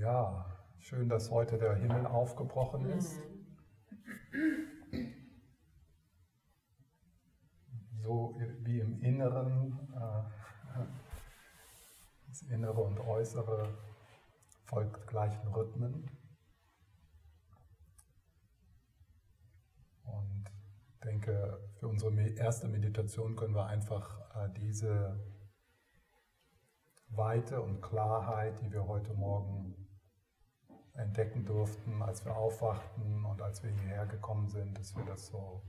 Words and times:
Ja, 0.00 0.46
schön, 0.78 1.08
dass 1.08 1.28
heute 1.32 1.58
der 1.58 1.74
Himmel 1.74 2.06
aufgebrochen 2.06 2.88
ist. 2.90 3.18
So 8.04 8.38
wie 8.60 8.78
im 8.78 9.00
Inneren, 9.00 9.76
äh, 9.92 10.82
das 12.28 12.42
Innere 12.42 12.80
und 12.80 13.00
Äußere 13.00 13.76
folgt 14.66 15.04
gleichen 15.08 15.48
Rhythmen. 15.48 16.08
Und 20.04 20.44
ich 20.92 21.00
denke, 21.00 21.58
für 21.80 21.88
unsere 21.88 22.16
erste 22.36 22.68
Meditation 22.68 23.34
können 23.34 23.56
wir 23.56 23.66
einfach 23.66 24.20
äh, 24.36 24.48
diese 24.60 25.18
Weite 27.08 27.60
und 27.60 27.80
Klarheit, 27.80 28.60
die 28.60 28.70
wir 28.70 28.86
heute 28.86 29.12
Morgen 29.14 29.87
entdecken 30.98 31.44
durften, 31.44 32.02
als 32.02 32.24
wir 32.24 32.36
aufwachten 32.36 33.24
und 33.24 33.40
als 33.40 33.62
wir 33.62 33.70
hierher 33.70 34.06
gekommen 34.06 34.48
sind, 34.48 34.76
dass 34.76 34.96
wir 34.96 35.04
das 35.04 35.28
so 35.28 35.62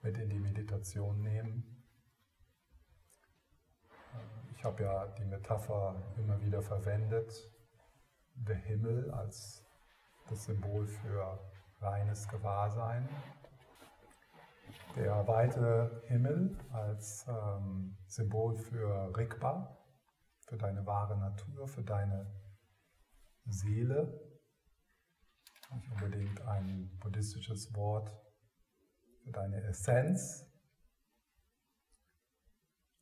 mit 0.00 0.16
in 0.18 0.30
die 0.30 0.38
Meditation 0.38 1.22
nehmen. 1.22 1.84
Ich 4.52 4.64
habe 4.64 4.84
ja 4.84 5.06
die 5.06 5.24
Metapher 5.24 5.96
immer 6.16 6.40
wieder 6.40 6.62
verwendet, 6.62 7.50
der 8.34 8.56
Himmel 8.56 9.10
als 9.10 9.64
das 10.28 10.44
Symbol 10.44 10.86
für 10.86 11.38
reines 11.80 12.28
Gewahrsein, 12.28 13.08
der 14.94 15.26
weite 15.26 16.02
Himmel 16.06 16.56
als 16.72 17.26
ähm, 17.28 17.96
Symbol 18.06 18.56
für 18.56 19.16
Rigpa, 19.16 19.76
für 20.40 20.56
deine 20.56 20.86
wahre 20.86 21.18
Natur, 21.18 21.66
für 21.66 21.82
deine 21.82 22.26
Seele. 23.46 24.20
Nicht 25.74 25.90
unbedingt 25.90 26.40
ein 26.42 26.96
buddhistisches 27.00 27.74
Wort 27.74 28.10
für 29.22 29.32
deine 29.32 29.62
Essenz. 29.64 30.46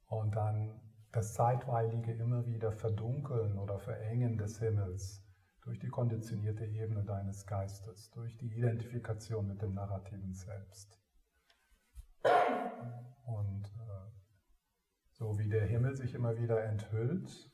Und 0.07 0.35
dann 0.37 0.81
das 1.13 1.35
zeitweilige 1.35 2.13
immer 2.13 2.47
wieder 2.47 2.73
Verdunkeln 2.73 3.59
oder 3.59 3.79
Verengen 3.79 4.37
des 4.37 4.59
Himmels 4.59 5.25
durch 5.63 5.79
die 5.79 5.89
konditionierte 5.89 6.67
Ebene 6.67 7.05
deines 7.05 7.47
Geistes, 7.47 8.11
durch 8.11 8.37
die 8.37 8.53
Identifikation 8.53 9.47
mit 9.47 9.63
dem 9.63 9.75
narrativen 9.75 10.35
Selbst. 10.35 11.01
Und 13.27 13.67
äh, 13.67 14.11
so 15.13 15.39
wie 15.39 15.49
der 15.49 15.67
Himmel 15.67 15.97
sich 15.97 16.15
immer 16.15 16.37
wieder 16.37 16.63
enthüllt, 16.65 17.51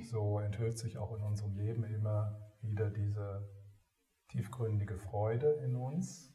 so 0.00 0.38
enthüllt 0.38 0.78
sich 0.78 0.98
auch 0.98 1.14
in 1.16 1.22
unserem 1.22 1.56
Leben 1.56 1.84
immer 1.84 2.52
wieder 2.62 2.90
diese 2.90 3.48
tiefgründige 4.28 4.98
Freude 4.98 5.52
in 5.64 5.76
uns, 5.76 6.34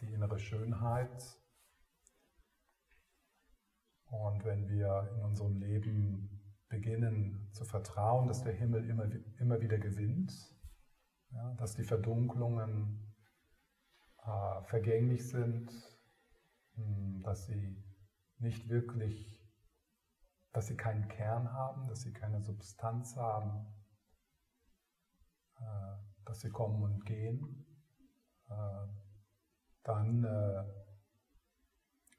die 0.00 0.12
innere 0.12 0.38
Schönheit. 0.38 1.38
Und 4.06 4.44
wenn 4.44 4.68
wir 4.68 5.10
in 5.14 5.22
unserem 5.22 5.56
Leben 5.56 6.40
beginnen 6.68 7.48
zu 7.52 7.64
vertrauen, 7.64 8.28
dass 8.28 8.42
der 8.42 8.54
Himmel 8.54 8.88
immer, 8.88 9.06
immer 9.38 9.60
wieder 9.60 9.78
gewinnt, 9.78 10.32
ja, 11.32 11.54
dass 11.54 11.74
die 11.74 11.84
Verdunklungen 11.84 13.14
äh, 14.24 14.62
vergänglich 14.64 15.28
sind, 15.28 15.70
hm, 16.74 17.22
dass 17.22 17.46
sie 17.46 17.76
nicht 18.38 18.68
wirklich 18.68 19.39
dass 20.52 20.66
sie 20.66 20.76
keinen 20.76 21.08
Kern 21.08 21.52
haben, 21.52 21.86
dass 21.86 22.02
sie 22.02 22.12
keine 22.12 22.40
Substanz 22.40 23.16
haben, 23.16 23.66
äh, 25.58 25.96
dass 26.24 26.40
sie 26.40 26.50
kommen 26.50 26.82
und 26.82 27.04
gehen, 27.04 27.66
äh, 28.48 28.86
dann 29.82 30.24
äh, 30.24 30.64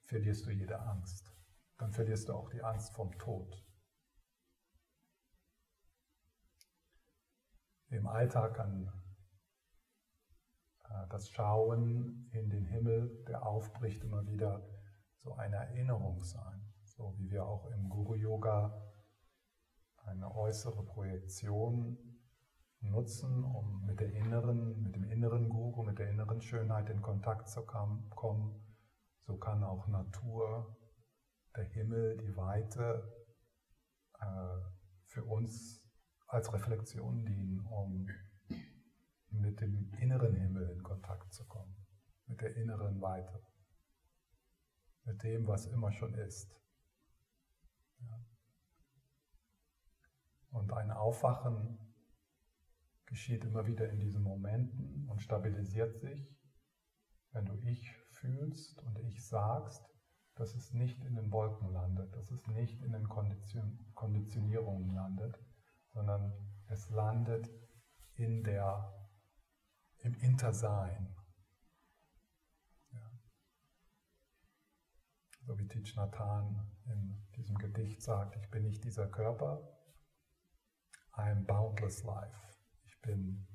verlierst 0.04 0.46
du 0.46 0.52
jede 0.52 0.80
Angst. 0.80 1.34
Dann 1.78 1.92
verlierst 1.92 2.30
du 2.30 2.34
auch 2.34 2.50
die 2.50 2.64
Angst 2.64 2.94
vom 2.94 3.18
Tod. 3.18 3.66
Im 7.90 8.08
Alltag 8.08 8.56
kann 8.56 8.90
das 11.10 11.30
Schauen 11.30 12.30
in 12.32 12.50
den 12.50 12.66
Himmel, 12.66 13.24
der 13.28 13.46
aufbricht, 13.46 14.04
immer 14.04 14.26
wieder 14.28 14.68
so 15.18 15.34
eine 15.34 15.58
Erinnerung 15.58 16.24
sein. 16.24 16.74
So 17.02 17.16
wie 17.18 17.32
wir 17.32 17.48
auch 17.48 17.66
im 17.72 17.90
Guru-Yoga 17.90 18.80
eine 20.06 20.36
äußere 20.36 20.84
Projektion 20.86 21.98
nutzen, 22.82 23.44
um 23.44 23.84
mit 23.88 24.00
der 24.00 24.14
inneren, 24.14 24.84
mit 24.84 24.94
dem 24.94 25.06
inneren 25.06 25.50
Guru, 25.50 25.82
mit 25.82 25.98
der 25.98 26.12
inneren 26.12 26.44
Schönheit 26.44 26.92
in 26.92 27.02
Kontakt 27.02 27.50
zu 27.50 27.66
kommen, 27.66 28.12
so 29.22 29.36
kann 29.38 29.64
auch 29.64 29.88
Natur, 29.88 30.78
der 31.56 31.64
Himmel, 31.64 32.18
die 32.18 32.38
Weite 32.38 33.12
äh, 34.20 34.60
für 35.06 35.26
uns 35.26 35.84
als 36.28 36.54
Reflexion 36.54 37.26
dienen, 37.26 37.66
um 37.66 38.08
mit 39.32 39.60
dem 39.60 39.92
inneren 40.00 40.36
Himmel 40.36 40.70
in 40.70 40.84
Kontakt 40.84 41.34
zu 41.34 41.48
kommen, 41.48 41.76
mit 42.28 42.42
der 42.42 42.56
inneren 42.58 43.02
Weite, 43.02 43.42
mit 45.06 45.24
dem, 45.24 45.48
was 45.48 45.66
immer 45.66 45.92
schon 45.92 46.14
ist. 46.14 46.62
Und 50.52 50.74
ein 50.74 50.92
Aufwachen 50.92 51.80
geschieht 53.06 53.44
immer 53.44 53.66
wieder 53.68 53.90
in 53.90 54.00
diesen 54.00 54.24
Momenten 54.24 55.08
und 55.10 55.22
stabilisiert 55.22 55.98
sich, 56.00 56.34
wenn 57.32 57.46
du 57.46 57.56
ich 57.64 57.94
fühlst 58.10 58.82
und 58.84 59.00
ich 59.00 59.26
sagst, 59.26 59.84
dass 60.36 60.56
es 60.56 60.74
nicht 60.74 61.04
in 61.04 61.16
den 61.16 61.32
Wolken 61.32 61.72
landet, 61.72 62.16
dass 62.16 62.32
es 62.32 62.48
nicht 62.48 62.82
in 62.82 62.94
den 62.94 63.08
Kondition 63.08 63.92
Konditionierungen 63.94 64.94
landet, 64.94 65.38
sondern 65.94 66.34
es 66.68 66.90
landet 66.90 67.50
in 68.16 68.44
der, 68.44 69.10
im 70.00 70.14
Intersein. 70.16 71.16
Ja. 72.92 73.12
So 75.46 75.60
wie 75.60 75.68
Thich 75.68 75.96
Nhat 75.96 76.18
in 76.86 77.22
diesem 77.36 77.58
Gedicht 77.58 78.02
sagt, 78.02 78.36
ich 78.36 78.50
bin 78.50 78.64
nicht 78.64 78.84
dieser 78.84 79.08
Körper, 79.08 79.62
I 81.18 81.30
am 81.30 81.46
boundless 81.46 82.04
life. 82.04 82.58
Ich 82.84 83.02
bin 83.02 83.48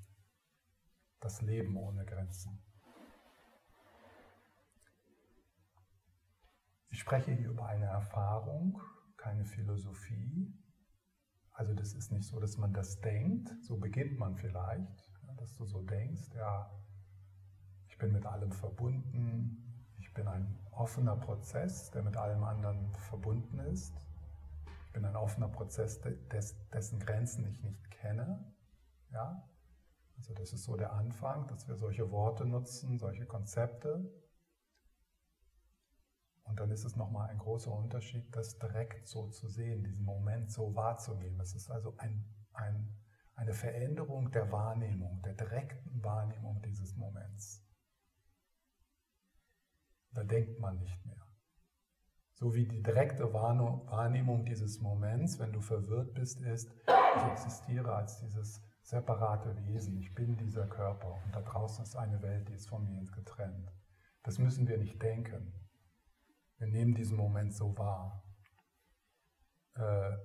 das 1.21 1.43
Leben 1.43 1.77
ohne 1.77 2.05
Grenzen. 2.05 2.63
Ich 6.89 7.01
spreche 7.01 7.33
hier 7.33 7.51
über 7.51 7.67
eine 7.67 7.87
Erfahrung, 7.87 8.81
keine 9.17 9.45
Philosophie. 9.45 10.55
Also 11.53 11.75
das 11.75 11.95
ist 11.95 12.13
nicht 12.13 12.27
so, 12.27 12.39
dass 12.39 12.59
man 12.59 12.73
das 12.73 13.01
denkt, 13.01 13.51
so 13.65 13.77
beginnt 13.79 14.19
man 14.19 14.37
vielleicht, 14.37 15.11
dass 15.37 15.55
du 15.55 15.65
so 15.65 15.83
denkst, 15.83 16.31
ja, 16.35 16.71
ich 17.89 17.99
bin 17.99 18.13
mit 18.13 18.27
allem 18.27 18.53
verbunden, 18.53 19.66
bin 20.17 20.27
ein 20.27 20.59
offener 20.73 21.17
Prozess, 21.17 21.91
der 21.93 22.03
mit 22.03 22.17
allem 22.17 22.43
anderen 22.43 22.93
verbunden 22.95 23.61
ist 23.61 23.95
bin 24.97 25.05
ein 25.05 25.17
offener 25.17 25.49
Prozess, 25.49 26.01
des, 26.01 26.57
dessen 26.71 26.99
Grenzen 26.99 27.47
ich 27.47 27.63
nicht 27.63 27.91
kenne. 27.91 28.43
Ja? 29.13 29.47
Also 30.17 30.33
das 30.33 30.55
ist 30.55 30.65
so 30.65 30.75
der 30.75 30.95
Anfang, 30.95 31.47
dass 31.49 31.69
wir 31.69 31.77
solche 31.77 32.11
Worte 32.11 32.47
nutzen, 32.47 32.99
solche 32.99 33.27
Konzepte. 33.27 34.11
Und 36.45 36.59
dann 36.59 36.71
ist 36.71 36.85
es 36.85 36.97
nochmal 36.97 37.29
ein 37.29 37.37
großer 37.37 37.71
Unterschied, 37.71 38.35
das 38.35 38.59
direkt 38.59 39.07
so 39.07 39.29
zu 39.29 39.49
sehen, 39.49 39.85
diesen 39.85 40.07
Moment 40.07 40.51
so 40.51 40.75
wahrzunehmen. 40.75 41.39
Es 41.41 41.55
ist 41.55 41.71
also 41.71 41.95
ein, 41.99 42.25
ein, 42.55 42.97
eine 43.35 43.53
Veränderung 43.53 44.31
der 44.31 44.51
Wahrnehmung, 44.51 45.21
der 45.21 45.35
direkten 45.35 46.03
Wahrnehmung 46.03 46.63
dieses 46.63 46.97
Moments. 46.97 47.66
Da 50.17 50.25
denkt 50.25 50.59
man 50.61 50.79
nicht 50.79 51.05
mehr. 51.05 51.21
So 52.33 52.55
wie 52.55 52.67
die 52.67 52.83
direkte 52.83 53.35
Wahrnehmung 53.35 54.47
dieses 54.47 54.81
Moments, 54.81 55.39
wenn 55.39 55.53
du 55.53 55.61
verwirrt 55.61 56.15
bist, 56.15 56.41
ist, 56.41 56.73
ich 57.17 57.23
existiere 57.33 57.95
als 57.95 58.21
dieses 58.21 58.63
separate 58.81 59.55
Wesen, 59.67 59.99
ich 59.99 60.15
bin 60.15 60.39
dieser 60.39 60.67
Körper 60.69 61.21
und 61.23 61.37
da 61.37 61.43
draußen 61.43 61.85
ist 61.85 61.97
eine 61.97 62.23
Welt, 62.23 62.49
die 62.49 62.55
ist 62.55 62.67
von 62.67 62.87
mir 62.87 63.05
getrennt. 63.11 63.71
Das 64.23 64.39
müssen 64.39 64.67
wir 64.67 64.79
nicht 64.79 65.03
denken. 65.03 65.53
Wir 66.57 66.69
nehmen 66.69 66.95
diesen 66.95 67.19
Moment 67.19 67.55
so 67.55 67.77
wahr. 67.77 68.25
Äh, 69.75 70.17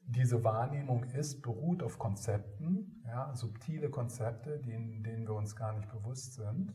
diese 0.00 0.42
Wahrnehmung 0.44 1.04
ist, 1.04 1.42
beruht 1.42 1.82
auf 1.82 1.98
Konzepten, 1.98 3.02
ja, 3.04 3.34
subtile 3.34 3.90
Konzepte, 3.90 4.60
denen, 4.60 5.02
denen 5.02 5.28
wir 5.28 5.34
uns 5.34 5.54
gar 5.54 5.74
nicht 5.74 5.90
bewusst 5.90 6.36
sind, 6.36 6.72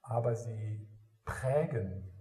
aber 0.00 0.34
sie 0.34 0.88
prägen 1.24 2.12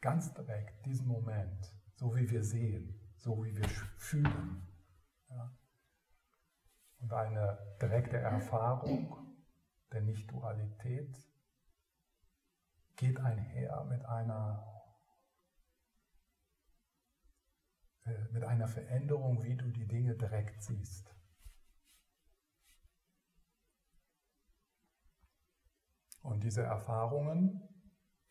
ganz 0.00 0.32
direkt 0.34 0.84
diesen 0.86 1.08
Moment, 1.08 1.72
so 1.94 2.14
wie 2.14 2.28
wir 2.30 2.42
sehen, 2.42 3.00
so 3.16 3.44
wie 3.44 3.56
wir 3.56 3.68
fühlen, 3.96 4.66
Ja. 5.28 5.56
Und 6.98 7.12
eine 7.12 7.76
direkte 7.80 8.16
Erfahrung 8.16 9.36
der 9.92 10.02
Nicht-Dualität 10.02 11.16
geht 12.96 13.20
einher 13.20 13.84
mit 13.84 14.04
einer, 14.04 14.64
äh, 18.04 18.28
mit 18.30 18.44
einer 18.44 18.68
Veränderung, 18.68 19.42
wie 19.42 19.56
du 19.56 19.70
die 19.70 19.86
Dinge 19.86 20.14
direkt 20.16 20.62
siehst. 20.62 21.14
Und 26.22 26.42
diese 26.42 26.62
Erfahrungen, 26.62 27.75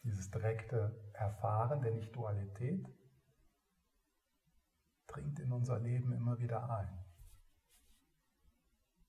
dieses 0.05 0.29
direkte 0.29 0.95
Erfahren 1.13 1.81
der 1.81 1.91
Nicht-Dualität, 1.91 2.87
dringt 5.07 5.39
in 5.39 5.51
unser 5.51 5.79
Leben 5.79 6.13
immer 6.13 6.39
wieder 6.39 6.69
ein. 6.69 7.05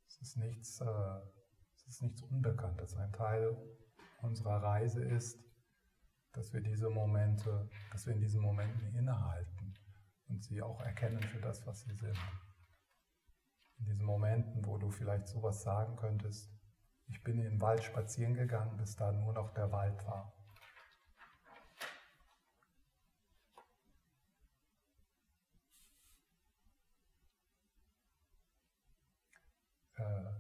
Es 0.09 0.21
ist 0.21 0.37
nichts, 0.39 0.81
äh, 0.81 1.21
es 1.77 1.87
ist 1.87 2.03
nichts 2.03 2.23
Unbekanntes. 2.23 2.97
Ein 2.97 3.13
Teil 3.13 3.57
unserer 4.23 4.63
Reise 4.63 5.05
ist, 5.05 5.39
dass 6.33 6.53
wir 6.53 6.61
diese 6.63 6.89
Momente, 6.89 7.69
dass 7.93 8.07
wir 8.07 8.15
in 8.15 8.21
diesen 8.21 8.41
Momenten 8.41 8.95
innehalten 8.95 9.75
und 10.29 10.43
sie 10.43 10.63
auch 10.63 10.81
erkennen 10.81 11.23
für 11.23 11.41
das, 11.41 11.67
was 11.67 11.83
sie 11.83 11.95
sind. 11.95 12.19
In 13.79 13.85
diesen 13.85 14.05
Momenten, 14.05 14.65
wo 14.65 14.79
du 14.79 14.91
vielleicht 14.91 15.29
sowas 15.29 15.63
sagen 15.63 15.97
könntest, 15.97 16.51
ich 17.09 17.23
bin 17.23 17.39
in 17.39 17.45
den 17.45 17.61
Wald 17.61 17.85
spazieren 17.85 18.35
gegangen, 18.35 18.77
bis 18.79 18.97
da 18.97 19.13
nur 19.13 19.33
noch 19.33 19.53
der 19.55 19.71
Wald 19.71 20.05
war. 20.07 20.33
Äh, 29.99 30.37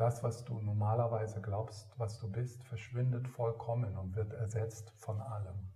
das, 0.00 0.22
was 0.22 0.42
du 0.46 0.58
normalerweise 0.62 1.42
glaubst, 1.42 1.92
was 1.98 2.18
du 2.18 2.32
bist, 2.32 2.64
verschwindet 2.64 3.28
vollkommen 3.28 3.98
und 3.98 4.16
wird 4.16 4.32
ersetzt 4.32 4.90
von 4.96 5.20
allem. 5.20 5.70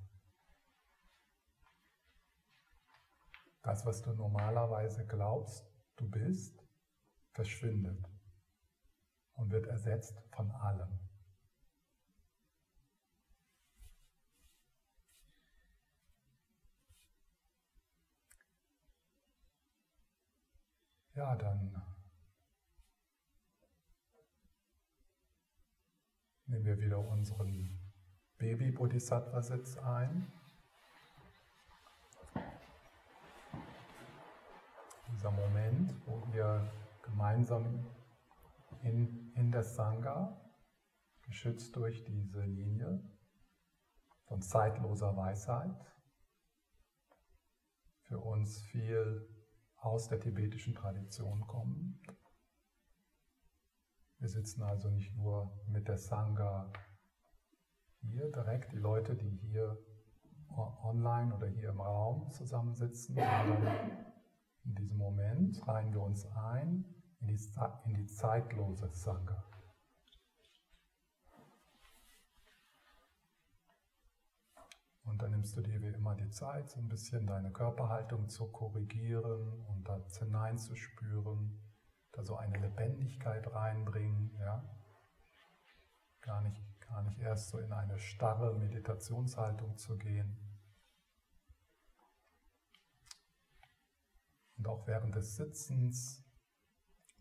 Das, 3.60 3.84
was 3.84 4.00
du 4.00 4.14
normalerweise 4.14 5.06
glaubst, 5.06 5.70
du 5.96 6.10
bist, 6.10 6.66
verschwindet 7.32 8.02
und 9.34 9.50
wird 9.50 9.66
ersetzt 9.66 10.18
von 10.30 10.50
allem. 10.52 10.98
Ja, 21.14 21.36
dann 21.36 21.83
nehmen 26.46 26.64
wir 26.64 26.78
wieder 26.78 26.98
unseren 26.98 27.78
Baby-Bodhisattva-Sitz 28.38 29.78
ein. 29.78 30.30
Dieser 35.12 35.30
Moment, 35.30 35.94
wo 36.06 36.22
wir 36.32 36.70
gemeinsam 37.02 37.86
in, 38.82 39.32
in 39.34 39.50
der 39.50 39.62
Sangha, 39.62 40.40
geschützt 41.22 41.74
durch 41.76 42.04
diese 42.04 42.42
Linie 42.42 43.02
von 44.26 44.42
zeitloser 44.42 45.16
Weisheit, 45.16 45.74
für 48.02 48.18
uns 48.18 48.60
viel 48.64 49.26
aus 49.76 50.08
der 50.08 50.20
tibetischen 50.20 50.74
Tradition 50.74 51.46
kommen. 51.46 52.02
Wir 54.24 54.30
sitzen 54.30 54.62
also 54.62 54.88
nicht 54.88 55.14
nur 55.18 55.52
mit 55.68 55.86
der 55.86 55.98
Sangha 55.98 56.72
hier 58.00 58.32
direkt, 58.32 58.72
die 58.72 58.78
Leute, 58.78 59.14
die 59.16 59.28
hier 59.28 59.76
online 60.82 61.34
oder 61.34 61.46
hier 61.46 61.68
im 61.68 61.82
Raum 61.82 62.30
zusammensitzen, 62.30 63.16
sondern 63.16 64.06
in 64.64 64.74
diesem 64.76 64.96
Moment 64.96 65.68
reihen 65.68 65.92
wir 65.92 66.00
uns 66.00 66.24
ein 66.24 66.86
in 67.20 67.26
die, 67.26 67.38
in 67.84 67.92
die 67.92 68.06
zeitlose 68.06 68.88
Sangha. 68.94 69.44
Und 75.04 75.20
dann 75.20 75.32
nimmst 75.32 75.54
du 75.54 75.60
dir 75.60 75.82
wie 75.82 75.88
immer 75.88 76.14
die 76.14 76.30
Zeit, 76.30 76.70
so 76.70 76.80
ein 76.80 76.88
bisschen 76.88 77.26
deine 77.26 77.52
Körperhaltung 77.52 78.30
zu 78.30 78.50
korrigieren 78.50 79.66
und 79.66 79.86
da 79.86 80.02
hineinzuspüren, 80.18 81.60
da 82.14 82.22
so 82.22 82.36
eine 82.36 82.58
Lebendigkeit 82.58 83.46
reinbringen, 83.52 84.36
ja. 84.38 84.64
Gar 86.20 86.42
nicht, 86.42 86.62
gar 86.80 87.02
nicht 87.02 87.18
erst 87.18 87.48
so 87.50 87.58
in 87.58 87.72
eine 87.72 87.98
starre 87.98 88.54
Meditationshaltung 88.54 89.76
zu 89.76 89.98
gehen. 89.98 90.38
Und 94.56 94.68
auch 94.68 94.86
während 94.86 95.14
des 95.14 95.34
Sitzens 95.34 96.24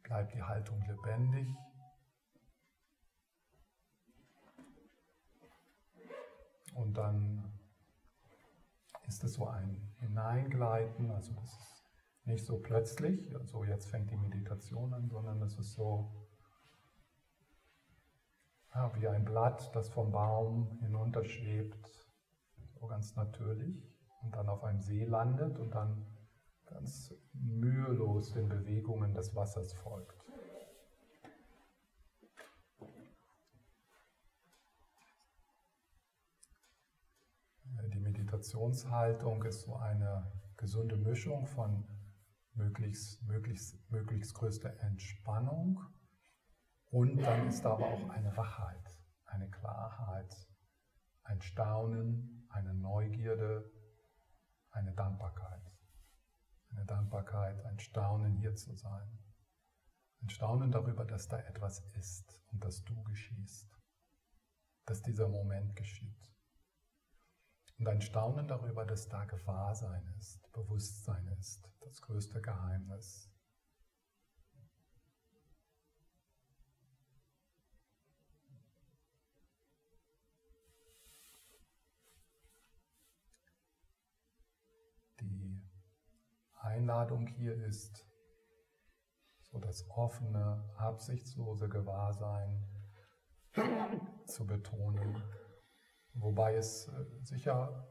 bleibt 0.03 0.33
die 0.33 0.43
Haltung 0.43 0.81
lebendig. 0.87 1.47
Und 6.75 6.93
dann 6.93 7.59
ist 9.07 9.23
es 9.23 9.33
so 9.33 9.47
ein 9.47 9.93
Hineingleiten, 9.99 11.11
also 11.11 11.33
das 11.33 11.43
ist 11.43 11.72
nicht 12.25 12.45
so 12.45 12.57
plötzlich, 12.57 13.35
also 13.35 13.63
jetzt 13.63 13.87
fängt 13.87 14.09
die 14.11 14.17
Meditation 14.17 14.93
an, 14.93 15.09
sondern 15.09 15.41
es 15.41 15.57
ist 15.57 15.73
so 15.73 16.11
ja, 18.73 18.91
wie 18.95 19.07
ein 19.07 19.25
Blatt, 19.25 19.75
das 19.75 19.89
vom 19.89 20.11
Baum 20.11 20.79
hinunterschwebt, 20.81 22.07
so 22.79 22.87
ganz 22.87 23.15
natürlich 23.15 23.93
und 24.23 24.35
dann 24.35 24.49
auf 24.49 24.63
einem 24.63 24.81
See 24.81 25.05
landet 25.05 25.59
und 25.59 25.71
dann 25.75 26.05
ganz 26.65 27.13
mühelos 27.33 28.33
den 28.33 28.49
Bewegungen 28.49 29.13
des 29.13 29.35
Wassers 29.35 29.73
folgt. 29.73 30.23
Die 37.93 37.99
Meditationshaltung 37.99 39.43
ist 39.43 39.63
so 39.63 39.75
eine 39.75 40.31
gesunde 40.57 40.95
Mischung 40.95 41.45
von 41.45 41.85
möglichst, 42.55 43.21
möglichst, 43.23 43.91
möglichst 43.91 44.33
größter 44.33 44.79
Entspannung 44.79 45.81
und 46.91 47.17
dann 47.17 47.47
ist 47.47 47.65
aber 47.65 47.85
auch 47.85 48.09
eine 48.09 48.35
Wachheit, 48.37 48.97
eine 49.25 49.49
Klarheit, 49.49 50.35
ein 51.23 51.41
Staunen, 51.41 52.47
eine 52.49 52.73
Neugierde, 52.73 53.71
eine 54.71 54.93
Dankbarkeit 54.93 55.73
eine 56.75 56.85
Dankbarkeit, 56.85 57.63
ein 57.65 57.79
Staunen 57.79 58.35
hier 58.35 58.55
zu 58.55 58.75
sein. 58.75 59.19
Ein 60.21 60.29
Staunen 60.29 60.71
darüber, 60.71 61.05
dass 61.05 61.27
da 61.27 61.39
etwas 61.39 61.81
ist 61.95 62.41
und 62.51 62.63
dass 62.63 62.83
du 62.83 63.03
geschießt, 63.03 63.69
dass 64.85 65.01
dieser 65.01 65.27
Moment 65.27 65.75
geschieht. 65.75 66.32
Und 67.79 67.87
ein 67.87 68.01
Staunen 68.01 68.47
darüber, 68.47 68.85
dass 68.85 69.09
da 69.09 69.25
Gewahrsein 69.25 70.07
ist, 70.19 70.51
Bewusstsein 70.53 71.27
ist, 71.39 71.69
das 71.81 72.01
größte 72.01 72.41
Geheimnis. 72.41 73.33
Einladung 86.63 87.27
hier 87.27 87.55
ist, 87.65 88.05
so 89.41 89.59
das 89.59 89.87
offene, 89.91 90.63
absichtslose 90.77 91.69
Gewahrsein 91.69 92.63
zu 94.25 94.47
betonen. 94.47 95.21
Wobei 96.13 96.55
es 96.55 96.87
äh, 96.87 97.05
sicher, 97.23 97.87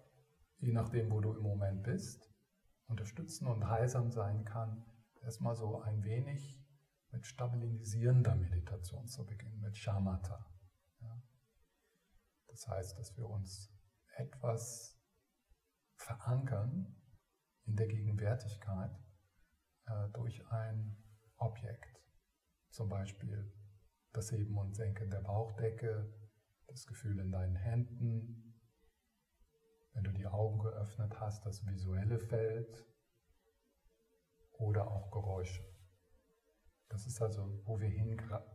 je 0.58 0.72
nachdem, 0.72 1.10
wo 1.10 1.20
du 1.20 1.34
im 1.34 1.42
Moment 1.42 1.82
bist, 1.82 2.32
unterstützen 2.86 3.46
und 3.46 3.68
heilsam 3.68 4.10
sein 4.10 4.44
kann, 4.44 4.84
erstmal 5.22 5.54
so 5.54 5.80
ein 5.80 6.04
wenig 6.04 6.60
mit 7.10 7.26
stabilisierender 7.26 8.34
Meditation 8.34 9.06
zu 9.06 9.26
beginnen, 9.26 9.60
mit 9.60 9.76
Shamatha. 9.76 10.46
Ja. 11.00 11.22
Das 12.48 12.68
heißt, 12.68 12.98
dass 12.98 13.16
wir 13.16 13.28
uns 13.28 13.72
etwas 14.16 14.98
verankern 15.96 16.96
in 17.64 17.76
der 17.76 17.86
Gegenwärtigkeit 17.86 18.98
äh, 19.86 20.08
durch 20.12 20.46
ein 20.50 20.96
Objekt. 21.36 22.02
Zum 22.70 22.88
Beispiel 22.88 23.52
das 24.12 24.32
Heben 24.32 24.56
und 24.58 24.74
Senken 24.74 25.10
der 25.10 25.20
Bauchdecke, 25.20 26.12
das 26.72 26.86
Gefühl 26.86 27.18
in 27.18 27.30
deinen 27.30 27.56
Händen, 27.56 28.54
wenn 29.92 30.04
du 30.04 30.12
die 30.12 30.26
Augen 30.26 30.58
geöffnet 30.58 31.20
hast, 31.20 31.44
das 31.44 31.66
visuelle 31.66 32.18
Feld 32.18 32.86
oder 34.52 34.90
auch 34.90 35.10
Geräusche. 35.10 35.62
Das 36.88 37.06
ist 37.06 37.20
also, 37.20 37.60
wo 37.66 37.78
wir 37.78 37.88
hin 37.88 38.18
äh, 38.18 38.52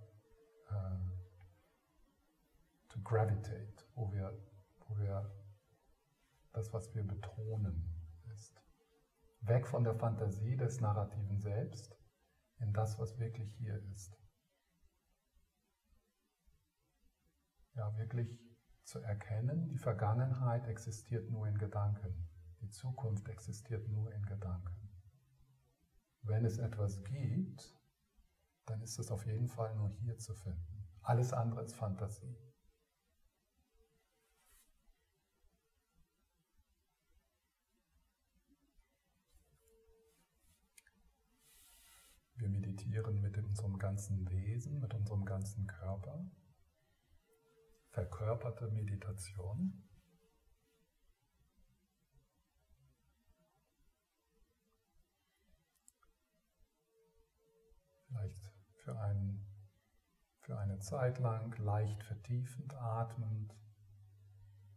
to 2.90 3.00
gravitate, 3.04 3.86
wo 3.94 4.12
wir, 4.12 4.36
wo 4.88 4.98
wir 4.98 5.32
das, 6.54 6.74
was 6.74 6.94
wir 6.96 7.04
betonen, 7.04 7.84
ist. 8.34 8.60
Weg 9.42 9.68
von 9.68 9.84
der 9.84 9.94
Fantasie 9.94 10.58
des 10.58 10.82
narrativen 10.82 11.40
Selbst 11.40 11.96
in 12.60 12.74
das, 12.74 12.98
was 12.98 13.20
wirklich 13.20 13.54
hier 13.58 13.80
ist. 13.94 14.18
Ja, 17.78 17.96
wirklich 17.96 18.40
zu 18.86 19.00
erkennen, 19.00 19.70
die 19.70 19.78
Vergangenheit 19.78 20.66
existiert 20.66 21.30
nur 21.30 21.48
in 21.48 21.60
Gedanken, 21.60 22.28
die 22.60 22.70
Zukunft 22.70 23.30
existiert 23.30 23.88
nur 23.88 24.12
in 24.12 24.26
Gedanken. 24.26 24.90
Wenn 26.24 26.44
es 26.44 26.58
etwas 26.58 27.04
gibt, 27.04 27.78
dann 28.66 28.82
ist 28.82 28.98
es 28.98 29.12
auf 29.12 29.28
jeden 29.28 29.48
Fall 29.48 29.76
nur 29.76 29.92
hier 29.92 30.18
zu 30.18 30.34
finden. 30.34 30.88
Alles 31.04 31.34
andere 31.34 31.64
ist 31.64 31.76
Fantasie. 31.76 32.36
Wir 42.38 42.50
meditieren 42.50 43.22
mit 43.22 43.38
unserem 43.38 43.78
ganzen 43.78 44.28
Wesen, 44.32 44.80
mit 44.80 44.96
unserem 44.96 45.26
ganzen 45.26 45.68
Körper. 45.68 46.26
Verkörperte 47.98 48.68
Meditation. 48.68 49.74
Vielleicht 58.06 58.54
für, 58.84 59.00
ein, 59.00 59.44
für 60.42 60.60
eine 60.60 60.78
Zeit 60.78 61.18
lang 61.18 61.58
leicht 61.58 62.04
vertiefend 62.04 62.76
atmend, 62.76 63.56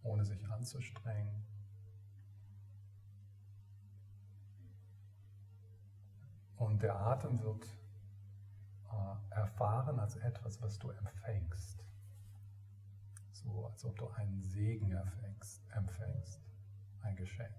ohne 0.02 0.24
sich 0.24 0.42
anzustrengen. 0.48 1.46
Und 6.56 6.82
der 6.82 6.96
Atem 6.96 7.42
wird 7.42 7.66
äh, 8.90 9.34
erfahren 9.34 10.00
als 10.00 10.16
etwas, 10.16 10.62
was 10.62 10.78
du 10.78 10.88
empfängst. 10.88 11.89
So 13.42 13.66
als 13.66 13.84
ob 13.84 13.96
du 13.96 14.08
einen 14.08 14.42
Segen 14.42 14.92
empfängst, 14.92 15.62
empfängst 15.72 16.40
ein 17.02 17.16
Geschenk. 17.16 17.54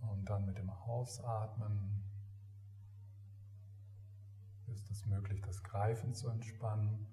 Und 0.00 0.24
dann 0.30 0.46
mit 0.46 0.56
dem 0.56 0.70
Ausatmen 0.70 2.02
ist 4.66 4.90
es 4.90 5.04
möglich, 5.06 5.42
das 5.42 5.62
Greifen 5.62 6.14
zu 6.14 6.28
entspannen, 6.28 7.06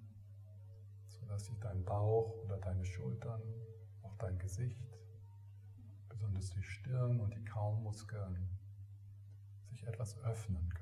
sodass 1.08 1.46
sich 1.46 1.58
dein 1.60 1.84
Bauch 1.84 2.34
oder 2.44 2.58
deine 2.58 2.84
Schultern, 2.84 3.42
auch 4.02 4.16
dein 4.16 4.38
Gesicht 4.38 4.92
besonders 6.08 6.50
die 6.50 6.62
Stirn 6.62 7.20
und 7.20 7.34
die 7.34 7.44
Kaummuskeln 7.44 8.48
sich 9.70 9.86
etwas 9.86 10.18
öffnen 10.24 10.68
können. 10.68 10.81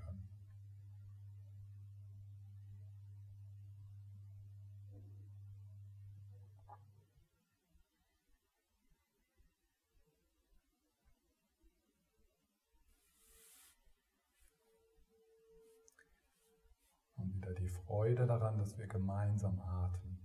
Wieder 17.40 17.54
die 17.54 17.68
Freude 17.68 18.26
daran, 18.26 18.58
dass 18.58 18.76
wir 18.76 18.86
gemeinsam 18.86 19.58
atmen. 19.60 20.18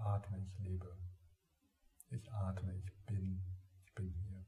atme, 0.00 0.38
ich 0.38 0.58
lebe. 0.60 0.96
Ich 2.08 2.32
atme, 2.32 2.74
ich 2.74 3.04
bin, 3.04 3.42
ich 3.84 3.94
bin 3.94 4.14
hier. 4.14 4.46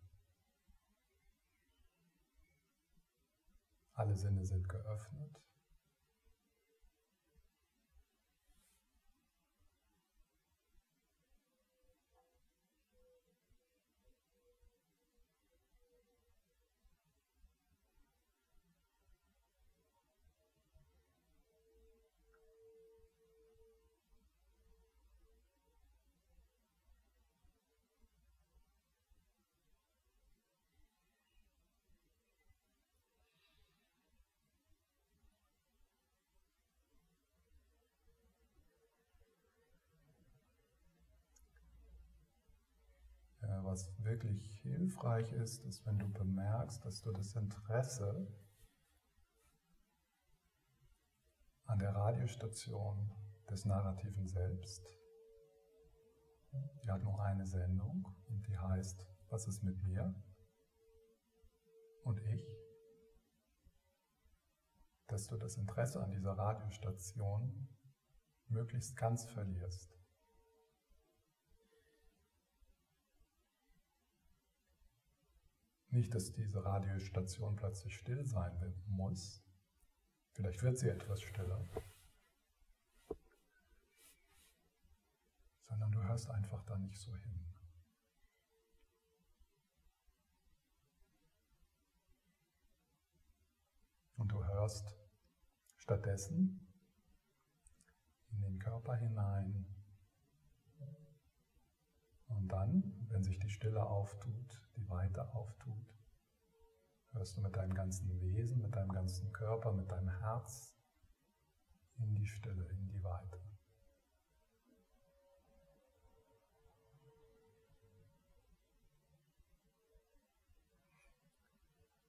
Alle 3.93 4.17
Sinne 4.17 4.47
sind 4.47 4.67
geöffnet. 4.67 5.43
Was 43.71 43.89
wirklich 44.05 44.59
hilfreich 44.63 45.31
ist, 45.33 45.65
ist, 45.65 45.87
wenn 45.87 45.97
du 45.97 46.09
bemerkst, 46.09 46.85
dass 46.85 47.03
du 47.03 47.13
das 47.13 47.37
Interesse 47.37 48.27
an 51.67 51.79
der 51.79 51.95
Radiostation 51.95 53.13
des 53.49 53.65
narrativen 53.67 54.27
Selbst, 54.27 54.85
die 56.83 56.91
hat 56.91 57.05
nur 57.05 57.23
eine 57.23 57.47
Sendung 57.47 58.13
und 58.29 58.45
die 58.49 58.59
heißt, 58.59 59.07
was 59.29 59.47
ist 59.47 59.63
mit 59.63 59.81
mir 59.85 60.13
und 62.03 62.19
ich, 62.23 62.45
dass 65.07 65.29
du 65.29 65.37
das 65.37 65.57
Interesse 65.57 66.03
an 66.03 66.11
dieser 66.11 66.33
Radiostation 66.33 67.69
möglichst 68.49 68.97
ganz 68.97 69.27
verlierst. 69.27 70.00
Nicht, 75.91 76.15
dass 76.15 76.33
diese 76.33 76.65
Radiostation 76.65 77.57
plötzlich 77.57 77.97
still 77.97 78.25
sein 78.25 78.75
muss. 78.87 79.43
Vielleicht 80.33 80.63
wird 80.63 80.79
sie 80.79 80.89
etwas 80.89 81.21
stiller. 81.21 81.69
Sondern 85.63 85.91
du 85.91 86.03
hörst 86.03 86.31
einfach 86.31 86.65
da 86.65 86.79
nicht 86.79 86.99
so 86.99 87.15
hin. 87.17 87.47
Und 94.17 94.29
du 94.29 94.45
hörst 94.45 94.95
stattdessen 95.77 96.69
in 98.31 98.43
den 98.43 98.59
Körper 98.61 98.95
hinein. 98.95 99.67
Und 102.29 102.47
dann, 102.47 103.09
wenn 103.09 103.25
sich 103.25 103.41
die 103.41 103.51
Stille 103.51 103.85
auftut, 103.85 104.61
die 104.81 104.89
Weite 104.89 105.23
auftut, 105.35 105.87
hörst 107.13 107.37
du 107.37 107.43
mit 107.43 107.55
deinem 107.55 107.75
ganzen 107.75 108.21
Wesen, 108.21 108.63
mit 108.63 108.75
deinem 108.75 108.93
ganzen 108.93 109.33
Körper, 109.33 109.73
mit 109.73 109.91
deinem 109.91 110.09
Herz 110.21 110.75
in 111.99 112.15
die 112.15 112.27
Stille, 112.27 112.67
in 112.69 112.89
die 112.89 113.03
Weite. 113.03 113.41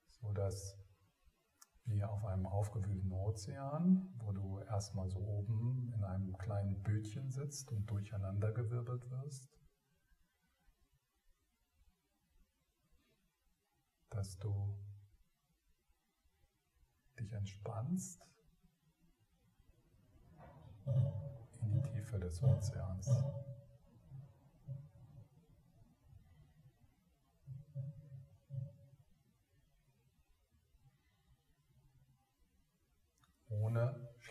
So 0.10 0.32
dass 0.34 0.78
wie 1.86 2.04
auf 2.06 2.24
einem 2.24 2.46
aufgewühlten 2.46 3.12
Ozean, 3.12 4.14
wo 4.20 4.32
du 4.32 4.60
erstmal 4.60 5.10
so 5.10 5.20
oben 5.20 5.92
in 5.94 6.04
einem 6.06 6.38
kleinen 6.38 6.82
Bötchen 6.84 7.30
sitzt 7.32 7.70
und 7.72 7.90
durcheinandergewirbelt 7.90 9.10
wirst, 9.10 9.50
dass 14.12 14.38
du 14.38 14.78
dich 17.20 17.34
entspannst 17.34 18.22
in 21.62 21.72
die 21.72 21.82
Tiefe 21.82 22.20
des 22.20 22.42
Ozeans. 22.44 23.10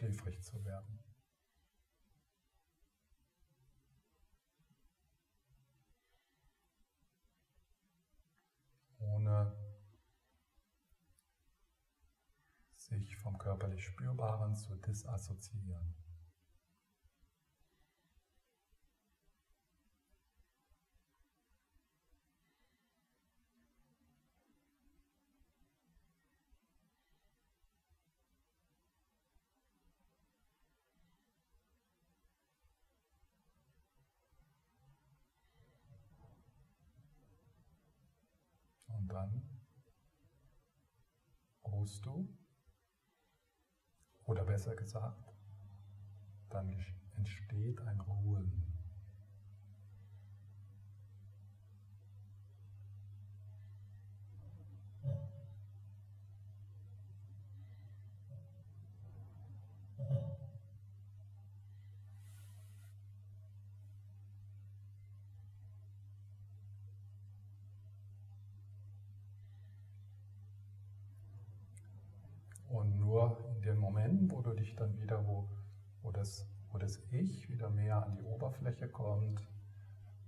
schläfrig 0.00 0.42
zu 0.42 0.64
werden. 0.64 0.98
Ohne 8.98 9.59
sich 12.90 13.16
vom 13.16 13.38
körperlich 13.38 13.84
Spürbaren 13.84 14.56
zu 14.56 14.74
disassoziieren. 14.74 15.94
Und 38.88 39.08
dann 39.08 39.42
ruhst 41.64 42.04
du, 42.04 42.28
oder 44.30 44.44
besser 44.44 44.76
gesagt, 44.76 45.34
dann 46.50 46.84
entsteht 47.16 47.80
ein 47.80 48.00
Ruhen. 48.00 48.64
Dann 74.80 74.98
wieder, 74.98 75.26
wo, 75.26 75.48
wo, 76.02 76.10
das, 76.10 76.46
wo 76.70 76.78
das 76.78 76.98
Ich 77.10 77.48
wieder 77.50 77.68
mehr 77.70 78.04
an 78.04 78.16
die 78.16 78.22
Oberfläche 78.22 78.88
kommt, 78.88 79.46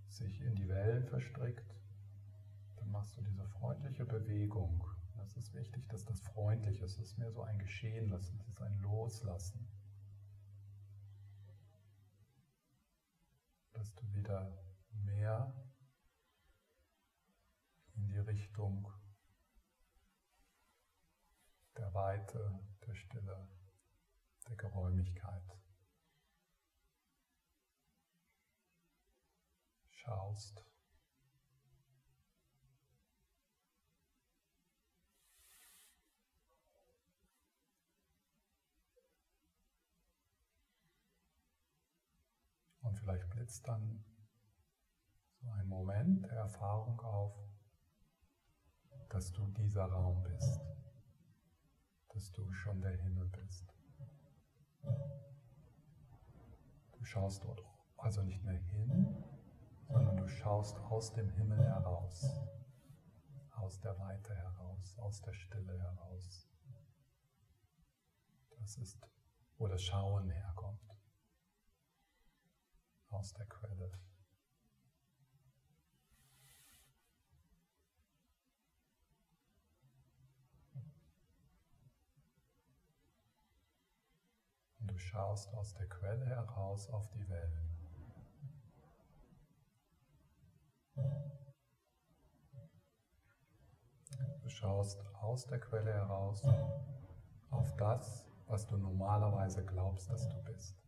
sich 0.09 0.41
in 0.43 0.55
die 0.55 0.69
Wellen 0.69 1.07
verstrickt, 1.07 1.75
dann 2.77 2.91
machst 2.91 3.17
du 3.17 3.23
diese 3.23 3.47
freundliche 3.47 4.05
Bewegung. 4.05 4.85
Das 5.17 5.37
ist 5.37 5.55
wichtig, 5.55 5.89
dass 5.89 6.05
das 6.05 6.21
freundlich 6.21 6.81
ist. 6.83 6.99
Es 6.99 7.11
ist 7.11 7.19
mehr 7.19 7.33
so 7.33 7.43
ein 7.43 7.59
Geschehen 7.59 8.11
lassen, 8.11 8.39
es 8.41 8.49
ist 8.49 8.61
ein 8.61 8.79
Loslassen. 8.81 9.67
Dass 13.73 13.95
du 13.95 14.13
wieder 14.13 14.53
mehr 15.05 15.55
in 17.95 18.09
die 18.09 18.19
Richtung 18.19 18.93
der 21.77 21.95
Weite, 21.95 22.61
der 22.87 22.95
Stille 22.95 23.49
der 24.53 24.71
Geräumigkeit 24.71 25.43
schaust. 29.91 30.63
Und 42.83 42.99
vielleicht 42.99 43.31
blitzt 43.31 43.67
dann 43.67 44.05
so 45.41 45.51
ein 45.51 45.67
Moment 45.67 46.25
der 46.25 46.33
Erfahrung 46.33 47.01
auf, 47.01 47.33
dass 49.09 49.33
du 49.33 49.47
dieser 49.53 49.85
Raum 49.85 50.23
bist, 50.25 50.61
dass 52.09 52.33
du 52.33 52.53
schon 52.53 52.81
der 52.83 52.97
Himmel 52.97 53.29
bist. 53.29 53.82
Du 57.03 57.07
schaust 57.07 57.43
dort 57.43 57.61
also 57.97 58.23
nicht 58.23 58.45
mehr 58.45 58.55
hin, 58.55 59.25
sondern 59.89 60.17
du 60.17 60.29
schaust 60.29 60.79
aus 60.79 61.13
dem 61.13 61.29
Himmel 61.31 61.59
heraus, 61.59 62.25
aus 63.57 63.81
der 63.81 63.99
Weite 63.99 64.33
heraus, 64.37 64.97
aus 64.99 65.21
der 65.21 65.33
Stille 65.33 65.77
heraus. 65.81 66.49
Das 68.57 68.77
ist, 68.77 69.01
wo 69.59 69.67
das 69.67 69.83
Schauen 69.83 70.31
herkommt, 70.31 70.97
aus 73.11 73.33
der 73.33 73.47
Quelle. 73.47 73.91
du 84.92 84.92
schaust 85.03 85.53
aus 85.55 85.75
der 85.75 85.89
Quelle 85.89 86.25
heraus 86.27 86.89
auf 86.91 87.09
die 87.11 87.29
Wellen. 87.29 87.69
Du 94.43 94.49
schaust 94.49 95.05
aus 95.21 95.47
der 95.47 95.61
Quelle 95.61 95.93
heraus 95.93 96.43
auf 97.51 97.77
das, 97.77 98.27
was 98.47 98.67
du 98.67 98.77
normalerweise 98.77 99.65
glaubst, 99.65 100.11
dass 100.11 100.29
du 100.29 100.43
bist. 100.45 100.83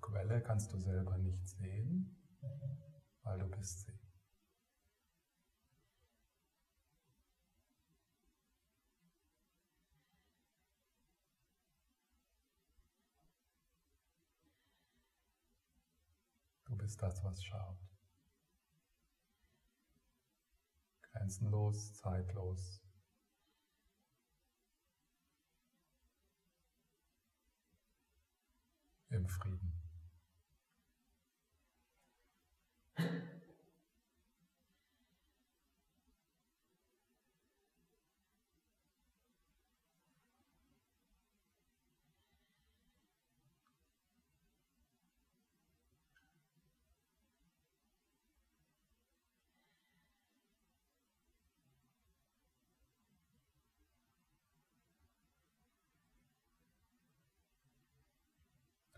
Quelle 0.00 0.40
kannst 0.58 0.72
du 0.72 0.80
selber 0.80 1.16
nicht 1.18 1.46
sehen, 1.46 2.16
weil 3.22 3.38
du 3.38 3.46
bist 3.46 3.86
sie. 3.86 3.96
Du 16.64 16.76
bist 16.76 17.00
das, 17.00 17.22
was 17.22 17.40
schaut. 17.44 17.78
Grenzenlos, 21.02 21.94
zeitlos. 21.94 22.82
Im 29.10 29.28
Frieden. 29.28 29.67
Du 32.98 33.04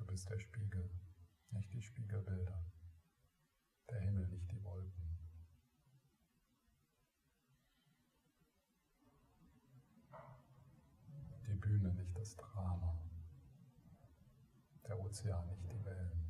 bist 0.06 0.30
der 0.30 0.38
Spiegel, 0.38 0.88
nicht 1.50 1.70
die 1.74 1.82
Spiegelbilder. 1.82 2.64
Der 3.90 4.00
Himmel, 4.00 4.26
nicht 4.28 4.50
die 4.50 4.62
Wolken. 4.64 5.18
Die 11.46 11.54
Bühne, 11.54 11.92
nicht 11.94 12.16
das 12.16 12.36
Drama. 12.36 12.96
Der 14.86 14.98
Ozean, 15.00 15.48
nicht 15.48 15.72
die 15.72 15.84
Wellen. 15.84 16.29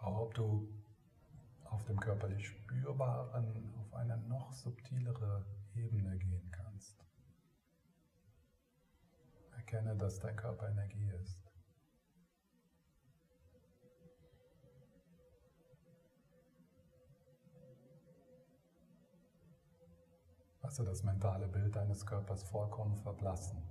Ob 0.00 0.34
du 0.34 0.68
auf 1.64 1.84
dem 1.84 2.00
körperlich 2.00 2.48
Spürbaren 2.48 3.74
auf 3.78 3.94
eine 3.94 4.16
noch 4.16 4.52
subtilere 4.52 5.44
Ebene 5.74 6.16
gehen 6.18 6.50
kannst. 6.50 7.04
Erkenne, 9.52 9.96
dass 9.96 10.18
dein 10.18 10.36
Körper 10.36 10.68
Energie 10.68 11.10
ist. 11.22 11.50
Lasse 20.62 20.84
das 20.84 21.02
mentale 21.02 21.48
Bild 21.48 21.74
deines 21.74 22.04
Körpers 22.04 22.42
vollkommen 22.44 22.96
verblassen. 22.98 23.69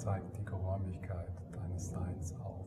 Zeigt 0.00 0.34
die 0.34 0.44
Geräumigkeit 0.46 1.30
deines 1.52 1.90
Seins 1.90 2.34
auf. 2.40 2.66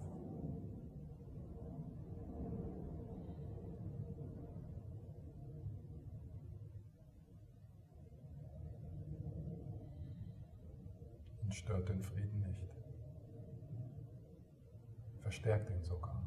Und 11.41 11.55
stört 11.55 11.89
den 11.89 12.03
Frieden 12.03 12.41
nicht. 12.41 12.69
Verstärkt 15.21 15.71
ihn 15.71 15.83
sogar. 15.83 16.21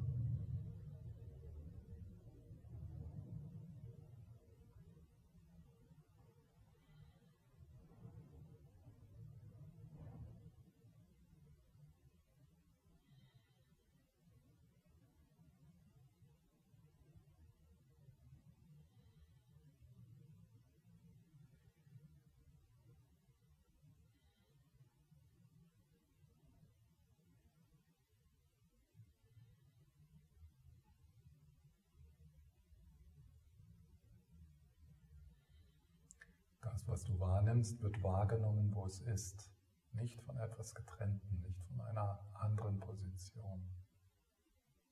Das, 36.77 36.87
was 36.89 37.05
du 37.05 37.19
wahrnimmst, 37.19 37.81
wird 37.81 38.03
wahrgenommen, 38.03 38.75
wo 38.75 38.85
es 38.85 39.01
ist, 39.01 39.51
nicht 39.93 40.21
von 40.25 40.37
etwas 40.37 40.75
Getrennten, 40.75 41.41
nicht 41.41 41.59
von 41.69 41.81
einer 41.81 42.21
anderen 42.35 42.79
Position. 42.81 43.67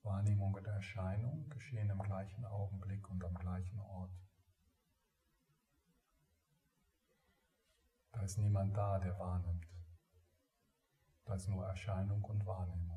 Wahrnehmung 0.01 0.55
und 0.55 0.65
Erscheinung 0.65 1.47
geschehen 1.49 1.91
im 1.91 2.01
gleichen 2.01 2.43
Augenblick 2.43 3.07
und 3.11 3.23
am 3.23 3.35
gleichen 3.35 3.79
Ort. 3.79 4.09
Da 8.13 8.21
ist 8.21 8.39
niemand 8.39 8.75
da, 8.75 8.97
der 8.97 9.19
wahrnimmt. 9.19 9.67
Da 11.25 11.35
ist 11.35 11.47
nur 11.49 11.67
Erscheinung 11.67 12.23
und 12.23 12.47
Wahrnehmung. 12.47 12.94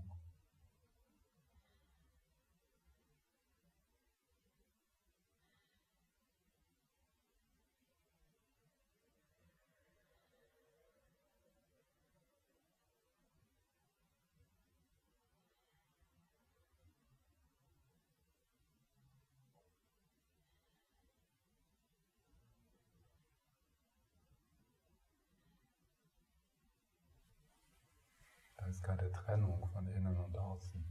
Ist 28.78 28.84
keine 28.84 29.10
Trennung 29.10 29.66
von 29.72 29.88
innen 29.88 30.16
und 30.16 30.38
außen. 30.38 30.84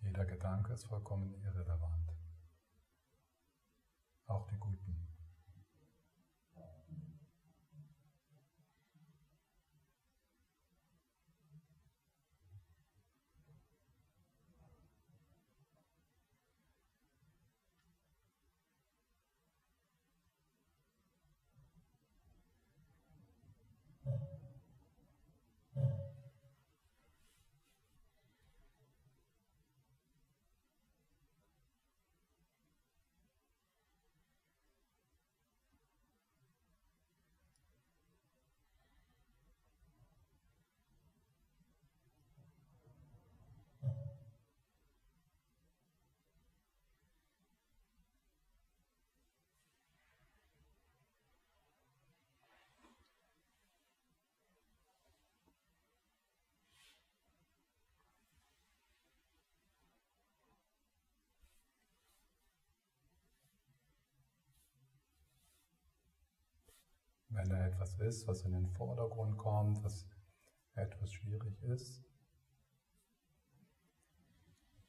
Jeder 0.00 0.26
Gedanke 0.26 0.74
ist 0.74 0.84
vollkommen 0.84 1.32
irrelevant. 1.42 2.12
Auch 4.26 4.46
die 4.48 4.58
guten. 4.58 5.00
Wenn 67.40 67.48
da 67.48 67.66
etwas 67.66 67.98
ist, 68.00 68.28
was 68.28 68.42
in 68.42 68.52
den 68.52 68.68
Vordergrund 68.68 69.38
kommt, 69.38 69.82
was 69.82 70.06
etwas 70.74 71.10
schwierig 71.10 71.58
ist, 71.62 72.04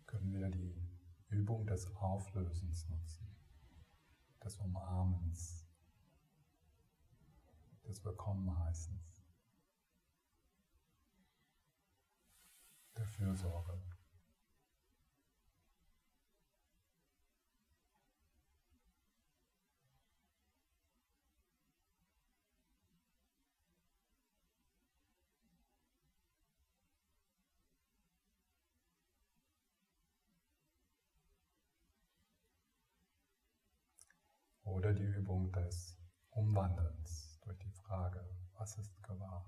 können 0.05 0.33
wir 0.33 0.49
die 0.49 0.75
Übung 1.29 1.65
des 1.65 1.95
Auflösens 1.95 2.89
nutzen, 2.89 3.33
des 4.43 4.57
Umarmens, 4.57 5.65
des 7.87 8.03
Willkommenheißens, 8.03 9.23
der 12.97 13.05
Fürsorge. 13.05 13.90
Oder 34.91 34.99
die 34.99 35.05
Übung 35.05 35.49
des 35.53 35.97
Umwandelns 36.31 37.39
durch 37.45 37.57
die 37.59 37.71
Frage, 37.71 38.27
was 38.57 38.77
ist 38.77 39.01
gewahr? 39.03 39.45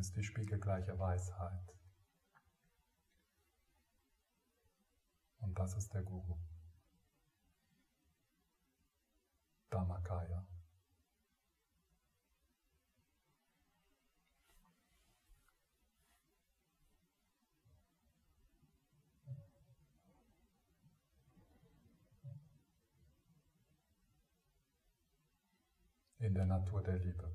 ist 0.00 0.16
die 0.16 0.24
spiegelgleiche 0.24 0.98
Weisheit. 0.98 1.72
Und 5.38 5.56
das 5.56 5.76
ist 5.76 5.94
der 5.94 6.02
Guru. 6.02 6.36
Dhammakaya. 9.70 10.44
In 26.32 26.36
der 26.36 26.46
Natur 26.46 26.82
der 26.82 26.96
Liebe. 26.96 27.30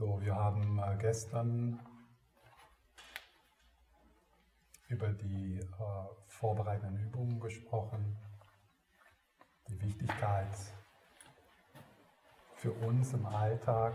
So, 0.00 0.18
wir 0.22 0.34
haben 0.34 0.78
äh, 0.78 0.96
gestern 0.98 1.78
über 4.88 5.10
die 5.10 5.58
äh, 5.58 5.64
vorbereitenden 6.26 7.06
Übungen 7.06 7.38
gesprochen, 7.38 8.16
die 9.68 9.78
Wichtigkeit 9.82 10.56
für 12.54 12.72
uns 12.72 13.12
im 13.12 13.26
Alltag, 13.26 13.92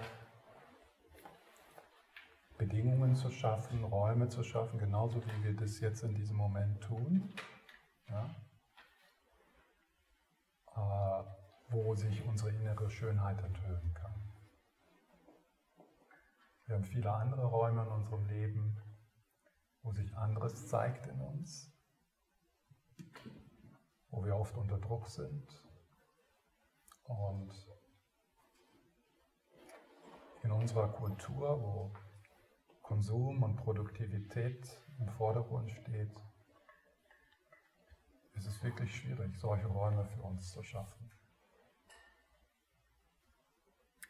Bedingungen 2.60 3.16
zu 3.16 3.32
schaffen, 3.32 3.84
Räume 3.84 4.30
zu 4.30 4.44
schaffen, 4.44 4.78
genauso 4.78 5.26
wie 5.26 5.44
wir 5.44 5.56
das 5.56 5.80
jetzt 5.80 6.04
in 6.04 6.14
diesem 6.14 6.38
Moment 6.38 6.82
tun, 6.82 7.34
ja, 8.10 8.30
äh, 10.76 11.24
wo 11.70 11.96
sich 11.96 12.24
unsere 12.28 12.52
innere 12.52 12.92
Schönheit 12.92 13.42
enthüllen 13.42 13.92
kann. 13.96 14.15
Wir 16.66 16.76
haben 16.76 16.86
viele 16.86 17.14
andere 17.14 17.46
Räume 17.46 17.84
in 17.84 17.90
unserem 17.90 18.26
Leben, 18.26 18.82
wo 19.84 19.92
sich 19.92 20.16
anderes 20.18 20.68
zeigt 20.68 21.06
in 21.06 21.22
uns, 21.22 21.72
wo 24.10 24.26
wir 24.26 24.36
oft 24.36 24.58
unter 24.58 24.80
Druck 24.80 25.08
sind 25.08 25.48
und 27.04 27.52
in 30.42 30.52
unserer 30.52 30.88
Kultur, 30.92 31.62
wo 31.62 31.94
Konsum 32.82 33.44
und 33.44 33.58
Produktivität 33.58 34.82
im 35.00 35.10
Vordergrund 35.10 35.72
steht, 35.72 36.16
ist 38.34 38.48
es 38.48 38.64
wirklich 38.64 38.96
schwierig, 38.96 39.38
solche 39.38 39.68
Räume 39.68 40.06
für 40.06 40.22
uns 40.24 40.52
zu 40.52 40.64
schaffen. 40.64 41.12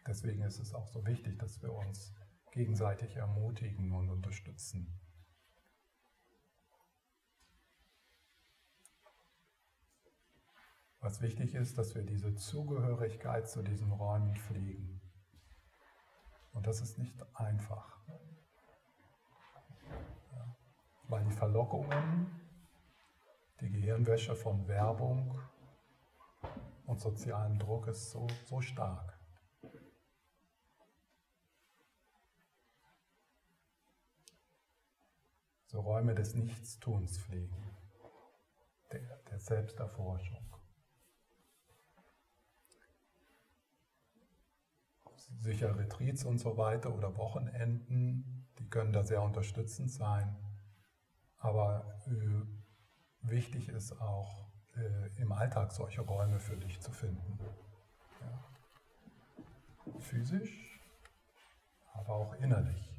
Deswegen 0.08 0.44
ist 0.44 0.60
es 0.60 0.74
auch 0.74 0.88
so 0.88 1.06
wichtig, 1.06 1.38
dass 1.40 1.62
wir 1.62 1.74
uns 1.74 2.14
gegenseitig 2.56 3.18
ermutigen 3.18 3.92
und 3.92 4.10
unterstützen. 4.10 4.98
Was 11.02 11.22
wichtig 11.22 11.54
ist, 11.54 11.78
dass 11.78 11.94
wir 11.96 12.04
diese 12.04 12.34
Zugehörigkeit 12.34 13.50
zu 13.50 13.62
diesen 13.62 13.92
Räumen 13.92 14.36
pflegen. 14.38 15.02
Und 16.54 16.66
das 16.66 16.80
ist 16.80 16.98
nicht 16.98 17.22
einfach. 17.36 18.00
Ja, 20.32 20.56
weil 21.10 21.26
die 21.26 21.32
Verlockungen, 21.32 22.40
die 23.60 23.70
Gehirnwäsche 23.70 24.34
von 24.34 24.66
Werbung 24.70 25.42
und 26.86 27.02
sozialem 27.02 27.60
Druck 27.60 27.88
ist 27.88 28.12
so, 28.12 28.26
so 28.46 28.62
stark. 28.62 29.15
So 35.76 35.82
Räume 35.82 36.16
des 36.16 36.34
Nichtstuns 36.36 37.18
pflegen, 37.18 37.54
der, 38.94 39.02
der 39.30 39.40
Selbsterforschung. 39.40 40.40
Sicher 45.18 45.78
Retreats 45.78 46.24
und 46.24 46.38
so 46.38 46.56
weiter 46.56 46.96
oder 46.96 47.18
Wochenenden, 47.18 48.48
die 48.58 48.70
können 48.70 48.94
da 48.94 49.04
sehr 49.04 49.22
unterstützend 49.22 49.92
sein. 49.92 50.38
Aber 51.40 52.00
äh, 52.08 53.30
wichtig 53.30 53.68
ist 53.68 54.00
auch, 54.00 54.48
äh, 54.78 55.22
im 55.22 55.34
Alltag 55.34 55.74
solche 55.74 56.02
Räume 56.02 56.40
für 56.40 56.56
dich 56.56 56.80
zu 56.80 56.92
finden. 56.92 57.38
Ja. 58.22 58.46
Physisch, 60.00 60.80
aber 61.92 62.14
auch 62.14 62.34
innerlich. 62.36 62.95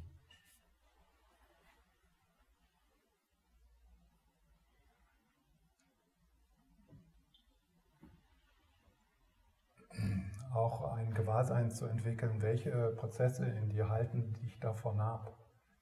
Auch 10.53 10.93
ein 10.93 11.13
Gewahrsein 11.13 11.71
zu 11.71 11.85
entwickeln, 11.85 12.41
welche 12.41 12.91
Prozesse 12.97 13.45
in 13.45 13.69
dir 13.69 13.89
halten 13.89 14.33
dich 14.33 14.59
davon 14.59 14.99
ab, 14.99 15.37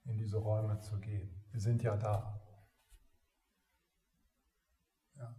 in 0.06 0.18
diese 0.18 0.38
Räume 0.38 0.80
zu 0.82 1.00
gehen. 1.00 1.44
Wir 1.52 1.60
sind 1.60 1.84
ja 1.84 1.96
da. 1.96 2.42
Ja. 5.16 5.36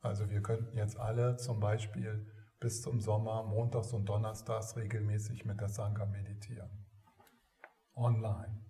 Also 0.00 0.28
wir 0.30 0.42
könnten 0.42 0.76
jetzt 0.76 0.98
alle 0.98 1.36
zum 1.36 1.60
Beispiel 1.60 2.26
bis 2.60 2.82
zum 2.82 3.00
Sommer 3.00 3.42
montags 3.42 3.92
und 3.92 4.08
donnerstags 4.08 4.76
regelmäßig 4.76 5.44
mit 5.44 5.60
der 5.60 5.68
Sangha 5.68 6.06
meditieren. 6.06 6.86
Online. 7.94 8.64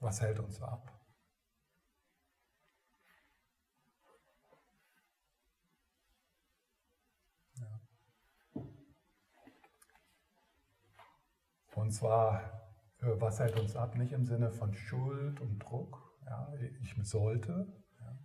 Was 0.00 0.20
hält 0.20 0.40
uns 0.40 0.60
ab? 0.60 1.01
Und 11.74 11.92
zwar, 11.92 12.42
äh, 12.98 13.20
was 13.20 13.40
hält 13.40 13.58
uns 13.58 13.76
ab? 13.76 13.94
Nicht 13.96 14.12
im 14.12 14.24
Sinne 14.24 14.50
von 14.50 14.74
Schuld 14.74 15.40
und 15.40 15.58
Druck. 15.58 15.98
Ja, 16.26 16.52
ich 16.80 16.94
sollte. 17.02 17.66
Ja. 18.00 18.18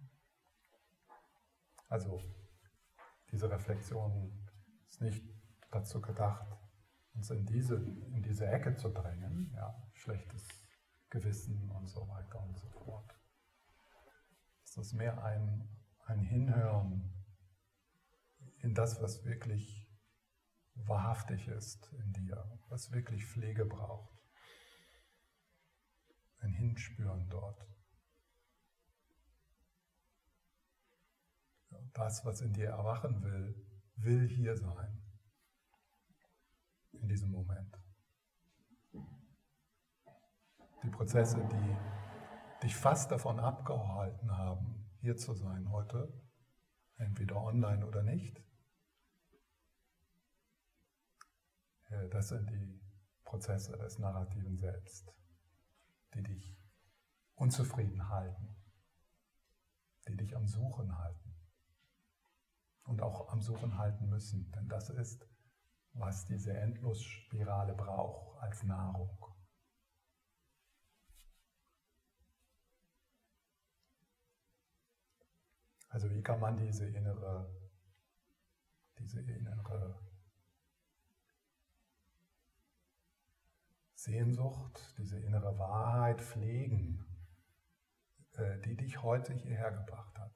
Also, 1.90 2.22
diese 3.32 3.50
Reflexion 3.50 4.48
ist 4.86 5.02
nicht 5.02 5.24
dazu 5.72 6.02
gedacht, 6.02 6.48
uns 7.14 7.30
in 7.32 7.46
diese, 7.46 7.76
in 7.76 8.22
diese 8.22 8.48
Ecke 8.48 8.76
zu 8.76 8.90
drängen, 8.90 9.52
ja, 9.56 9.76
schlechtes 9.94 10.48
Gewissen 11.10 11.70
und 11.72 11.88
so 11.88 12.08
weiter 12.08 12.40
und 12.44 12.58
so 12.58 12.70
fort. 12.70 13.16
Es 14.64 14.78
ist 14.78 14.94
mehr 14.94 15.24
ein, 15.24 15.68
ein 16.06 16.20
Hinhören 16.20 17.14
in 18.60 18.74
das, 18.74 19.02
was 19.02 19.26
wirklich 19.26 19.87
wahrhaftig 20.86 21.48
ist 21.48 21.92
in 21.94 22.13
dir, 22.13 22.60
was 22.70 22.92
wirklich 22.92 23.26
Pflege 23.26 23.66
braucht. 23.66 24.13
Ein 26.40 26.54
Hinspüren 26.54 27.28
dort. 27.30 27.66
Das, 31.94 32.24
was 32.26 32.42
in 32.42 32.54
dir 32.54 32.70
erwachen 32.70 33.24
will, 33.24 33.66
will 33.96 34.28
hier 34.28 34.56
sein. 34.56 35.02
In 36.94 37.08
diesem 37.08 37.32
Moment. 37.32 37.78
Die 40.84 40.90
Prozesse, 40.90 41.44
die 41.52 42.63
dich 42.63 42.76
fast 42.76 43.12
davon 43.12 43.40
abgehalten 43.40 44.32
haben, 44.32 44.90
hier 45.02 45.18
zu 45.18 45.34
sein 45.34 45.72
heute, 45.72 46.12
entweder 46.98 47.38
online 47.38 47.86
oder 47.86 48.04
nicht, 48.04 48.40
äh, 48.40 48.44
das 51.89 52.30
sind 52.30 52.50
die 52.50 52.82
Prozesse 53.23 53.78
des 53.78 54.00
narrativen 54.00 54.58
Selbst, 54.58 55.13
die 56.13 56.23
dich 56.23 56.58
unzufrieden 57.36 58.10
halten, 58.10 58.56
die 60.08 60.17
dich 60.17 60.36
am 60.36 60.47
Suchen 60.47 60.97
halten 60.97 61.36
und 62.84 63.02
auch 63.02 63.30
am 63.30 63.41
Suchen 63.41 63.78
halten 63.78 64.10
müssen, 64.10 64.52
denn 64.52 64.67
das 64.67 64.89
ist, 64.89 65.28
was 65.93 66.26
diese 66.26 66.58
Endlosspirale 66.58 67.73
braucht 67.73 68.38
als 68.41 68.63
Nahrung. 68.63 69.26
Also 75.89 76.10
wie 76.12 76.21
kann 76.21 76.39
man 76.39 76.58
diese 76.58 76.86
innere, 76.86 77.50
diese 79.00 79.21
innere 79.21 80.00
Sehnsucht, 84.08 84.96
diese 84.98 85.20
innere 85.20 85.60
Wahrheit 85.60 86.22
pflegen, 86.22 87.06
äh, 88.38 88.58
die 88.62 88.76
dich 88.76 89.04
heute 89.04 89.34
hierher 89.34 89.72
gebracht 89.72 90.17
hat? 90.17 90.32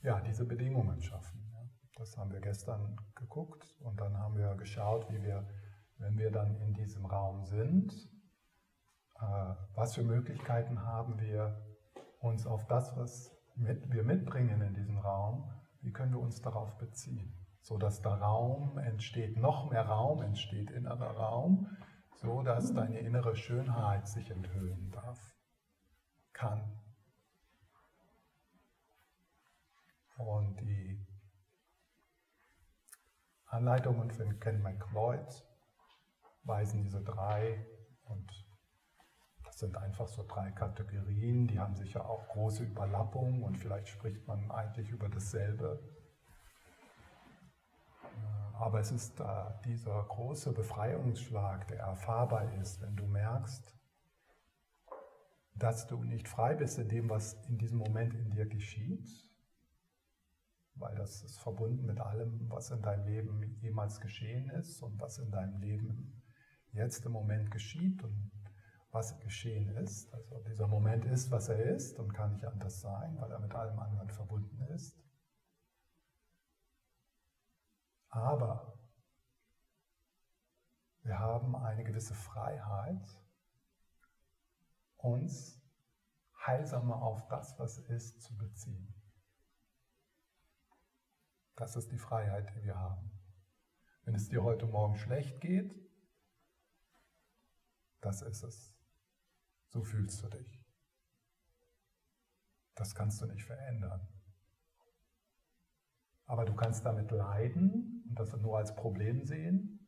Ja, 0.00 0.20
diese 0.20 0.44
Bedingungen 0.44 1.00
schaffen. 1.00 1.40
Das 1.94 2.16
haben 2.16 2.32
wir 2.32 2.40
gestern 2.40 2.96
geguckt 3.14 3.76
und 3.80 4.00
dann 4.00 4.18
haben 4.18 4.36
wir 4.36 4.56
geschaut, 4.56 5.08
wie 5.10 5.22
wir 5.22 5.46
wenn 6.02 6.18
wir 6.18 6.30
dann 6.32 6.60
in 6.60 6.74
diesem 6.74 7.06
Raum 7.06 7.44
sind, 7.44 7.92
äh, 9.20 9.54
was 9.74 9.94
für 9.94 10.02
Möglichkeiten 10.02 10.82
haben 10.82 11.20
wir, 11.20 11.64
uns 12.18 12.46
auf 12.46 12.66
das, 12.66 12.96
was 12.96 13.31
wir 13.54 14.02
mitbringen 14.02 14.60
in 14.62 14.74
diesem 14.74 14.98
Raum, 14.98 15.50
wie 15.80 15.92
können 15.92 16.12
wir 16.12 16.20
uns 16.20 16.40
darauf 16.40 16.76
beziehen, 16.78 17.34
sodass 17.60 18.02
der 18.02 18.14
Raum 18.14 18.78
entsteht, 18.78 19.36
noch 19.36 19.70
mehr 19.70 19.86
Raum 19.86 20.22
entsteht, 20.22 20.70
innerer 20.70 21.16
Raum, 21.16 21.76
so 22.16 22.42
dass 22.42 22.72
deine 22.72 23.00
innere 23.00 23.36
Schönheit 23.36 24.08
sich 24.08 24.30
enthüllen 24.30 24.90
darf, 24.90 25.18
kann. 26.32 26.80
Und 30.16 30.60
die 30.60 31.04
Anleitungen 33.46 34.10
von 34.10 34.38
Ken 34.40 34.62
McLeod 34.62 35.44
weisen 36.44 36.82
diese 36.82 37.02
drei 37.02 37.66
und 38.04 38.30
sind 39.62 39.76
einfach 39.76 40.08
so 40.08 40.24
drei 40.26 40.50
Kategorien, 40.50 41.46
die 41.46 41.60
haben 41.60 41.76
sicher 41.76 42.04
auch 42.10 42.26
große 42.30 42.64
Überlappungen 42.64 43.44
und 43.44 43.56
vielleicht 43.56 43.86
spricht 43.86 44.26
man 44.26 44.50
eigentlich 44.50 44.90
über 44.90 45.08
dasselbe. 45.08 45.80
Äh, 48.02 48.56
aber 48.56 48.80
es 48.80 48.90
ist 48.90 49.20
äh, 49.20 49.24
dieser 49.64 50.02
große 50.02 50.52
Befreiungsschlag, 50.52 51.68
der 51.68 51.78
erfahrbar 51.78 52.52
ist, 52.54 52.82
wenn 52.82 52.96
du 52.96 53.06
merkst, 53.06 53.72
dass 55.54 55.86
du 55.86 56.02
nicht 56.02 56.26
frei 56.26 56.56
bist 56.56 56.78
in 56.78 56.88
dem, 56.88 57.08
was 57.08 57.34
in 57.48 57.56
diesem 57.58 57.78
Moment 57.78 58.14
in 58.14 58.30
dir 58.30 58.46
geschieht, 58.46 59.08
weil 60.74 60.96
das 60.96 61.22
ist 61.22 61.38
verbunden 61.38 61.86
mit 61.86 62.00
allem, 62.00 62.50
was 62.50 62.72
in 62.72 62.82
deinem 62.82 63.06
Leben 63.06 63.58
jemals 63.60 64.00
geschehen 64.00 64.50
ist 64.50 64.82
und 64.82 65.00
was 65.00 65.18
in 65.18 65.30
deinem 65.30 65.60
Leben 65.60 66.20
jetzt 66.72 67.06
im 67.06 67.12
Moment 67.12 67.52
geschieht 67.52 68.02
und 68.02 68.32
was 68.92 69.18
geschehen 69.20 69.68
ist. 69.76 70.12
Also 70.12 70.38
dieser 70.44 70.68
Moment 70.68 71.06
ist, 71.06 71.30
was 71.30 71.48
er 71.48 71.58
ist 71.58 71.98
und 71.98 72.12
kann 72.12 72.32
nicht 72.32 72.44
anders 72.44 72.80
sein, 72.80 73.18
weil 73.18 73.30
er 73.32 73.40
mit 73.40 73.54
allem 73.54 73.78
anderen 73.78 74.10
verbunden 74.10 74.60
ist. 74.74 75.02
Aber 78.10 78.78
wir 81.02 81.18
haben 81.18 81.56
eine 81.56 81.82
gewisse 81.82 82.14
Freiheit, 82.14 83.18
uns 84.98 85.58
heilsamer 86.46 87.00
auf 87.02 87.26
das, 87.28 87.58
was 87.58 87.78
ist, 87.78 88.20
zu 88.20 88.36
beziehen. 88.36 88.94
Das 91.56 91.76
ist 91.76 91.90
die 91.90 91.98
Freiheit, 91.98 92.54
die 92.54 92.62
wir 92.62 92.78
haben. 92.78 93.10
Wenn 94.04 94.14
es 94.14 94.28
dir 94.28 94.42
heute 94.42 94.66
Morgen 94.66 94.96
schlecht 94.96 95.40
geht, 95.40 95.74
das 98.00 98.20
ist 98.20 98.42
es. 98.42 98.71
So 99.72 99.82
fühlst 99.82 100.22
du 100.22 100.28
dich. 100.28 100.62
Das 102.74 102.94
kannst 102.94 103.22
du 103.22 103.26
nicht 103.26 103.42
verändern. 103.42 104.06
Aber 106.26 106.44
du 106.44 106.54
kannst 106.54 106.84
damit 106.84 107.10
leiden 107.10 108.04
und 108.06 108.18
das 108.18 108.36
nur 108.36 108.58
als 108.58 108.76
Problem 108.76 109.24
sehen. 109.24 109.78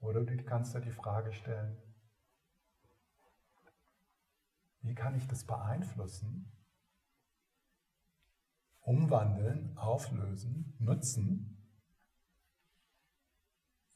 Oder 0.00 0.24
du 0.24 0.42
kannst 0.44 0.74
dir 0.74 0.80
die 0.80 0.90
Frage 0.90 1.34
stellen, 1.34 1.76
wie 4.80 4.94
kann 4.94 5.14
ich 5.16 5.26
das 5.26 5.44
beeinflussen, 5.44 6.50
umwandeln, 8.80 9.76
auflösen, 9.76 10.76
nutzen, 10.78 11.58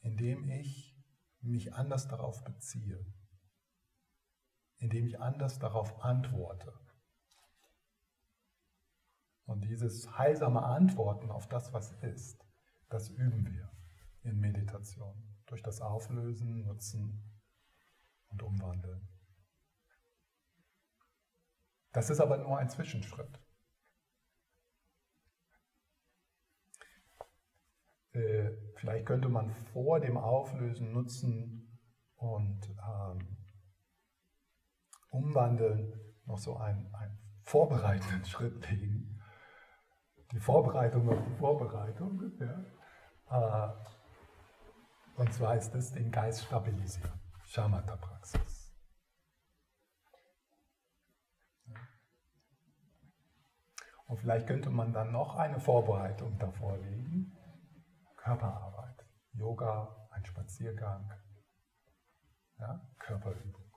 indem 0.01 0.49
ich 0.49 0.95
mich 1.41 1.73
anders 1.73 2.07
darauf 2.07 2.43
beziehe 2.43 3.03
indem 4.79 5.07
ich 5.07 5.19
anders 5.19 5.59
darauf 5.59 6.03
antworte. 6.03 6.73
Und 9.45 9.61
dieses 9.65 10.17
heilsame 10.17 10.63
Antworten 10.63 11.31
auf 11.31 11.47
das, 11.47 11.73
was 11.73 11.91
ist, 12.03 12.45
das 12.89 13.09
üben 13.09 13.51
wir 13.51 13.71
in 14.23 14.39
Meditation. 14.39 15.15
Durch 15.47 15.63
das 15.63 15.81
Auflösen, 15.81 16.65
Nutzen 16.65 17.23
und 18.27 18.43
Umwandeln. 18.43 19.07
Das 21.91 22.11
ist 22.11 22.19
aber 22.19 22.37
nur 22.37 22.59
ein 22.59 22.69
Zwischenschritt. 22.69 23.39
Äh, 28.11 28.51
vielleicht 28.75 29.07
könnte 29.07 29.29
man 29.29 29.51
vor 29.73 29.99
dem 29.99 30.17
Auflösen, 30.17 30.93
Nutzen 30.93 31.79
und 32.17 32.69
ähm, 32.69 33.38
Umwandeln 35.09 35.93
noch 36.25 36.37
so 36.37 36.57
einen, 36.57 36.93
einen 36.93 37.17
vorbereitenden 37.43 38.25
Schritt 38.25 38.69
legen. 38.69 39.21
Die 40.31 40.39
Vorbereitung 40.39 41.09
auf 41.09 41.23
die 41.25 41.35
Vorbereitung. 41.35 42.31
Ja. 42.39 43.69
Äh, 43.69 43.73
und 45.15 45.33
zwar 45.33 45.55
ist 45.55 45.71
das 45.71 45.91
den 45.91 46.11
Geist 46.11 46.43
stabilisieren. 46.43 47.19
Shamatha-Praxis. 47.45 48.71
Und 54.05 54.17
vielleicht 54.17 54.47
könnte 54.47 54.69
man 54.69 54.93
dann 54.93 55.11
noch 55.11 55.35
eine 55.35 55.59
Vorbereitung 55.59 56.37
davor 56.39 56.77
legen. 56.77 57.35
Körperarbeit. 58.17 59.05
Yoga, 59.33 60.07
ein 60.11 60.25
Spaziergang, 60.25 61.11
ja, 62.57 62.81
Körperübung. 62.97 63.68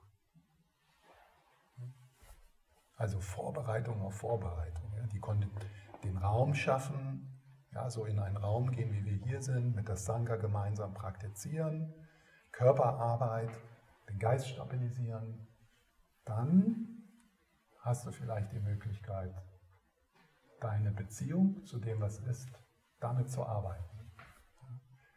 Also 3.03 3.19
Vorbereitung 3.19 4.01
auf 4.01 4.15
Vorbereitung. 4.15 4.93
Ja. 4.97 5.05
Die 5.09 5.19
konnten 5.19 5.51
den 6.05 6.17
Raum 6.19 6.55
schaffen, 6.55 7.37
ja, 7.73 7.91
so 7.91 8.05
in 8.05 8.21
einen 8.21 8.37
Raum 8.37 8.71
gehen, 8.71 8.93
wie 8.93 9.05
wir 9.05 9.17
hier 9.17 9.43
sind, 9.43 9.75
mit 9.75 9.89
der 9.89 9.97
Sangha 9.97 10.37
gemeinsam 10.37 10.95
praktizieren, 10.95 11.93
Körperarbeit, 12.53 13.51
den 14.09 14.21
Geist 14.21 14.49
stabilisieren. 14.51 15.49
Dann 16.25 17.03
hast 17.81 18.07
du 18.07 18.13
vielleicht 18.13 18.53
die 18.53 18.61
Möglichkeit, 18.61 19.35
deine 20.61 20.93
Beziehung 20.93 21.65
zu 21.65 21.81
dem, 21.81 22.01
was 22.01 22.21
ist, 22.21 22.57
damit 23.01 23.29
zu 23.33 23.45
arbeiten. 23.45 24.13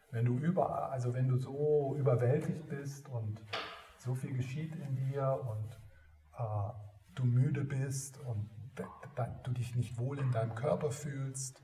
Wenn 0.10 0.26
du 0.26 0.40
über, 0.40 0.90
also 0.90 1.14
wenn 1.14 1.28
du 1.28 1.38
so 1.38 1.96
überwältigt 2.00 2.66
bist 2.68 3.08
und 3.10 3.40
so 4.00 4.16
viel 4.16 4.34
geschieht 4.34 4.76
in 4.76 4.96
dir 4.96 5.40
und 5.48 5.80
äh, 6.40 6.85
du 7.16 7.26
müde 7.26 7.64
bist 7.64 8.20
und 8.20 8.50
du 9.44 9.52
dich 9.52 9.76
nicht 9.76 9.98
wohl 9.98 10.20
in 10.20 10.32
deinem 10.32 10.54
Körper 10.56 10.92
fühlst, 10.92 11.64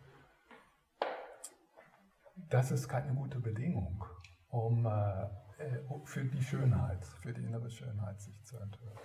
das 2.49 2.72
ist 2.72 2.88
keine 2.88 3.14
gute 3.14 3.39
Bedingung, 3.39 4.04
um 4.49 4.86
äh, 4.86 5.24
äh 5.58 5.84
für 6.06 6.26
die 6.26 6.41
Schönheit, 6.41 7.06
für 7.06 7.34
die 7.34 7.43
innere 7.43 7.70
Schönheit 7.70 8.20
sich 8.22 8.43
zu 8.43 8.58
enthüllen. 8.58 8.97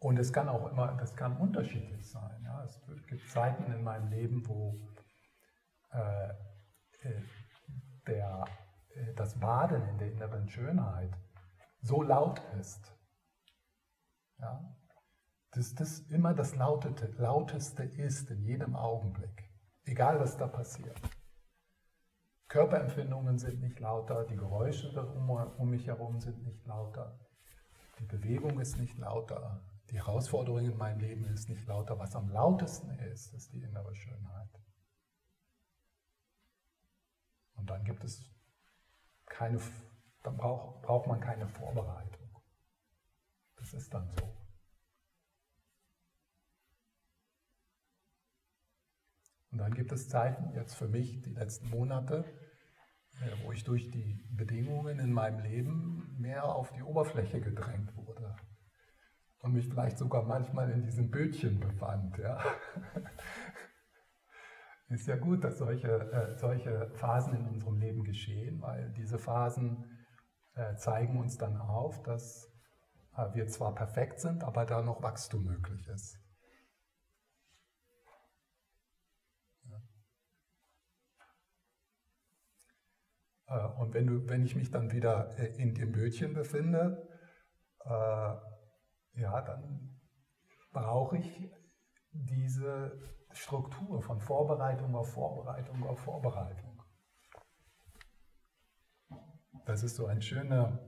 Und 0.00 0.18
es 0.18 0.32
kann 0.32 0.48
auch 0.48 0.70
immer, 0.70 0.94
das 0.98 1.16
kann 1.16 1.36
unterschiedlich 1.36 2.08
sein. 2.08 2.42
Ja. 2.44 2.62
Es 2.64 2.80
gibt 3.06 3.28
Zeiten 3.30 3.72
in 3.72 3.82
meinem 3.82 4.08
Leben, 4.08 4.46
wo 4.46 4.78
äh, 5.90 6.28
äh, 6.28 7.22
der, 8.06 8.44
das 9.16 9.38
Baden 9.40 9.88
in 9.88 9.98
der 9.98 10.12
inneren 10.12 10.48
Schönheit 10.48 11.10
so 11.80 12.02
laut 12.02 12.40
ist, 12.58 12.94
ja, 14.38 14.76
dass 15.52 15.74
das 15.74 16.00
immer 16.00 16.34
das 16.34 16.56
Lautete, 16.56 17.06
Lauteste 17.18 17.84
ist 17.84 18.30
in 18.30 18.42
jedem 18.42 18.76
Augenblick, 18.76 19.50
egal 19.84 20.20
was 20.20 20.36
da 20.36 20.46
passiert. 20.46 21.00
Körperempfindungen 22.48 23.38
sind 23.38 23.60
nicht 23.60 23.80
lauter, 23.80 24.24
die 24.24 24.36
Geräusche 24.36 24.88
um, 25.02 25.30
um 25.30 25.70
mich 25.70 25.86
herum 25.86 26.20
sind 26.20 26.42
nicht 26.44 26.64
lauter, 26.66 27.18
die 27.98 28.04
Bewegung 28.04 28.60
ist 28.60 28.76
nicht 28.76 28.96
lauter, 28.98 29.62
die 29.90 29.96
Herausforderung 29.96 30.64
in 30.64 30.76
meinem 30.76 31.00
Leben 31.00 31.24
ist 31.26 31.48
nicht 31.48 31.66
lauter. 31.66 31.98
Was 31.98 32.16
am 32.16 32.28
lautesten 32.28 32.90
ist, 32.98 33.32
ist 33.34 33.52
die 33.52 33.62
innere 33.62 33.94
Schönheit. 33.94 34.50
Und 37.54 37.70
dann 37.70 37.84
gibt 37.84 38.04
es 38.04 38.28
keine, 39.26 39.60
dann 40.26 40.36
braucht, 40.36 40.82
braucht 40.82 41.06
man 41.06 41.20
keine 41.20 41.46
Vorbereitung. 41.46 42.28
Das 43.56 43.72
ist 43.72 43.94
dann 43.94 44.10
so. 44.18 44.26
Und 49.52 49.58
dann 49.58 49.72
gibt 49.72 49.92
es 49.92 50.08
Zeiten, 50.08 50.52
jetzt 50.54 50.74
für 50.74 50.88
mich, 50.88 51.22
die 51.22 51.30
letzten 51.30 51.70
Monate, 51.70 52.24
äh, 53.22 53.44
wo 53.44 53.52
ich 53.52 53.64
durch 53.64 53.90
die 53.90 54.26
Bedingungen 54.30 54.98
in 54.98 55.12
meinem 55.12 55.40
Leben 55.40 56.14
mehr 56.18 56.44
auf 56.44 56.72
die 56.72 56.82
Oberfläche 56.82 57.40
gedrängt 57.40 57.96
wurde 57.96 58.36
und 59.38 59.52
mich 59.52 59.68
vielleicht 59.68 59.96
sogar 59.96 60.24
manchmal 60.24 60.70
in 60.70 60.82
diesem 60.82 61.10
Bötchen 61.10 61.60
befand. 61.60 62.18
Ja. 62.18 62.38
Ist 64.88 65.08
ja 65.08 65.16
gut, 65.16 65.42
dass 65.42 65.58
solche, 65.58 65.88
äh, 65.88 66.36
solche 66.36 66.90
Phasen 66.94 67.34
in 67.34 67.46
unserem 67.46 67.78
Leben 67.78 68.04
geschehen, 68.04 68.60
weil 68.60 68.92
diese 68.92 69.18
Phasen 69.18 69.95
zeigen 70.76 71.18
uns 71.20 71.36
dann 71.36 71.56
auf, 71.56 72.02
dass 72.02 72.50
äh, 73.16 73.34
wir 73.34 73.46
zwar 73.46 73.74
perfekt 73.74 74.20
sind, 74.20 74.42
aber 74.44 74.64
da 74.64 74.82
noch 74.82 75.02
Wachstum 75.02 75.44
möglich 75.44 75.86
ist. 75.88 76.18
Äh, 83.48 83.66
und 83.78 83.94
wenn, 83.94 84.06
du, 84.06 84.28
wenn 84.28 84.44
ich 84.44 84.56
mich 84.56 84.70
dann 84.70 84.92
wieder 84.92 85.38
äh, 85.38 85.54
in 85.60 85.74
dem 85.74 85.92
Bötchen 85.92 86.34
befinde, 86.34 87.08
äh, 87.84 88.34
ja, 89.20 89.42
dann 89.42 90.00
brauche 90.72 91.18
ich 91.18 91.50
diese 92.12 92.98
Struktur 93.32 94.02
von 94.02 94.20
Vorbereitung 94.20 94.94
auf 94.94 95.12
Vorbereitung 95.12 95.84
auf 95.84 96.00
Vorbereitung. 96.00 96.65
Das 99.66 99.82
ist 99.82 99.96
so 99.96 100.06
ein 100.06 100.22
schöner, 100.22 100.78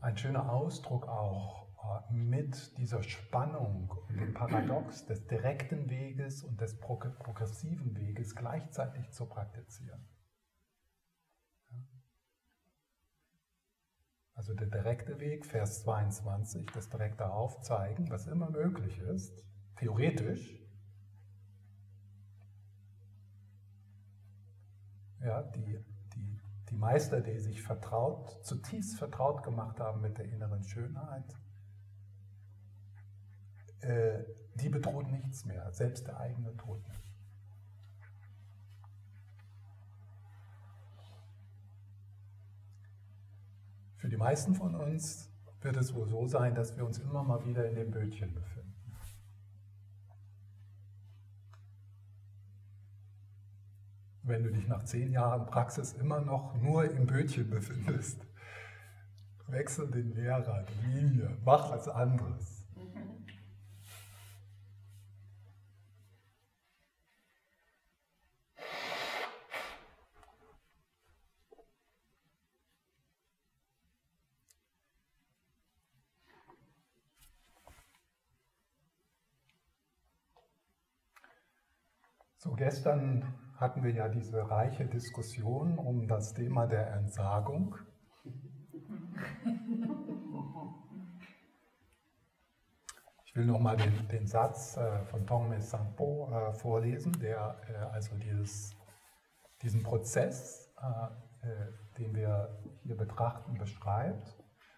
ein 0.00 0.16
schöner 0.16 0.52
Ausdruck 0.52 1.06
auch 1.06 1.68
äh, 2.10 2.12
mit 2.12 2.76
dieser 2.78 3.04
Spannung 3.04 3.90
und 4.08 4.20
dem 4.20 4.34
Paradox 4.34 5.06
des 5.06 5.28
direkten 5.28 5.88
Weges 5.88 6.42
und 6.42 6.60
des 6.60 6.80
progressiven 6.80 7.96
Weges 7.96 8.34
gleichzeitig 8.34 9.12
zu 9.12 9.26
praktizieren. 9.26 10.04
Also 14.34 14.54
der 14.54 14.66
direkte 14.66 15.20
Weg, 15.20 15.46
Vers 15.46 15.84
22, 15.84 16.66
das 16.74 16.90
direkte 16.90 17.30
Aufzeigen, 17.30 18.10
was 18.10 18.26
immer 18.26 18.50
möglich 18.50 18.98
ist, 18.98 19.44
theoretisch. 19.76 20.58
Ja, 25.20 25.42
die, 25.42 25.84
die, 26.72 26.78
Meister, 26.78 27.20
die 27.20 27.38
sich 27.38 27.62
vertraut, 27.62 28.44
zutiefst 28.44 28.96
vertraut 28.98 29.42
gemacht 29.42 29.78
haben 29.78 30.00
mit 30.00 30.16
der 30.18 30.24
inneren 30.24 30.62
Schönheit, 30.62 31.36
äh, 33.80 34.24
die 34.54 34.68
bedroht 34.68 35.10
nichts 35.10 35.44
mehr, 35.44 35.70
selbst 35.72 36.06
der 36.06 36.18
eigene 36.18 36.56
Tod 36.56 36.86
nicht. 36.88 37.12
Für 43.96 44.08
die 44.08 44.16
meisten 44.16 44.54
von 44.54 44.74
uns 44.74 45.30
wird 45.60 45.76
es 45.76 45.94
wohl 45.94 46.08
so 46.08 46.26
sein, 46.26 46.54
dass 46.54 46.76
wir 46.76 46.84
uns 46.84 46.98
immer 46.98 47.22
mal 47.22 47.44
wieder 47.44 47.68
in 47.68 47.76
dem 47.76 47.90
Bötchen 47.90 48.34
befinden. 48.34 48.61
Wenn 54.24 54.44
du 54.44 54.52
dich 54.52 54.68
nach 54.68 54.84
zehn 54.84 55.10
Jahren 55.10 55.46
Praxis 55.46 55.94
immer 55.94 56.20
noch 56.20 56.54
nur 56.54 56.84
im 56.84 57.06
Bötchen 57.06 57.50
befindest, 57.50 58.24
wechsel 59.48 59.90
den 59.90 60.14
Lehrer, 60.14 60.64
die 60.64 60.86
Linie, 60.86 61.36
mach 61.44 61.70
was 61.70 61.88
anderes. 61.88 62.64
So, 82.38 82.52
gestern 82.54 83.41
hatten 83.62 83.84
wir 83.84 83.92
ja 83.92 84.08
diese 84.08 84.50
reiche 84.50 84.84
Diskussion 84.84 85.78
um 85.78 86.08
das 86.08 86.34
Thema 86.34 86.66
der 86.66 86.94
Entsagung. 86.94 87.76
Ich 93.24 93.36
will 93.36 93.46
nochmal 93.46 93.76
den, 93.76 94.08
den 94.08 94.26
Satz 94.26 94.76
äh, 94.76 95.04
von 95.04 95.26
Tongme 95.26 95.60
Sampo 95.62 96.28
äh, 96.30 96.52
vorlesen, 96.52 97.12
der 97.20 97.56
äh, 97.68 97.76
also 97.94 98.16
dieses, 98.16 98.76
diesen 99.62 99.82
Prozess, 99.84 100.74
den 101.98 102.14
wir 102.16 102.58
hier 102.82 102.96
betrachten, 102.96 103.56
beschreibt. 103.56 104.36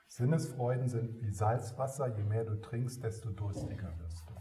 Sinnesfreuden 0.09 0.89
sind 0.89 1.23
wie 1.23 1.33
Salzwasser, 1.33 2.15
je 2.15 2.23
mehr 2.23 2.45
du 2.45 2.61
trinkst, 2.61 3.03
desto 3.03 3.31
durstiger 3.31 3.99
wirst 3.99 4.29
du. 4.29 4.34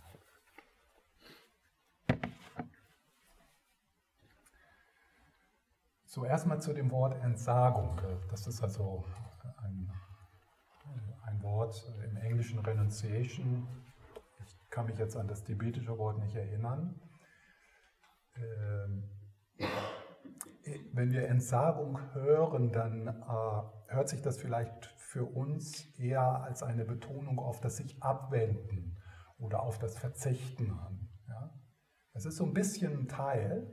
So, 6.14 6.26
erstmal 6.26 6.62
zu 6.62 6.74
dem 6.74 6.92
Wort 6.92 7.16
Entsagung. 7.24 8.00
Das 8.30 8.46
ist 8.46 8.62
also 8.62 9.04
ein, 9.64 9.92
ein 11.26 11.42
Wort 11.42 11.92
im 12.08 12.18
Englischen 12.18 12.60
Renunciation. 12.60 13.68
Ich 14.46 14.70
kann 14.70 14.86
mich 14.86 15.00
jetzt 15.00 15.18
an 15.18 15.28
das 15.28 15.44
tibetische 15.44 15.98
Wort 15.98 16.20
nicht 16.20 16.36
erinnern. 16.36 17.02
Ähm, 18.36 19.10
wenn 20.94 21.12
wir 21.12 21.28
Entsagung 21.30 22.00
hören, 22.14 22.72
dann 22.72 23.08
äh, 23.08 23.92
hört 23.92 24.08
sich 24.08 24.22
das 24.22 24.38
vielleicht 24.38 24.86
für 24.98 25.26
uns 25.26 25.98
eher 25.98 26.44
als 26.44 26.62
eine 26.62 26.86
Betonung 26.86 27.40
auf 27.40 27.60
das 27.60 27.78
sich 27.78 28.04
abwenden 28.04 29.02
oder 29.40 29.64
auf 29.64 29.80
das 29.80 29.98
Verzichten 29.98 30.70
an. 30.74 31.10
Das 32.14 32.26
ist 32.26 32.36
so 32.36 32.46
ein 32.46 32.54
bisschen 32.54 33.00
ein 33.00 33.08
Teil 33.08 33.68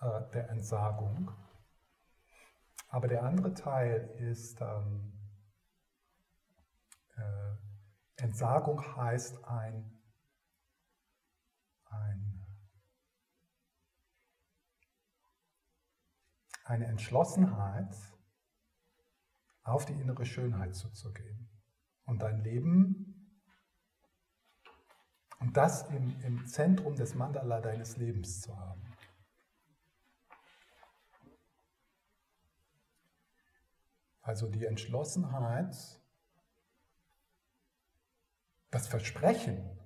äh, 0.00 0.22
der 0.32 0.48
Entsagung. 0.48 1.30
Aber 2.92 3.08
der 3.08 3.22
andere 3.22 3.54
Teil 3.54 4.14
ist, 4.18 4.60
ähm, 4.60 5.18
äh, 7.16 8.22
Entsagung 8.22 8.84
heißt 8.96 9.42
ein, 9.46 9.98
ein, 11.86 12.46
eine 16.64 16.84
Entschlossenheit, 16.84 17.96
auf 19.62 19.86
die 19.86 19.94
innere 19.94 20.26
Schönheit 20.26 20.74
zuzugehen 20.74 21.48
und 22.04 22.20
dein 22.20 22.40
Leben 22.40 23.40
und 25.38 25.56
das 25.56 25.88
im, 25.88 26.20
im 26.20 26.46
Zentrum 26.46 26.94
des 26.94 27.14
Mandala 27.14 27.62
deines 27.62 27.96
Lebens 27.96 28.42
zu 28.42 28.54
haben. 28.54 28.91
Also 34.22 34.48
die 34.48 34.64
Entschlossenheit, 34.64 36.00
das 38.70 38.86
Versprechen, 38.86 39.78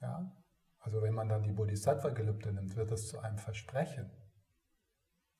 ja, 0.00 0.32
also 0.78 1.02
wenn 1.02 1.14
man 1.14 1.28
dann 1.28 1.42
die 1.42 1.52
Bodhisattva-Gelübde 1.52 2.52
nimmt, 2.52 2.76
wird 2.76 2.92
es 2.92 3.08
zu 3.08 3.18
einem 3.18 3.38
Versprechen, 3.38 4.10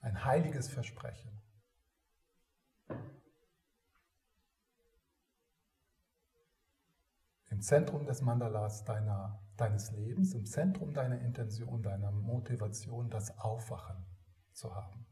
ein 0.01 0.25
heiliges 0.25 0.69
Versprechen. 0.69 1.31
Im 7.51 7.63
Zentrum 7.63 8.05
des 8.05 8.21
Mandalas 8.21 8.85
deiner, 8.85 9.41
deines 9.57 9.91
Lebens, 9.93 10.35
im 10.35 10.47
Zentrum 10.47 10.93
deiner 10.93 11.21
Intention, 11.21 11.83
deiner 11.83 12.11
Motivation, 12.11 13.09
das 13.09 13.39
Aufwachen 13.39 14.05
zu 14.53 14.75
haben. 14.75 15.08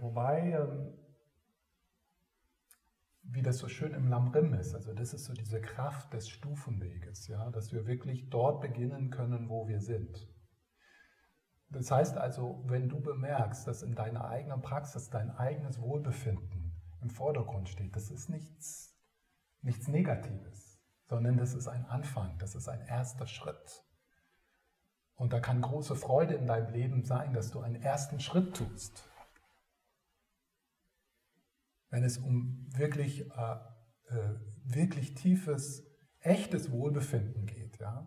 Wobei, 0.00 0.52
ähm, 0.52 0.94
wie 3.22 3.42
das 3.42 3.58
so 3.58 3.68
schön 3.68 3.92
im 3.92 4.08
Lamrim 4.08 4.54
ist, 4.54 4.74
also 4.74 4.94
das 4.94 5.12
ist 5.12 5.26
so 5.26 5.34
diese 5.34 5.60
Kraft 5.60 6.12
des 6.14 6.28
Stufenweges, 6.28 7.28
ja, 7.28 7.50
dass 7.50 7.72
wir 7.72 7.86
wirklich 7.86 8.30
dort 8.30 8.60
beginnen 8.60 9.10
können, 9.10 9.48
wo 9.48 9.68
wir 9.68 9.80
sind. 9.80 10.26
Das 11.70 11.90
heißt 11.90 12.16
also, 12.16 12.62
wenn 12.66 12.88
du 12.88 13.00
bemerkst, 13.00 13.66
dass 13.66 13.82
in 13.82 13.94
deiner 13.94 14.26
eigenen 14.26 14.62
Praxis 14.62 15.10
dein 15.10 15.30
eigenes 15.30 15.80
Wohlbefinden 15.80 16.72
im 17.02 17.10
Vordergrund 17.10 17.68
steht, 17.68 17.94
das 17.94 18.10
ist 18.10 18.30
nichts, 18.30 18.98
nichts 19.60 19.88
Negatives, 19.88 20.80
sondern 21.04 21.36
das 21.36 21.52
ist 21.52 21.68
ein 21.68 21.84
Anfang, 21.84 22.38
das 22.38 22.54
ist 22.54 22.68
ein 22.68 22.80
erster 22.80 23.26
Schritt. 23.26 23.84
Und 25.16 25.34
da 25.34 25.40
kann 25.40 25.60
große 25.60 25.96
Freude 25.96 26.34
in 26.34 26.46
deinem 26.46 26.72
Leben 26.72 27.04
sein, 27.04 27.34
dass 27.34 27.50
du 27.50 27.60
einen 27.60 27.82
ersten 27.82 28.20
Schritt 28.20 28.56
tust 28.56 29.04
wenn 31.90 32.04
es 32.04 32.18
um 32.18 32.66
wirklich, 32.76 33.30
äh, 33.30 33.56
äh, 34.08 34.34
wirklich 34.64 35.14
tiefes, 35.14 35.86
echtes 36.20 36.70
Wohlbefinden 36.70 37.46
geht. 37.46 37.78
Ja? 37.78 38.06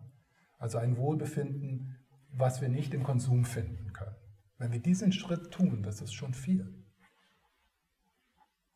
Also 0.58 0.78
ein 0.78 0.96
Wohlbefinden, 0.96 1.98
was 2.30 2.60
wir 2.60 2.68
nicht 2.68 2.94
im 2.94 3.02
Konsum 3.02 3.44
finden 3.44 3.92
können. 3.92 4.16
Wenn 4.58 4.72
wir 4.72 4.80
diesen 4.80 5.12
Schritt 5.12 5.50
tun, 5.50 5.82
das 5.82 6.00
ist 6.00 6.12
schon 6.12 6.34
viel. 6.34 6.84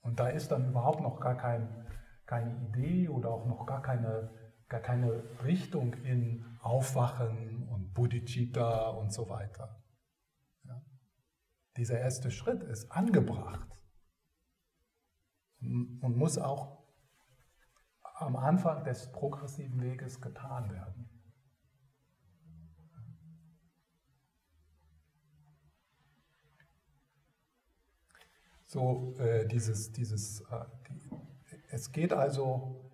Und 0.01 0.21
da 0.21 0.29
ist 0.29 0.49
dann 0.49 0.69
überhaupt 0.69 1.01
noch 1.01 1.21
gar 1.21 1.37
kein, 1.37 1.87
keine 2.27 2.61
Idee 2.69 3.09
oder 3.09 3.31
auch 3.31 3.47
noch 3.47 3.67
gar 3.67 3.83
keine, 3.83 4.31
gar 4.69 4.81
keine 4.81 5.23
Richtung 5.45 5.95
in 5.95 6.45
Aufwachen 6.61 7.69
und 7.69 7.95
Bodhicitta 7.95 8.89
und 8.91 9.13
so 9.13 9.29
weiter. 9.29 9.83
Ja? 10.65 10.83
Dieser 11.77 11.99
erste 12.01 12.31
Schritt 12.31 12.63
ist 12.65 12.91
angebracht 12.91 13.77
und 15.61 16.17
muss 16.17 16.39
auch 16.39 16.77
am 18.19 18.37
Anfang 18.37 18.85
des 18.85 19.13
progressiven 19.13 19.81
Weges 19.81 20.21
getan 20.21 20.71
werden. 20.71 21.09
So, 28.67 29.15
äh, 29.19 29.47
dieses, 29.47 29.93
dieses, 29.93 30.41
äh, 30.41 30.65
die, 30.89 31.11
es 31.69 31.93
geht 31.93 32.13
also, 32.13 32.91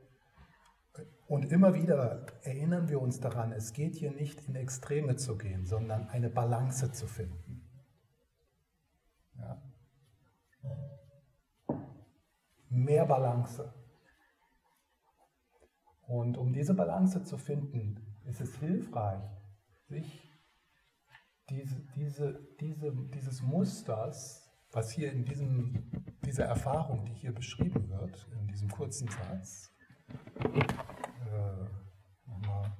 und 1.26 1.50
immer 1.50 1.74
wieder 1.74 2.26
erinnern 2.42 2.88
wir 2.88 3.00
uns 3.00 3.20
daran, 3.20 3.52
es 3.52 3.72
geht 3.72 3.94
hier 3.96 4.12
nicht 4.12 4.46
in 4.48 4.54
Extreme 4.54 5.16
zu 5.16 5.38
gehen, 5.38 5.66
sondern 5.66 6.08
eine 6.08 6.28
Balance 6.28 6.92
zu 6.92 7.06
finden. 7.06 7.68
Ja 9.38 9.62
mehr 12.72 13.06
Balance. 13.06 13.72
Und 16.06 16.36
um 16.36 16.52
diese 16.52 16.74
Balance 16.74 17.22
zu 17.22 17.38
finden, 17.38 18.18
ist 18.24 18.40
es 18.40 18.56
hilfreich, 18.56 19.22
sich 19.88 20.28
diese, 21.48 21.80
diese, 21.94 22.48
diese, 22.60 22.92
dieses 23.14 23.42
Musters, 23.42 24.50
was 24.72 24.90
hier 24.90 25.12
in 25.12 25.24
diesem, 25.24 25.90
dieser 26.24 26.44
Erfahrung, 26.44 27.04
die 27.04 27.14
hier 27.14 27.32
beschrieben 27.32 27.88
wird, 27.90 28.26
in 28.40 28.46
diesem 28.48 28.70
kurzen 28.70 29.08
Satz, 29.08 29.70
äh, 30.40 31.64
nochmal 32.26 32.72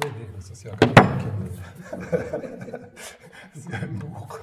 so, 0.00 0.08
nee, 0.08 0.28
das 0.34 0.50
ist 0.50 0.62
ja 0.62 0.76
kein 0.76 0.94
Kindle. 0.94 1.50
das 3.52 3.64
ist 3.64 3.70
ja 3.70 3.78
ein 3.78 3.98
Buch. 3.98 4.38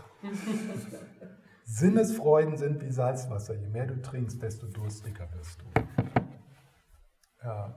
Sinnesfreuden 1.64 2.58
sind 2.58 2.82
wie 2.82 2.92
Salzwasser. 2.92 3.56
Je 3.56 3.68
mehr 3.68 3.88
du 3.88 4.02
trinkst, 4.02 4.42
desto 4.42 4.68
durstiger 4.68 5.28
wirst 5.34 5.62
du. 5.62 5.66
Ja. 7.44 7.74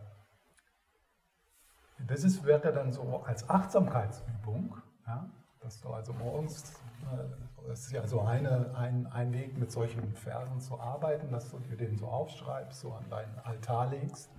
Das 2.07 2.25
ist, 2.25 2.45
wäre 2.45 2.73
dann 2.73 2.93
so 2.93 3.23
als 3.25 3.49
Achtsamkeitsübung, 3.49 4.77
ja, 5.07 5.29
dass 5.61 5.81
du 5.81 5.91
also 5.91 6.13
morgens, 6.15 6.73
äh, 7.03 7.67
das 7.69 7.87
ist 7.87 7.93
ja 7.93 8.07
so 8.07 8.23
eine, 8.23 8.75
ein, 8.77 9.07
ein 9.09 9.33
Weg, 9.33 9.59
mit 9.59 9.71
solchen 9.71 10.15
Versen 10.15 10.61
zu 10.61 10.81
arbeiten, 10.81 11.31
dass 11.31 11.51
du 11.51 11.59
dir 11.59 11.77
den 11.77 11.97
so 11.97 12.07
aufschreibst, 12.07 12.81
so 12.81 12.93
an 12.93 13.09
deinen 13.11 13.39
Altar 13.41 13.91
legst 13.91 14.31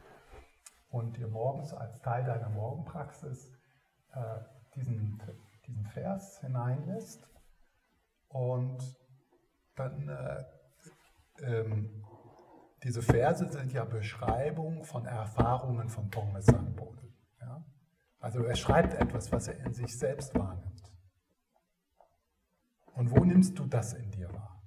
und 0.89 1.17
dir 1.17 1.27
morgens 1.27 1.73
als 1.73 1.99
Teil 2.01 2.25
deiner 2.25 2.49
Morgenpraxis 2.49 3.51
äh, 4.13 4.39
diesen, 4.75 5.21
diesen 5.67 5.85
Vers 5.85 6.39
hineinlässt 6.41 7.27
und 8.29 8.97
dann 9.75 10.09
äh, 10.09 10.43
ähm, 11.41 12.05
diese 12.83 13.01
Verse 13.01 13.47
sind 13.51 13.73
ja 13.73 13.83
Beschreibungen 13.83 14.83
von 14.83 15.05
Erfahrungen 15.05 15.89
von 15.89 16.09
Tongme 16.11 16.41
Sanbodhi. 16.41 17.13
Ja? 17.41 17.65
Also 18.19 18.43
er 18.43 18.55
schreibt 18.55 18.93
etwas, 18.93 19.31
was 19.31 19.47
er 19.47 19.65
in 19.65 19.73
sich 19.73 19.97
selbst 19.97 20.33
wahrnimmt. 20.35 20.91
Und 22.93 23.11
wo 23.11 23.23
nimmst 23.23 23.57
du 23.59 23.65
das 23.65 23.93
in 23.93 24.11
dir 24.11 24.31
wahr? 24.33 24.61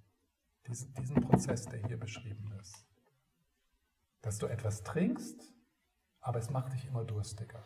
Diesen, 0.66 0.92
diesen 0.94 1.20
Prozess, 1.20 1.66
der 1.66 1.80
hier 1.80 1.98
beschrieben 1.98 2.52
ist. 2.60 2.86
Dass 4.20 4.38
du 4.38 4.46
etwas 4.46 4.82
trinkst 4.82 5.52
aber 6.22 6.38
es 6.38 6.50
macht 6.50 6.72
dich 6.72 6.86
immer 6.86 7.04
durstiger. 7.04 7.62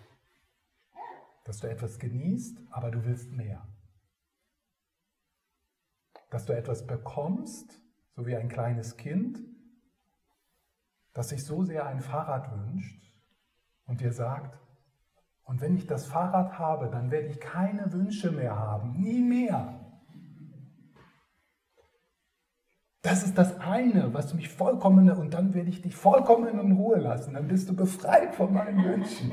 Dass 1.45 1.61
du 1.61 1.69
etwas 1.69 1.99
genießt, 1.99 2.59
aber 2.71 2.91
du 2.91 3.05
willst 3.05 3.31
mehr. 3.31 3.67
Dass 6.31 6.47
du 6.47 6.53
etwas 6.55 6.87
bekommst, 6.87 7.81
so 8.17 8.27
wie 8.27 8.35
ein 8.35 8.49
kleines 8.49 8.97
Kind, 8.97 9.39
das 11.13 11.29
sich 11.29 11.45
so 11.45 11.63
sehr 11.63 11.87
ein 11.87 12.01
Fahrrad 12.01 12.51
wünscht 12.51 13.13
und 13.87 14.01
dir 14.01 14.13
sagt, 14.13 14.59
und 15.45 15.61
wenn 15.61 15.77
ich 15.77 15.87
das 15.87 16.07
Fahrrad 16.07 16.59
habe, 16.59 16.91
dann 16.91 17.11
werde 17.13 17.29
ich 17.29 17.39
keine 17.39 17.93
Wünsche 17.93 18.33
mehr 18.33 18.59
haben, 18.59 19.01
nie 19.01 19.23
mehr. 19.23 19.76
Das 23.17 23.25
ist 23.25 23.39
das 23.39 23.59
eine, 23.61 24.12
was 24.12 24.35
mich 24.35 24.51
vollkommen, 24.51 25.11
und 25.11 25.33
dann 25.33 25.55
werde 25.55 25.71
ich 25.71 25.81
dich 25.81 25.97
vollkommen 25.97 26.61
in 26.61 26.73
Ruhe 26.73 26.99
lassen. 26.99 27.33
Dann 27.33 27.49
bist 27.49 27.67
du 27.67 27.75
befreit 27.75 28.35
von 28.35 28.53
meinen 28.53 28.85
Wünschen. 28.85 29.33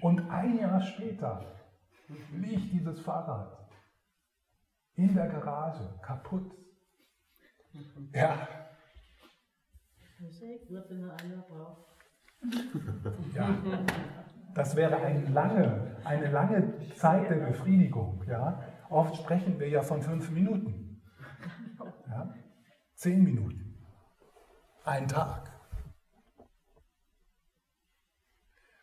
Und 0.00 0.30
ein 0.30 0.58
Jahr 0.58 0.80
später 0.80 1.44
liegt 2.32 2.72
dieses 2.72 2.98
Fahrrad 2.98 3.68
in 4.94 5.14
der 5.14 5.28
Garage, 5.28 6.00
kaputt. 6.00 6.50
Ja. 8.14 8.48
Ja. 13.34 13.48
Das 14.54 14.74
wäre 14.76 14.96
eine 14.96 15.28
lange, 15.28 15.98
eine 16.04 16.30
lange 16.30 16.72
Zeit 16.94 17.28
der 17.28 17.36
Befriedigung. 17.36 18.24
Ja. 18.26 18.62
Oft 18.90 19.16
sprechen 19.16 19.60
wir 19.60 19.68
ja 19.68 19.82
von 19.82 20.02
fünf 20.02 20.30
Minuten. 20.30 21.00
Ja? 22.08 22.34
Zehn 22.94 23.22
Minuten. 23.22 23.78
Ein 24.84 25.06
Tag. 25.06 25.48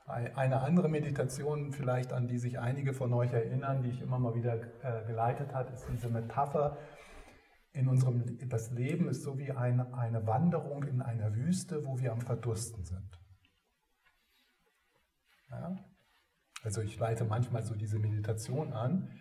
Eine 0.05 0.61
andere 0.61 0.87
Meditation, 0.87 1.73
vielleicht 1.73 2.13
an 2.13 2.29
die 2.29 2.37
sich 2.37 2.59
einige 2.59 2.93
von 2.93 3.13
euch 3.13 3.33
erinnern, 3.33 3.83
die 3.83 3.89
ich 3.89 4.01
immer 4.01 4.17
mal 4.17 4.33
wieder 4.33 4.55
äh, 4.81 5.05
geleitet 5.05 5.53
habe, 5.53 5.73
ist 5.73 5.85
diese 5.91 6.07
Metapher. 6.07 6.77
In 7.73 7.89
unserem, 7.89 8.39
das 8.47 8.71
Leben 8.71 9.09
ist 9.09 9.23
so 9.23 9.37
wie 9.37 9.51
eine, 9.51 9.93
eine 9.93 10.25
Wanderung 10.25 10.83
in 10.83 11.01
einer 11.01 11.35
Wüste, 11.35 11.85
wo 11.85 11.99
wir 11.99 12.13
am 12.13 12.21
Verdursten 12.21 12.85
sind. 12.85 13.19
Ja? 15.51 15.75
Also 16.63 16.81
ich 16.81 16.97
leite 16.97 17.25
manchmal 17.25 17.63
so 17.63 17.75
diese 17.75 17.99
Meditation 17.99 18.71
an, 18.71 19.11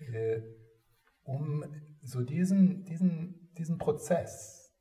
äh, 0.00 0.42
um 1.22 1.64
so 2.02 2.22
diesen, 2.22 2.84
diesen, 2.84 3.52
diesen 3.54 3.78
Prozess, 3.78 4.74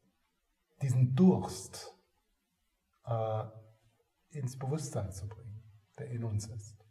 diesen 0.81 1.15
Durst, 1.15 1.95
äh, 3.05 3.43
ins 4.31 4.57
Bewusstsein 4.57 5.11
zu 5.11 5.27
bringen, 5.27 5.63
der 5.99 6.09
in 6.09 6.23
uns 6.23 6.47
ist. 6.47 6.85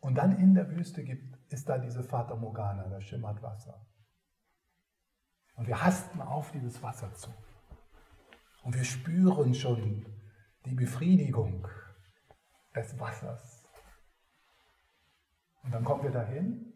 Und 0.00 0.16
dann 0.16 0.38
in 0.38 0.54
der 0.54 0.68
Wüste 0.70 1.02
gibt, 1.02 1.38
ist 1.50 1.68
da 1.68 1.78
diese 1.78 2.02
Fata 2.04 2.36
Morgana, 2.36 2.88
da 2.88 3.00
schimmert 3.00 3.40
Wasser. 3.42 3.86
Und 5.56 5.66
wir 5.66 5.82
hasten 5.82 6.20
auf 6.20 6.50
dieses 6.50 6.82
Wasser 6.82 7.14
zu. 7.14 7.30
Und 8.64 8.74
wir 8.74 8.84
spüren 8.84 9.54
schon 9.54 10.04
die 10.64 10.74
Befriedigung 10.74 11.66
des 12.74 12.98
Wassers. 12.98 13.53
Und 15.64 15.72
dann 15.72 15.84
kommen 15.84 16.04
wir 16.04 16.12
dahin 16.12 16.72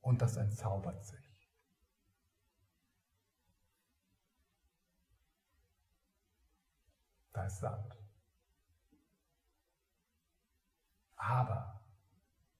und 0.00 0.22
das 0.22 0.36
entzaubert 0.36 1.04
sich. 1.04 1.28
da 7.38 7.44
ist 7.44 7.58
Sand. 7.58 7.94
Aber 11.16 11.80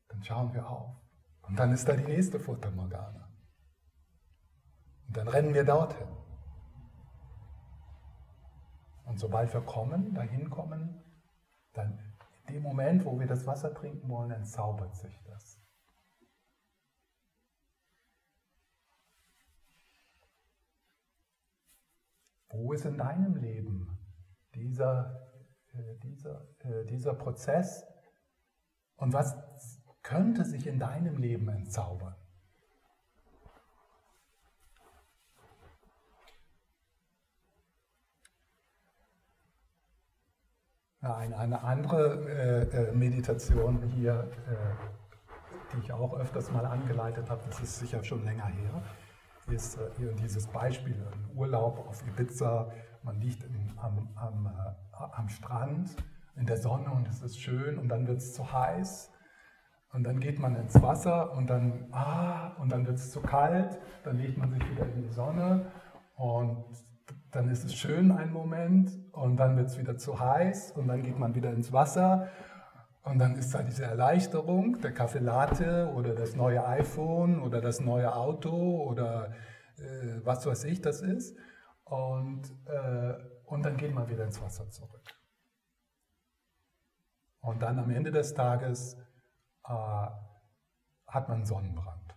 dann 0.08 0.22
schauen 0.22 0.52
wir 0.54 0.68
auf 0.68 0.96
und 1.42 1.58
dann 1.58 1.72
ist 1.72 1.88
da 1.88 1.94
die 1.94 2.04
nächste 2.04 2.38
Fata 2.38 2.70
Morgana. 2.70 3.28
Und 5.06 5.16
dann 5.16 5.28
rennen 5.28 5.54
wir 5.54 5.64
dorthin. 5.64 6.08
Und 9.04 9.18
sobald 9.18 9.52
wir 9.52 9.62
kommen, 9.62 10.14
dahin 10.14 10.50
kommen, 10.50 11.02
dann 11.72 11.98
in 12.46 12.54
dem 12.54 12.62
Moment, 12.62 13.04
wo 13.04 13.18
wir 13.18 13.26
das 13.26 13.46
Wasser 13.46 13.74
trinken 13.74 14.08
wollen, 14.08 14.30
entzaubert 14.30 14.96
sich 14.96 15.20
das. 15.24 15.60
Wo 22.50 22.72
ist 22.72 22.86
in 22.86 22.96
deinem 22.96 23.36
Leben 23.36 23.98
dieser, 24.54 25.30
äh, 25.72 25.96
dieser, 26.02 26.48
äh, 26.60 26.84
dieser 26.86 27.14
Prozess 27.14 27.86
und 28.96 29.12
was 29.12 29.36
könnte 30.02 30.44
sich 30.44 30.66
in 30.66 30.78
deinem 30.78 31.18
Leben 31.18 31.48
entzaubern? 31.48 32.16
Ja, 41.08 41.16
eine, 41.16 41.64
andere 41.64 42.28
äh, 42.28 42.90
äh 42.90 42.92
Meditation 42.92 43.82
hier, 43.94 44.30
äh, 44.46 45.72
die 45.72 45.78
ich 45.78 45.90
auch 45.90 46.12
öfters 46.12 46.52
mal 46.52 46.66
angeleitet 46.66 47.30
habe, 47.30 47.40
das 47.46 47.60
ist 47.60 47.78
sicher 47.78 48.04
schon 48.04 48.26
länger 48.26 48.44
her, 48.44 48.82
ist 49.46 49.78
äh, 49.78 49.88
hier 49.96 50.12
dieses 50.12 50.46
Beispiel, 50.48 50.96
ein 50.96 51.34
Urlaub 51.34 51.78
auf 51.88 52.06
Ibiza, 52.06 52.70
man 53.04 53.18
liegt 53.22 53.42
im, 53.42 53.78
am, 53.78 54.06
am, 54.16 54.46
äh, 54.48 55.16
am 55.16 55.30
Strand 55.30 55.96
in 56.36 56.44
der 56.44 56.58
Sonne 56.58 56.90
und 56.90 57.08
es 57.08 57.22
ist 57.22 57.40
schön 57.40 57.78
und 57.78 57.88
dann 57.88 58.06
wird 58.06 58.18
es 58.18 58.34
zu 58.34 58.52
heiß 58.52 59.10
und 59.94 60.04
dann 60.04 60.20
geht 60.20 60.38
man 60.38 60.56
ins 60.56 60.74
Wasser 60.82 61.32
und 61.32 61.48
dann, 61.48 61.88
ah, 61.90 62.48
und 62.58 62.70
dann 62.70 62.86
wird 62.86 62.98
es 62.98 63.12
zu 63.12 63.22
kalt, 63.22 63.78
dann 64.04 64.18
legt 64.18 64.36
man 64.36 64.50
sich 64.50 64.70
wieder 64.70 64.84
in 64.84 65.04
die 65.04 65.08
Sonne 65.14 65.72
und 66.16 66.66
dann 67.30 67.48
ist 67.48 67.64
es 67.64 67.74
schön 67.74 68.10
einen 68.12 68.32
Moment 68.32 68.90
und 69.12 69.36
dann 69.36 69.56
wird 69.56 69.68
es 69.68 69.78
wieder 69.78 69.96
zu 69.96 70.18
heiß 70.18 70.72
und 70.72 70.88
dann 70.88 71.02
geht 71.02 71.18
man 71.18 71.34
wieder 71.34 71.50
ins 71.52 71.72
Wasser 71.72 72.28
und 73.08 73.18
dann 73.18 73.36
ist 73.36 73.54
da 73.54 73.62
diese 73.62 73.84
Erleichterung, 73.84 74.80
der 74.80 74.92
Kaffee 74.92 75.20
Latte 75.20 75.90
oder 75.94 76.14
das 76.14 76.36
neue 76.36 76.66
iPhone 76.66 77.40
oder 77.40 77.60
das 77.60 77.80
neue 77.80 78.14
Auto 78.14 78.82
oder 78.84 79.32
äh, 79.78 80.20
was 80.24 80.44
weiß 80.44 80.64
ich 80.64 80.82
das 80.82 81.00
ist. 81.00 81.36
Und, 81.84 82.42
äh, 82.66 83.14
und 83.46 83.64
dann 83.64 83.78
geht 83.78 83.94
man 83.94 84.08
wieder 84.10 84.24
ins 84.24 84.42
Wasser 84.42 84.68
zurück. 84.70 85.08
Und 87.40 87.62
dann 87.62 87.78
am 87.78 87.90
Ende 87.90 88.10
des 88.10 88.34
Tages 88.34 88.98
äh, 89.64 90.06
hat 91.06 91.28
man 91.28 91.46
Sonnenbrand. 91.46 92.14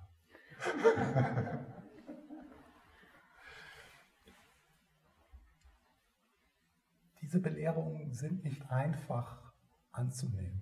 Diese 7.32 7.42
Belehrungen 7.42 8.12
sind 8.12 8.44
nicht 8.44 8.70
einfach 8.70 9.54
anzunehmen. 9.94 10.62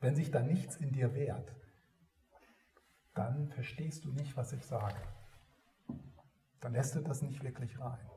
Wenn 0.00 0.16
sich 0.16 0.32
da 0.32 0.42
nichts 0.42 0.76
in 0.76 0.90
dir 0.90 1.14
wehrt, 1.14 1.54
dann 3.14 3.48
verstehst 3.50 4.04
du 4.04 4.12
nicht, 4.12 4.36
was 4.36 4.52
ich 4.52 4.66
sage 4.66 5.00
dann 6.66 6.72
lässt 6.72 6.96
du 6.96 7.00
das 7.00 7.22
nicht 7.22 7.44
wirklich 7.44 7.78
rein. 7.78 8.10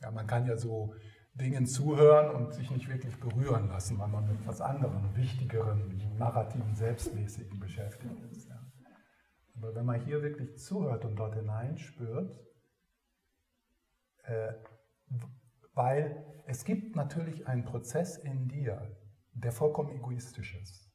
Ja, 0.00 0.10
man 0.10 0.26
kann 0.26 0.46
ja 0.46 0.56
so 0.56 0.94
Dingen 1.34 1.66
zuhören 1.66 2.34
und 2.34 2.54
sich 2.54 2.70
nicht 2.70 2.88
wirklich 2.88 3.20
berühren 3.20 3.68
lassen, 3.68 3.98
weil 3.98 4.08
man 4.08 4.26
mit 4.26 4.40
etwas 4.40 4.62
anderem, 4.62 5.14
wichtigeren, 5.14 6.16
narrativen, 6.16 6.74
selbstmäßigen 6.74 7.60
beschäftigt 7.60 8.22
ist. 8.32 8.47
Aber 9.58 9.74
wenn 9.74 9.84
man 9.84 10.00
hier 10.00 10.22
wirklich 10.22 10.58
zuhört 10.58 11.04
und 11.04 11.16
dort 11.16 11.34
hineinspürt, 11.34 12.38
äh, 14.24 14.52
weil 15.74 16.24
es 16.46 16.64
gibt 16.64 16.96
natürlich 16.96 17.46
einen 17.46 17.64
Prozess 17.64 18.16
in 18.16 18.48
dir, 18.48 18.96
der 19.34 19.52
vollkommen 19.52 19.90
egoistisch 19.90 20.56
ist 20.60 20.88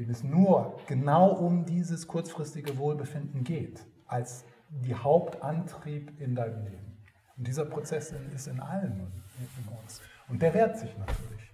dem 0.00 0.10
es 0.10 0.22
nur 0.22 0.80
genau 0.86 1.30
um 1.30 1.66
dieses 1.66 2.06
kurzfristige 2.06 2.78
Wohlbefinden 2.78 3.44
geht, 3.44 3.86
als 4.06 4.44
die 4.70 4.94
Hauptantrieb 4.94 6.18
in 6.20 6.34
deinem 6.34 6.64
Leben. 6.64 7.04
Und 7.36 7.46
dieser 7.46 7.66
Prozess 7.66 8.12
ist 8.34 8.46
in 8.46 8.60
allen 8.60 9.22
in 9.38 9.68
uns. 9.82 10.00
Und 10.28 10.40
der 10.40 10.54
wehrt 10.54 10.78
sich 10.78 10.96
natürlich. 10.96 11.52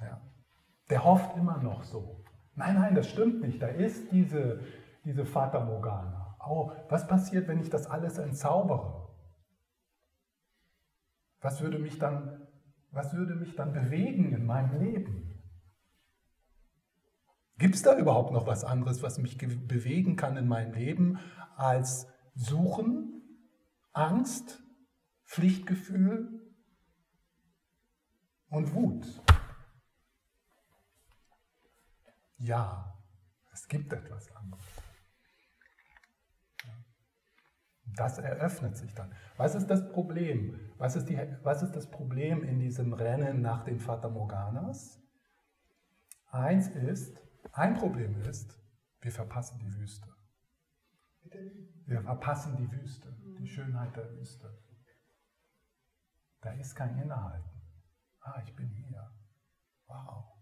Ja. 0.00 0.20
Der 0.90 1.04
hofft 1.04 1.36
immer 1.36 1.58
noch 1.62 1.82
so. 1.82 2.24
Nein, 2.54 2.74
nein, 2.74 2.94
das 2.94 3.08
stimmt 3.08 3.40
nicht. 3.40 3.60
Da 3.60 3.68
ist 3.68 4.12
diese, 4.12 4.60
diese 5.04 5.24
Fata 5.24 5.64
Morgana. 5.64 6.36
Oh, 6.46 6.72
was 6.88 7.06
passiert, 7.06 7.48
wenn 7.48 7.60
ich 7.60 7.70
das 7.70 7.86
alles 7.86 8.18
entzaubere? 8.18 9.08
Was 11.40 11.62
würde 11.62 11.78
mich 11.78 11.98
dann 11.98 12.44
was 12.94 13.12
würde 13.12 13.34
mich 13.34 13.56
dann 13.56 13.72
bewegen 13.72 14.32
in 14.32 14.46
meinem 14.46 14.80
Leben? 14.80 15.42
Gibt 17.58 17.74
es 17.74 17.82
da 17.82 17.98
überhaupt 17.98 18.32
noch 18.32 18.46
was 18.46 18.64
anderes, 18.64 19.02
was 19.02 19.18
mich 19.18 19.36
bewegen 19.36 20.16
kann 20.16 20.36
in 20.36 20.46
meinem 20.46 20.72
Leben, 20.72 21.18
als 21.56 22.06
Suchen, 22.34 23.22
Angst, 23.92 24.62
Pflichtgefühl 25.24 26.40
und 28.48 28.74
Wut? 28.74 29.06
Ja, 32.44 32.94
es 33.52 33.66
gibt 33.68 33.90
etwas 33.90 34.30
anderes. 34.36 34.66
Das 37.96 38.18
eröffnet 38.18 38.76
sich 38.76 38.92
dann. 38.94 39.14
Was 39.38 39.54
ist 39.54 39.68
das 39.68 39.88
Problem? 39.92 40.60
Was 40.76 40.94
ist, 40.94 41.08
die, 41.08 41.16
was 41.42 41.62
ist 41.62 41.72
das 41.72 41.90
Problem 41.90 42.44
in 42.44 42.58
diesem 42.58 42.92
Rennen 42.92 43.40
nach 43.40 43.64
den 43.64 43.80
Fata 43.80 44.10
Morganas? 44.10 45.00
Eins 46.32 46.68
ist, 46.68 47.22
ein 47.52 47.78
Problem 47.78 48.20
ist, 48.20 48.60
wir 49.00 49.12
verpassen 49.12 49.58
die 49.60 49.74
Wüste. 49.76 50.08
Wir 51.86 52.02
verpassen 52.02 52.56
die 52.56 52.70
Wüste, 52.70 53.16
die 53.38 53.46
Schönheit 53.46 53.96
der 53.96 54.10
Wüste. 54.18 54.62
Da 56.42 56.52
ist 56.52 56.74
kein 56.74 56.98
Innehalten. 56.98 57.62
Ah, 58.20 58.42
ich 58.44 58.54
bin 58.54 58.68
hier. 58.68 59.10
Wow. 59.86 60.33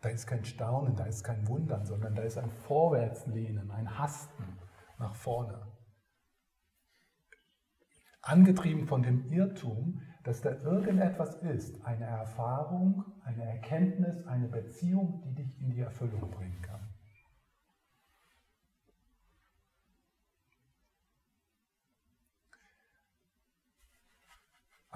Da 0.00 0.10
ist 0.10 0.26
kein 0.26 0.44
Staunen, 0.44 0.94
da 0.94 1.04
ist 1.04 1.24
kein 1.24 1.46
Wundern, 1.48 1.84
sondern 1.84 2.14
da 2.14 2.22
ist 2.22 2.38
ein 2.38 2.50
Vorwärtslehnen, 2.50 3.70
ein 3.70 3.98
Hasten 3.98 4.58
nach 4.98 5.14
vorne. 5.14 5.66
Angetrieben 8.22 8.86
von 8.86 9.02
dem 9.02 9.26
Irrtum, 9.26 10.02
dass 10.22 10.40
da 10.40 10.50
irgendetwas 10.50 11.36
ist, 11.36 11.84
eine 11.84 12.04
Erfahrung, 12.04 13.04
eine 13.24 13.44
Erkenntnis, 13.44 14.26
eine 14.26 14.48
Beziehung, 14.48 15.22
die 15.24 15.34
dich 15.42 15.60
in 15.60 15.70
die 15.70 15.80
Erfüllung 15.80 16.30
bringen 16.30 16.60
kann. 16.62 16.87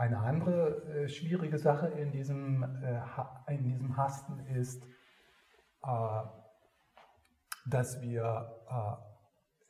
Eine 0.03 0.18
andere 0.18 0.82
äh, 1.05 1.09
schwierige 1.09 1.59
Sache 1.59 1.86
in 1.86 2.11
diesem, 2.11 2.64
äh, 2.82 3.55
in 3.55 3.62
diesem 3.62 3.96
Hasten 3.96 4.40
ist, 4.46 4.82
äh, 5.84 6.22
dass, 7.66 8.03
wir, 8.03 8.98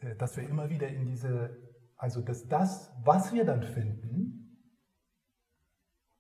äh, 0.00 0.06
äh, 0.06 0.16
dass 0.16 0.34
wir 0.38 0.48
immer 0.48 0.70
wieder 0.70 0.88
in 0.88 1.04
diese, 1.04 1.54
also 1.98 2.22
dass 2.22 2.48
das, 2.48 2.90
was 3.04 3.34
wir 3.34 3.44
dann 3.44 3.62
finden, 3.62 4.56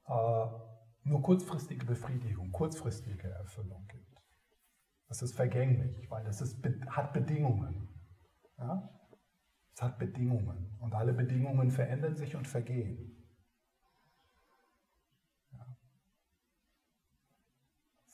äh, 0.06 0.46
nur 1.04 1.22
kurzfristige 1.22 1.86
Befriedigung, 1.86 2.52
kurzfristige 2.52 3.30
Erfüllung 3.30 3.86
gibt. 3.88 4.20
Das 5.08 5.22
ist 5.22 5.34
vergänglich, 5.34 6.10
weil 6.10 6.24
das 6.24 6.42
ist, 6.42 6.62
hat 6.88 7.14
Bedingungen. 7.14 7.88
Ja? 8.58 8.90
Es 9.74 9.80
hat 9.80 9.98
Bedingungen 9.98 10.76
und 10.80 10.94
alle 10.94 11.14
Bedingungen 11.14 11.70
verändern 11.70 12.14
sich 12.14 12.36
und 12.36 12.46
vergehen. 12.46 13.11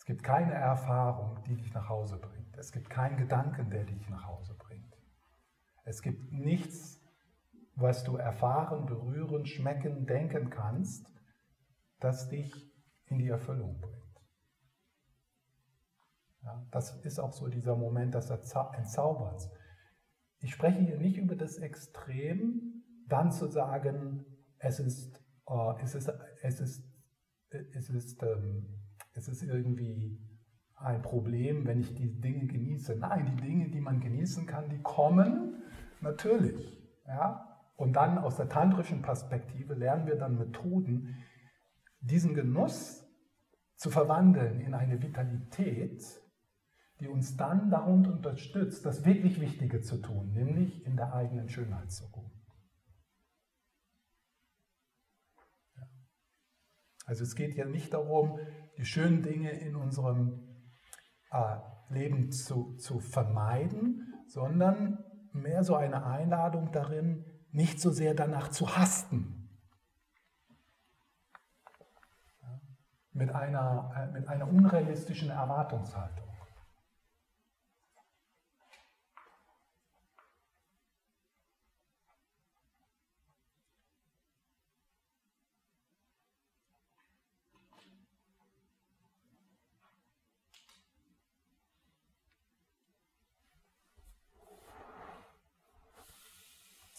Gibt 0.09 0.22
keine 0.22 0.54
Erfahrung, 0.54 1.44
die 1.44 1.54
dich 1.54 1.74
nach 1.74 1.90
Hause 1.90 2.16
bringt. 2.16 2.56
Es 2.56 2.72
gibt 2.72 2.88
keinen 2.88 3.18
Gedanken, 3.18 3.68
der 3.68 3.84
dich 3.84 4.09
nach 4.09 4.24
Hause 4.26 4.54
bringt. 4.54 4.96
Es 5.84 6.00
gibt 6.00 6.32
nichts, 6.32 7.04
was 7.74 8.04
du 8.04 8.16
erfahren, 8.16 8.86
berühren, 8.86 9.44
schmecken, 9.44 10.06
denken 10.06 10.48
kannst, 10.48 11.12
das 12.00 12.30
dich 12.30 12.50
in 13.04 13.18
die 13.18 13.28
Erfüllung 13.28 13.82
bringt. 13.82 14.22
Ja, 16.40 16.66
das 16.70 16.96
ist 17.04 17.18
auch 17.18 17.34
so 17.34 17.48
dieser 17.48 17.76
Moment 17.76 18.14
des 18.14 18.30
Entzauberns. 18.30 19.50
Ich 20.38 20.54
spreche 20.54 20.80
hier 20.80 20.96
nicht 20.96 21.18
über 21.18 21.36
das 21.36 21.59
Extrem, 21.59 22.82
dann 23.09 23.30
zu 23.30 23.48
sagen, 23.48 24.24
es 24.56 24.80
ist, 24.80 25.22
äh, 25.46 25.82
es 25.82 25.94
ist, 25.94 26.09
es 26.40 26.61
ist, 26.61 26.90
es 27.50 27.90
ist 27.90 28.22
ähm, 28.22 28.78
es 29.19 29.27
ist 29.27 29.43
irgendwie 29.43 30.16
ein 30.77 31.03
Problem, 31.03 31.66
wenn 31.66 31.81
ich 31.81 31.95
die 31.97 32.21
Dinge 32.21 32.47
genieße. 32.47 32.97
Nein, 32.97 33.37
die 33.37 33.43
Dinge, 33.43 33.69
die 33.69 33.81
man 33.81 34.01
genießen 34.01 34.47
kann, 34.47 34.71
die 34.71 34.81
kommen 34.81 35.62
natürlich. 36.01 36.81
Ja? 37.07 37.59
Und 37.77 37.95
dann 37.95 38.19
aus 38.19 38.37
der 38.37 38.49
tantrischen 38.49 39.03
Perspektive 39.03 39.75
lernen 39.75 40.07
wir 40.07 40.16
dann 40.16 40.39
Methoden, 40.39 41.16
diesen 42.01 42.35
Genuss 42.35 43.05
zu 43.75 43.91
verwandeln 43.91 44.61
in 44.61 44.75
eine 44.75 45.03
Vitalität, 45.03 46.05
die 47.01 47.09
uns 47.09 47.37
dann 47.37 47.71
darunter 47.71 48.12
unterstützt, 48.12 48.87
das 48.87 49.05
wirklich 49.05 49.41
Wichtige 49.41 49.81
zu 49.81 49.99
tun, 49.99 50.33
nämlich 50.33 50.85
in 50.87 50.97
der 50.97 51.12
eigenen 51.12 51.49
Schönheit 51.49 51.91
zu 51.91 52.05
ruhen. 52.07 52.39
Also 57.05 57.25
es 57.25 57.35
geht 57.35 57.55
ja 57.55 57.64
nicht 57.64 57.95
darum, 57.95 58.39
die 58.79 58.85
schönen 58.85 59.22
Dinge 59.22 59.51
in 59.51 59.74
unserem 59.74 60.41
äh, 61.33 61.57
Leben 61.91 62.31
zu, 62.31 62.76
zu 62.76 63.01
vermeiden, 63.01 64.14
sondern 64.29 65.05
mehr 65.33 65.64
so 65.64 65.74
eine 65.74 66.07
Einladung 66.07 66.70
darin, 66.70 67.24
nicht 67.51 67.81
so 67.81 67.91
sehr 67.91 68.14
danach 68.14 68.49
zu 68.49 68.76
hasten. 68.76 69.51
Ja, 72.41 72.61
mit, 73.12 73.35
einer, 73.35 73.93
äh, 73.97 74.12
mit 74.12 74.29
einer 74.29 74.49
unrealistischen 74.49 75.31
Erwartungshaltung. 75.31 76.29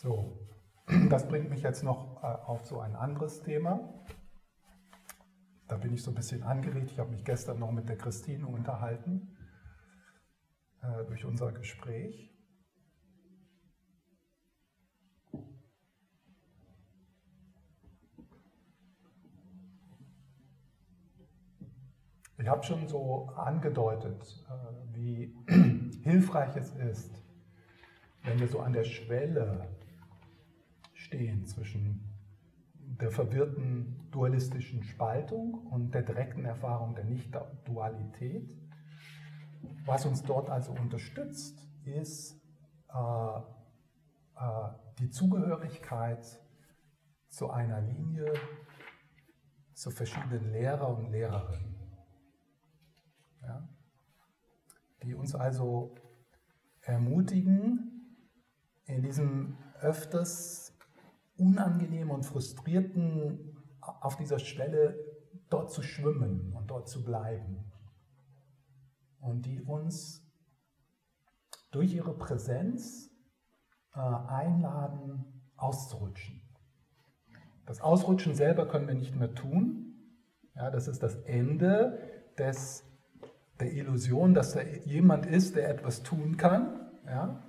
So, 0.02 0.48
das 1.10 1.28
bringt 1.28 1.50
mich 1.50 1.64
jetzt 1.64 1.84
noch 1.84 2.24
äh, 2.24 2.28
auf 2.28 2.66
so 2.66 2.80
ein 2.80 2.96
anderes 2.96 3.42
Thema. 3.42 3.80
Da 5.68 5.78
bin 5.78 5.94
ich 5.94 6.04
so 6.04 6.12
ein 6.12 6.16
bisschen 6.16 6.44
angeregt. 6.44 6.92
Ich 6.92 7.00
habe 7.00 7.10
mich 7.10 7.26
gestern 7.26 7.60
noch 7.60 7.72
mit 7.72 7.90
der 7.90 7.98
Christine 7.98 8.46
unterhalten 8.46 9.36
äh, 10.82 11.06
durch 11.06 11.26
unser 11.26 11.52
Gespräch. 11.52 12.32
Ich 22.38 22.48
habe 22.48 22.64
schon 22.64 22.88
so 22.88 23.30
angedeutet, 23.36 24.46
äh, 24.48 24.96
wie 24.96 25.36
hilfreich 26.04 26.56
es 26.56 26.72
ist, 26.76 27.22
wenn 28.24 28.40
wir 28.40 28.48
so 28.48 28.60
an 28.60 28.74
der 28.74 28.86
Schwelle 28.86 29.68
stehen 31.10 31.44
zwischen 31.48 32.02
der 33.02 33.10
verwirrten 33.10 34.08
dualistischen 34.12 34.84
Spaltung 34.84 35.56
und 35.72 35.94
der 35.94 36.04
direkten 36.04 36.46
Erfahrung 36.46 36.94
der 36.94 37.06
Nicht-Dualität. 37.06 38.56
Was 39.86 40.06
uns 40.06 40.22
dort 40.22 40.50
also 40.50 40.72
unterstützt, 40.72 41.68
ist 41.84 42.40
äh, 42.94 43.38
äh, 43.38 44.70
die 45.00 45.10
Zugehörigkeit 45.10 46.26
zu 47.30 47.50
einer 47.50 47.82
Linie, 47.82 48.32
zu 49.74 49.90
verschiedenen 49.90 50.52
Lehrer 50.52 50.96
und 50.96 51.10
Lehrerinnen. 51.10 51.76
Ja? 53.42 53.68
Die 55.02 55.16
uns 55.16 55.34
also 55.34 55.96
ermutigen, 56.82 58.18
in 58.86 59.02
diesem 59.02 59.58
öfters 59.82 60.69
unangenehmen 61.40 62.12
und 62.12 62.26
frustrierten 62.26 63.58
auf 63.82 64.18
dieser 64.18 64.40
Schwelle 64.40 64.98
dort 65.50 65.72
zu 65.72 65.82
schwimmen 65.82 66.54
und 66.54 66.68
dort 66.68 66.88
zu 66.88 67.04
bleiben. 67.04 67.72
Und 69.20 69.46
die 69.46 69.62
uns 69.62 70.26
durch 71.72 71.94
ihre 71.94 72.14
Präsenz 72.14 73.12
äh, 73.94 74.00
einladen, 74.00 75.26
auszurutschen. 75.56 76.42
Das 77.66 77.82
Ausrutschen 77.82 78.34
selber 78.34 78.68
können 78.68 78.88
wir 78.88 78.96
nicht 78.96 79.16
mehr 79.16 79.34
tun. 79.36 79.94
Ja, 80.56 80.72
das 80.72 80.88
ist 80.88 81.04
das 81.04 81.16
Ende 81.24 82.00
des, 82.38 82.84
der 83.60 83.72
Illusion, 83.74 84.34
dass 84.34 84.54
da 84.54 84.62
jemand 84.62 85.26
ist, 85.26 85.56
der 85.56 85.70
etwas 85.70 86.02
tun 86.02 86.38
kann. 86.38 86.90
Ja? 87.06 87.44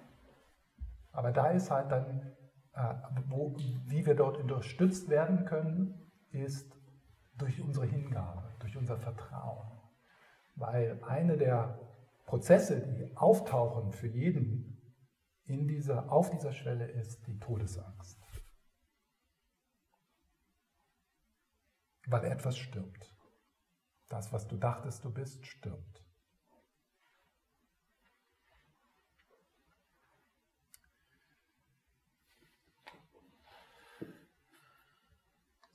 Aber 1.12 1.32
da 1.32 1.50
ist 1.50 1.70
halt 1.70 1.90
dann 1.90 2.32
wo, 3.26 3.56
wie 3.86 4.06
wir 4.06 4.14
dort 4.14 4.36
unterstützt 4.36 5.08
werden 5.08 5.44
können, 5.44 6.10
ist 6.30 6.78
durch 7.36 7.60
unsere 7.60 7.86
Hingabe, 7.86 8.54
durch 8.60 8.76
unser 8.76 8.98
Vertrauen. 8.98 9.80
Weil 10.54 11.02
eine 11.04 11.36
der 11.36 11.78
Prozesse, 12.26 12.80
die 12.86 13.16
auftauchen 13.16 13.92
für 13.92 14.06
jeden 14.06 14.96
in 15.44 15.66
dieser, 15.66 16.12
auf 16.12 16.30
dieser 16.30 16.52
Schwelle, 16.52 16.86
ist 16.86 17.26
die 17.26 17.38
Todesangst. 17.38 18.20
Weil 22.06 22.24
etwas 22.26 22.56
stirbt. 22.56 23.16
Das, 24.08 24.32
was 24.32 24.46
du 24.46 24.56
dachtest, 24.56 25.04
du 25.04 25.12
bist, 25.12 25.44
stirbt. 25.46 26.04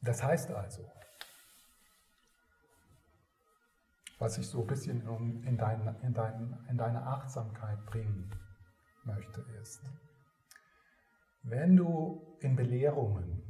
Das 0.06 0.22
heißt 0.22 0.52
also, 0.52 0.88
was 4.20 4.38
ich 4.38 4.48
so 4.48 4.62
ein 4.62 4.68
bisschen 4.68 5.02
in, 5.46 5.58
dein, 5.58 5.96
in, 6.04 6.14
dein, 6.14 6.64
in 6.70 6.78
deine 6.78 7.02
Achtsamkeit 7.02 7.84
bringen 7.88 8.32
möchte, 9.04 9.42
ist, 9.62 9.82
wenn 11.42 11.76
du 11.76 12.38
in 12.40 12.56
Belehrungen 12.56 13.42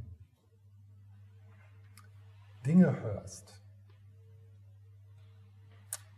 Dinge 2.65 3.01
hörst, 3.01 3.61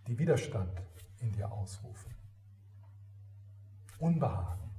die 0.06 0.20
Widerstand 0.20 0.84
in 1.20 1.32
dir 1.32 1.52
ausrufen, 1.52 2.16
Unbehagen, 3.98 4.70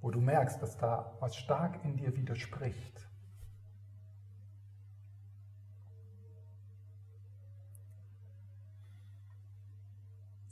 wo 0.00 0.10
du 0.10 0.20
merkst, 0.20 0.60
dass 0.60 0.76
da 0.76 1.16
was 1.20 1.36
stark 1.36 1.84
in 1.84 1.96
dir 1.96 2.16
widerspricht, 2.16 3.09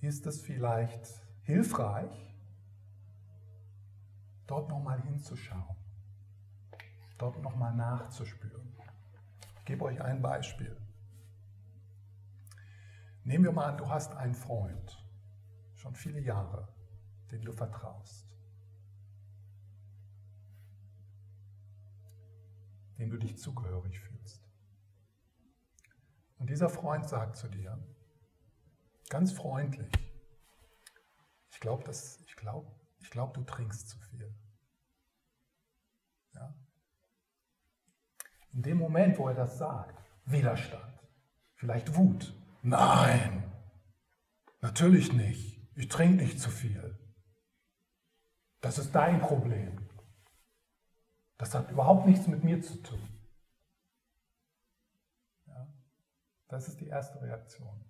ist 0.01 0.27
es 0.27 0.41
vielleicht 0.41 1.07
hilfreich, 1.43 2.35
dort 4.47 4.69
nochmal 4.69 5.01
hinzuschauen, 5.03 5.77
dort 7.19 7.41
nochmal 7.43 7.75
nachzuspüren. 7.75 8.77
Ich 9.59 9.65
gebe 9.65 9.85
euch 9.85 10.01
ein 10.01 10.23
Beispiel. 10.23 10.77
Nehmen 13.25 13.45
wir 13.45 13.53
mal 13.53 13.73
an, 13.73 13.77
du 13.77 13.89
hast 13.89 14.15
einen 14.15 14.35
Freund, 14.35 15.05
schon 15.75 15.95
viele 15.95 16.21
Jahre, 16.21 16.69
dem 17.31 17.45
du 17.45 17.53
vertraust, 17.53 18.27
dem 22.99 23.11
du 23.11 23.19
dich 23.19 23.37
zugehörig 23.37 24.01
fühlst. 24.01 24.49
Und 26.39 26.49
dieser 26.49 26.71
Freund 26.71 27.07
sagt 27.09 27.37
zu 27.37 27.49
dir, 27.49 27.79
ganz 29.09 29.33
freundlich, 29.33 29.93
ich 31.51 31.61
glaube, 31.61 31.91
ich 31.91 32.37
glaube, 32.37 32.71
ich 33.01 33.11
glaube, 33.11 33.33
du 33.33 33.43
trinkst 33.45 33.89
zu 33.89 33.99
viel. 33.99 34.35
Ja? 36.35 36.55
In 38.53 38.63
dem 38.63 38.79
Moment, 38.79 39.19
wo 39.19 39.29
er 39.29 39.35
das 39.35 39.59
sagt, 39.59 40.03
Widerstand, 40.25 41.01
vielleicht 41.55 41.97
Wut. 41.97 42.35
Nein, 42.63 43.53
natürlich 44.61 45.13
nicht. 45.13 45.59
Ich 45.75 45.89
trinke 45.89 46.23
nicht 46.23 46.41
zu 46.41 46.51
viel. 46.51 46.99
Das 48.61 48.79
ist 48.79 48.93
dein 48.95 49.21
Problem. 49.21 49.89
Das 51.39 51.55
hat 51.55 51.71
überhaupt 51.71 52.07
nichts 52.07 52.27
mit 52.27 52.43
mir 52.43 52.61
zu 52.61 52.83
tun. 52.83 53.09
Ja? 55.47 55.73
Das 56.49 56.69
ist 56.69 56.81
die 56.81 56.89
erste 56.89 57.21
Reaktion. 57.21 57.88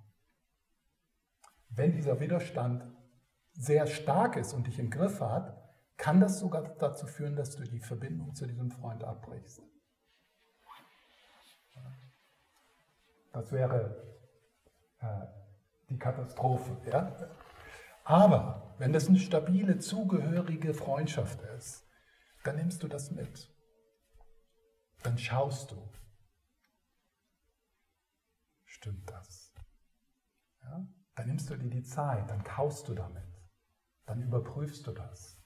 Wenn 1.68 1.92
dieser 1.92 2.20
Widerstand 2.20 2.84
sehr 3.52 3.86
stark 3.86 4.36
ist 4.36 4.52
und 4.52 4.66
dich 4.66 4.78
im 4.78 4.90
Griff 4.90 5.20
hat, 5.20 5.56
kann 5.96 6.20
das 6.20 6.38
sogar 6.38 6.62
dazu 6.76 7.06
führen, 7.06 7.36
dass 7.36 7.56
du 7.56 7.64
die 7.64 7.80
Verbindung 7.80 8.34
zu 8.34 8.46
diesem 8.46 8.70
Freund 8.70 9.02
abbrichst. 9.02 9.62
Das 13.32 13.52
wäre 13.52 14.18
äh, 15.00 15.26
die 15.88 15.98
Katastrophe. 15.98 16.76
Ja? 16.90 17.16
Aber 18.04 18.74
wenn 18.78 18.92
das 18.92 19.08
eine 19.08 19.18
stabile, 19.18 19.78
zugehörige 19.78 20.72
Freundschaft 20.72 21.40
ist, 21.56 21.86
dann 22.44 22.56
nimmst 22.56 22.82
du 22.82 22.88
das 22.88 23.10
mit. 23.10 23.52
Dann 25.02 25.18
schaust 25.18 25.72
du. 25.72 25.90
Stimmt 28.64 29.10
das? 29.10 29.52
Ja? 30.62 30.86
Dann 31.18 31.26
nimmst 31.26 31.50
du 31.50 31.56
dir 31.56 31.68
die 31.68 31.82
Zeit, 31.82 32.30
dann 32.30 32.44
kaust 32.44 32.86
du 32.86 32.94
damit, 32.94 33.26
dann 34.06 34.22
überprüfst 34.22 34.86
du 34.86 34.92
das. 34.92 35.36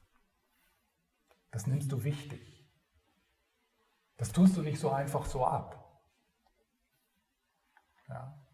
Das 1.50 1.66
nimmst 1.66 1.90
du 1.90 2.04
wichtig. 2.04 2.70
Das 4.18 4.32
tust 4.32 4.54
du 4.54 4.60
nicht 4.60 4.78
so 4.78 4.90
einfach 4.90 5.24
so 5.24 5.46
ab. 5.46 6.02
Ja. 8.06 8.46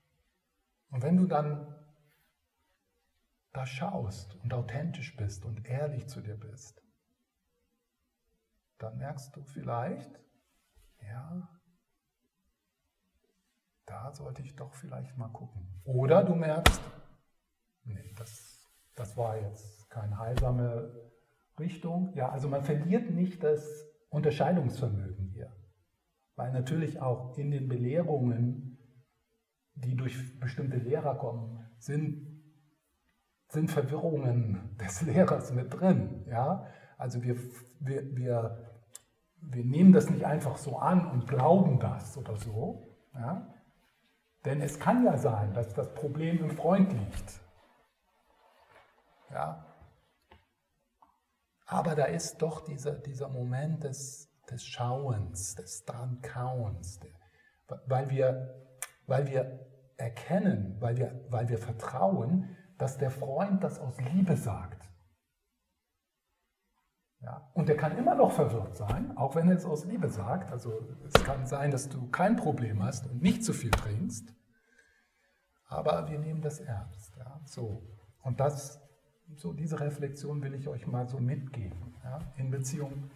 Und 0.90 1.02
wenn 1.02 1.16
du 1.16 1.26
dann 1.26 1.74
da 3.50 3.66
schaust 3.66 4.36
und 4.36 4.54
authentisch 4.54 5.16
bist 5.16 5.44
und 5.44 5.66
ehrlich 5.66 6.06
zu 6.06 6.20
dir 6.20 6.36
bist, 6.36 6.80
dann 8.78 8.96
merkst 8.96 9.34
du 9.34 9.42
vielleicht, 9.42 10.20
ja, 11.00 11.48
da 13.86 14.12
sollte 14.12 14.42
ich 14.42 14.54
doch 14.54 14.72
vielleicht 14.74 15.16
mal 15.16 15.32
gucken. 15.32 15.82
Oder 15.82 16.22
du 16.22 16.36
merkst, 16.36 16.80
nee, 17.84 18.14
das, 18.16 18.66
das 18.94 19.16
war 19.16 19.38
jetzt 19.38 19.90
keine 19.90 20.18
heilsame 20.18 20.92
Richtung. 21.58 22.12
Ja, 22.14 22.30
also 22.30 22.48
man 22.48 22.62
verliert 22.62 23.10
nicht 23.10 23.42
das 23.42 23.84
Unterscheidungsvermögen 24.10 25.28
hier, 25.28 25.52
weil 26.36 26.52
natürlich 26.52 27.00
auch 27.00 27.36
in 27.36 27.50
den 27.50 27.68
Belehrungen, 27.68 28.78
die 29.74 29.96
durch 29.96 30.40
bestimmte 30.40 30.78
Lehrer 30.78 31.16
kommen, 31.16 31.66
sind, 31.78 32.26
sind 33.48 33.70
Verwirrungen 33.70 34.76
des 34.80 35.02
Lehrers 35.02 35.52
mit 35.52 35.72
drin. 35.72 36.24
Ja, 36.28 36.66
also 36.96 37.22
wir, 37.22 37.36
wir, 37.80 38.16
wir, 38.16 38.58
wir 39.40 39.64
nehmen 39.64 39.92
das 39.92 40.10
nicht 40.10 40.24
einfach 40.24 40.56
so 40.56 40.78
an 40.78 41.10
und 41.10 41.28
glauben 41.28 41.78
das 41.78 42.16
oder 42.16 42.36
so. 42.36 42.96
Ja? 43.14 43.54
Denn 44.44 44.60
es 44.60 44.78
kann 44.78 45.04
ja 45.04 45.16
sein, 45.16 45.52
dass 45.54 45.74
das 45.74 45.94
Problem 45.94 46.38
im 46.38 46.50
Freund 46.50 46.92
liegt. 46.92 47.40
Ja? 49.30 49.64
Aber 51.66 51.94
da 51.94 52.04
ist 52.04 52.40
doch 52.40 52.64
dieser, 52.64 52.94
dieser 52.94 53.28
Moment 53.28 53.84
des, 53.84 54.30
des 54.50 54.64
Schauens, 54.64 55.54
des 55.54 55.84
Drankauens, 55.84 56.98
weil 57.86 58.08
wir, 58.08 58.54
weil 59.06 59.26
wir 59.26 59.66
erkennen, 59.98 60.76
weil 60.80 60.96
wir, 60.96 61.24
weil 61.28 61.48
wir 61.48 61.58
vertrauen, 61.58 62.56
dass 62.78 62.96
der 62.96 63.10
Freund 63.10 63.62
das 63.64 63.78
aus 63.80 64.00
Liebe 64.00 64.36
sagt. 64.36 64.88
Ja, 67.20 67.50
und 67.52 67.68
er 67.68 67.76
kann 67.76 67.98
immer 67.98 68.14
noch 68.14 68.30
verwirrt 68.30 68.76
sein, 68.76 69.16
auch 69.16 69.34
wenn 69.34 69.48
er 69.48 69.56
es 69.56 69.64
aus 69.64 69.84
Liebe 69.84 70.08
sagt. 70.08 70.52
Also 70.52 70.88
es 71.04 71.24
kann 71.24 71.46
sein, 71.46 71.72
dass 71.72 71.88
du 71.88 72.08
kein 72.10 72.36
Problem 72.36 72.82
hast 72.82 73.08
und 73.08 73.20
nicht 73.20 73.44
zu 73.44 73.52
viel 73.52 73.72
trinkst, 73.72 74.32
aber 75.66 76.08
wir 76.08 76.20
nehmen 76.20 76.40
das 76.40 76.60
ernst. 76.60 77.16
Ja, 77.16 77.40
so. 77.44 77.82
Und 78.22 78.38
das 78.38 78.87
so 79.34 79.52
diese 79.52 79.78
Reflexion 79.80 80.42
will 80.42 80.54
ich 80.54 80.68
euch 80.68 80.86
mal 80.86 81.06
so 81.06 81.18
mitgeben. 81.18 81.94
Ja? 82.02 82.20
In 82.36 82.50
Beziehungen, 82.50 83.10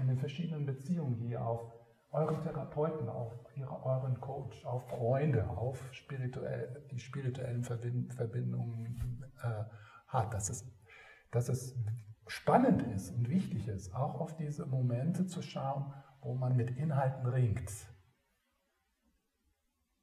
in 0.00 0.08
den 0.08 0.18
verschiedenen 0.18 0.66
Beziehungen, 0.66 1.18
die 1.18 1.30
ihr 1.30 1.44
auf 1.44 1.72
euren 2.12 2.42
Therapeuten, 2.42 3.08
auf 3.08 3.32
ihre, 3.54 3.84
euren 3.84 4.20
Coach, 4.20 4.64
auf 4.64 4.88
Freunde, 4.88 5.48
auf 5.48 5.78
spirituell, 5.92 6.86
die 6.90 6.98
spirituellen 6.98 7.62
Verbindungen 7.62 9.24
äh, 9.42 9.64
hat. 10.08 10.34
Dass 10.34 10.50
es, 10.50 10.66
dass 11.30 11.48
es 11.48 11.76
spannend 12.26 12.82
ist 12.94 13.10
und 13.12 13.28
wichtig 13.28 13.68
ist, 13.68 13.94
auch 13.94 14.20
auf 14.20 14.36
diese 14.36 14.66
Momente 14.66 15.26
zu 15.26 15.42
schauen, 15.42 15.92
wo 16.20 16.34
man 16.34 16.56
mit 16.56 16.76
Inhalten 16.76 17.26
ringt. 17.26 17.70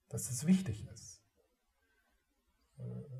Dass 0.10 0.30
es 0.30 0.48
wichtig 0.48 0.88
ist. 0.88 1.22
Äh, 2.78 3.17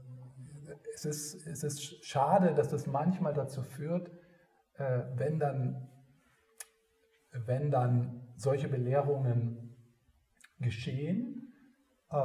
es 0.98 1.06
ist, 1.06 1.48
es 1.48 1.64
ist 1.64 2.06
schade, 2.06 2.56
dass 2.56 2.70
das 2.70 2.88
manchmal 2.88 3.34
dazu 3.34 3.62
führt, 3.62 4.10
äh, 4.74 5.04
wenn, 5.16 5.38
dann, 5.38 5.90
wenn 7.32 7.70
dann 7.70 8.34
solche 8.36 8.68
Belehrungen 8.68 9.76
geschehen, 10.60 11.54
äh, 12.10 12.16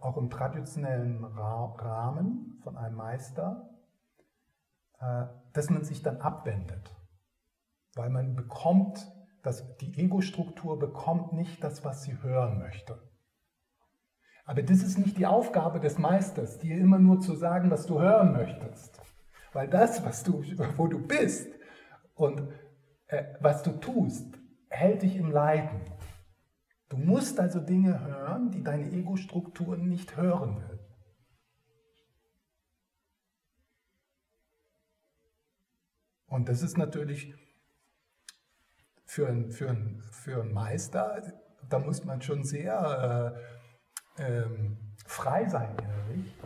auch 0.00 0.16
im 0.16 0.30
traditionellen 0.30 1.24
Rahmen 1.24 2.60
von 2.62 2.76
einem 2.76 2.96
Meister, 2.96 3.70
äh, 5.00 5.24
dass 5.52 5.68
man 5.70 5.84
sich 5.84 6.02
dann 6.02 6.20
abwendet, 6.20 6.94
weil 7.96 8.10
man 8.10 8.36
bekommt, 8.36 9.10
dass 9.42 9.76
die 9.78 9.98
Ego-Struktur 9.98 10.78
bekommt 10.78 11.32
nicht 11.32 11.64
das, 11.64 11.84
was 11.84 12.04
sie 12.04 12.22
hören 12.22 12.60
möchte. 12.60 13.00
Aber 14.44 14.62
das 14.62 14.82
ist 14.82 14.98
nicht 14.98 15.18
die 15.18 15.26
Aufgabe 15.26 15.78
des 15.78 15.98
Meisters, 15.98 16.58
dir 16.58 16.76
immer 16.76 16.98
nur 16.98 17.20
zu 17.20 17.34
sagen, 17.36 17.70
was 17.70 17.86
du 17.86 18.00
hören 18.00 18.32
möchtest. 18.32 19.00
Weil 19.52 19.68
das, 19.68 20.04
was 20.04 20.24
du, 20.24 20.42
wo 20.76 20.88
du 20.88 21.06
bist 21.06 21.48
und 22.14 22.42
äh, 23.06 23.24
was 23.40 23.62
du 23.62 23.72
tust, 23.72 24.26
hält 24.68 25.02
dich 25.02 25.16
im 25.16 25.30
Leiden. 25.30 25.80
Du 26.88 26.96
musst 26.96 27.38
also 27.38 27.60
Dinge 27.60 28.04
hören, 28.04 28.50
die 28.50 28.62
deine 28.62 28.90
Ego-Struktur 28.90 29.76
nicht 29.76 30.16
hören 30.16 30.56
will. 30.56 30.78
Und 36.26 36.48
das 36.48 36.62
ist 36.62 36.78
natürlich 36.78 37.34
für 39.04 39.28
einen, 39.28 39.50
für 39.50 39.76
für 40.10 40.42
einen 40.42 40.52
Meister, 40.52 41.22
da 41.68 41.78
muss 41.78 42.04
man 42.04 42.20
schon 42.22 42.42
sehr... 42.42 43.36
Äh, 43.38 43.61
ähm, 44.18 44.76
frei 45.06 45.48
sein 45.48 45.76
innerlich, 45.78 46.36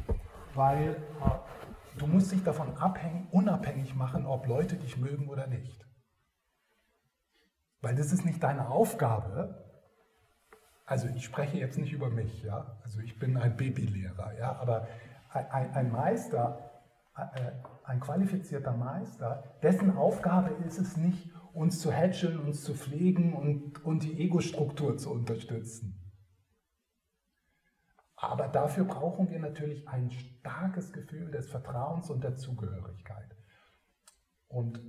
weil 0.55 0.91
äh, 0.91 1.99
du 1.99 2.07
musst 2.07 2.33
dich 2.33 2.43
davon 2.43 2.77
abhängen, 2.77 3.29
unabhängig 3.31 3.95
machen, 3.95 4.27
ob 4.27 4.47
Leute 4.47 4.77
dich 4.77 4.97
mögen 4.97 5.29
oder 5.29 5.47
nicht. 5.47 5.87
Weil 7.81 7.95
das 7.95 8.13
ist 8.13 8.25
nicht 8.25 8.43
deine 8.43 8.69
Aufgabe. 8.69 9.65
Also 10.85 11.09
ich 11.09 11.25
spreche 11.25 11.59
jetzt 11.59 11.79
nicht 11.79 11.93
über 11.93 12.11
mich, 12.11 12.43
ja. 12.43 12.79
Also 12.83 13.01
ich 13.01 13.19
bin 13.19 13.37
ein 13.37 13.57
Babylehrer, 13.57 14.37
ja. 14.39 14.57
Aber 14.57 14.89
ein, 15.31 15.73
ein 15.73 15.93
Meister, 15.93 16.71
äh, 17.17 17.53
ein 17.85 18.01
qualifizierter 18.01 18.73
Meister, 18.73 19.45
dessen 19.63 19.97
Aufgabe 19.97 20.51
ist 20.65 20.79
es 20.79 20.97
nicht, 20.97 21.31
uns 21.53 21.81
zu 21.81 21.91
hatcheln, 21.91 22.39
uns 22.39 22.63
zu 22.63 22.75
pflegen 22.75 23.35
und, 23.35 23.85
und 23.85 24.03
die 24.03 24.21
Ego-Struktur 24.21 24.99
zu 24.99 25.11
unterstützen. 25.11 26.06
Aber 28.17 28.49
dafür 28.49 28.85
brauchen 28.85 29.31
wir 29.31 29.39
natürlich 29.39 29.87
ein 29.89 30.11
starkes 30.11 30.93
Gefühl 30.93 31.31
des 31.31 31.51
Vertrauens 31.51 32.09
und 32.11 32.25
der 32.25 32.37
Zugehörigkeit. 32.37 33.37
Und 34.49 34.81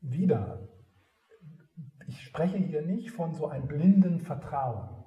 wieder, 0.00 0.68
ich 2.06 2.20
spreche 2.22 2.58
hier 2.58 2.82
nicht 2.82 3.12
von 3.12 3.32
so 3.32 3.48
einem 3.48 3.66
blinden 3.66 4.20
Vertrauen. 4.20 5.04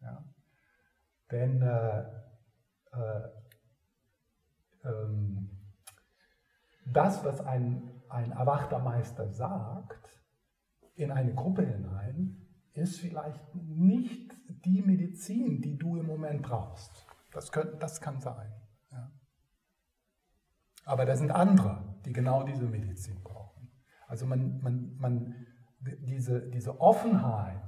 Ja? 0.00 0.24
Denn 1.30 1.60
äh, 1.60 2.00
äh, 2.92 3.28
ähm, 4.84 5.50
das, 6.86 7.22
was 7.22 7.42
ein, 7.42 8.02
ein 8.08 8.32
erwachter 8.32 8.78
Meister 8.78 9.28
sagt, 9.28 10.08
in 10.94 11.12
eine 11.12 11.34
Gruppe 11.34 11.66
hinein, 11.66 12.48
ist 12.72 12.98
vielleicht 13.00 13.54
nicht 13.54 14.37
die 14.64 14.82
Medizin, 14.82 15.60
die 15.60 15.76
du 15.76 15.96
im 15.96 16.06
Moment 16.06 16.42
brauchst. 16.42 17.06
Das, 17.32 17.52
können, 17.52 17.78
das 17.78 18.00
kann 18.00 18.20
sein. 18.20 18.52
Ja. 18.90 19.10
Aber 20.84 21.04
da 21.04 21.16
sind 21.16 21.30
andere, 21.30 21.96
die 22.04 22.12
genau 22.12 22.42
diese 22.42 22.66
Medizin 22.66 23.22
brauchen. 23.22 23.70
Also 24.06 24.26
man, 24.26 24.60
man, 24.60 24.96
man, 24.98 25.46
diese, 25.80 26.48
diese 26.48 26.80
Offenheit 26.80 27.62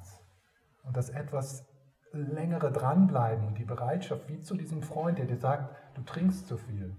und 0.83 0.97
das 0.97 1.11
etwas 1.11 1.67
längere 2.13 2.73
dranbleiben 2.73 3.47
und 3.47 3.59
die 3.59 3.65
Bereitschaft, 3.65 4.29
wie 4.29 4.41
zu 4.41 4.57
diesem 4.57 4.83
Freund, 4.83 5.19
der 5.19 5.27
dir 5.27 5.37
sagt, 5.37 5.77
du 5.95 6.03
trinkst 6.03 6.47
zu 6.47 6.57
viel, 6.57 6.97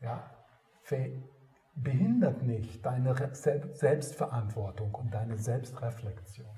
ja, 0.00 0.30
behindert 1.74 2.42
nicht 2.42 2.84
deine 2.84 3.14
Selbstverantwortung 3.34 4.94
und 4.94 5.14
deine 5.14 5.36
Selbstreflexion. 5.38 6.48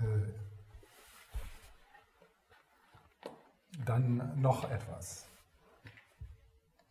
Äh, 0.00 0.40
dann 3.84 4.40
noch 4.40 4.70
etwas. 4.70 5.28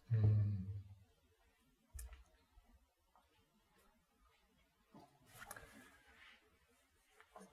Hm. 0.10 0.60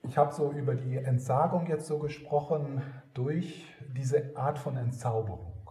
Ich 0.02 0.16
habe 0.16 0.32
so 0.32 0.52
über 0.52 0.76
die 0.76 0.96
Entsagung 0.96 1.66
jetzt 1.66 1.86
so 1.86 1.98
gesprochen 1.98 2.80
durch 3.12 3.66
diese 3.94 4.36
Art 4.36 4.58
von 4.58 4.76
Entzauberung. 4.76 5.68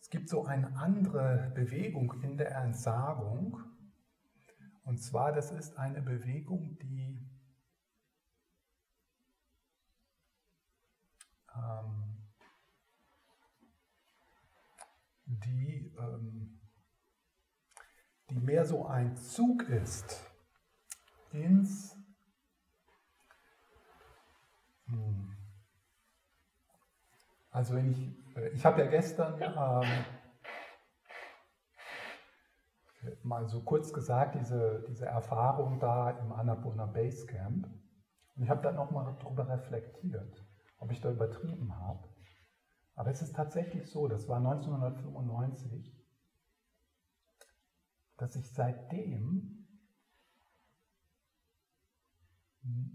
Es 0.00 0.10
gibt 0.10 0.28
so 0.28 0.44
eine 0.44 0.74
andere 0.76 1.52
Bewegung 1.54 2.22
in 2.22 2.38
der 2.38 2.54
Entsagung. 2.56 3.75
Und 4.86 4.98
zwar, 4.98 5.32
das 5.32 5.50
ist 5.50 5.76
eine 5.76 6.00
Bewegung, 6.00 6.78
die 6.78 7.20
ähm, 11.56 12.22
die, 15.24 15.92
ähm, 15.98 16.60
die 18.30 18.38
mehr 18.38 18.64
so 18.64 18.86
ein 18.86 19.16
Zug 19.16 19.64
ist 19.64 20.24
ins 21.32 21.96
hm, 24.84 25.36
also 27.50 27.74
wenn 27.74 27.90
ich, 27.90 28.36
äh, 28.36 28.50
ich 28.50 28.64
habe 28.64 28.82
ja 28.82 28.86
gestern 28.86 29.42
ähm, 29.42 30.04
mal 33.22 33.46
so 33.48 33.62
kurz 33.62 33.92
gesagt, 33.92 34.34
diese, 34.34 34.84
diese 34.88 35.06
Erfahrung 35.06 35.78
da 35.80 36.10
im 36.10 36.32
Annapurna 36.32 36.86
Base 36.86 37.26
Camp. 37.26 37.66
Und 38.36 38.42
ich 38.42 38.50
habe 38.50 38.62
dann 38.62 38.76
nochmal 38.76 39.16
darüber 39.20 39.48
reflektiert, 39.48 40.44
ob 40.78 40.90
ich 40.92 41.00
da 41.00 41.10
übertrieben 41.10 41.76
habe. 41.78 42.08
Aber 42.94 43.10
es 43.10 43.22
ist 43.22 43.36
tatsächlich 43.36 43.90
so, 43.90 44.08
das 44.08 44.28
war 44.28 44.38
1995, 44.38 45.94
dass 48.16 48.36
ich 48.36 48.50
seitdem 48.52 49.66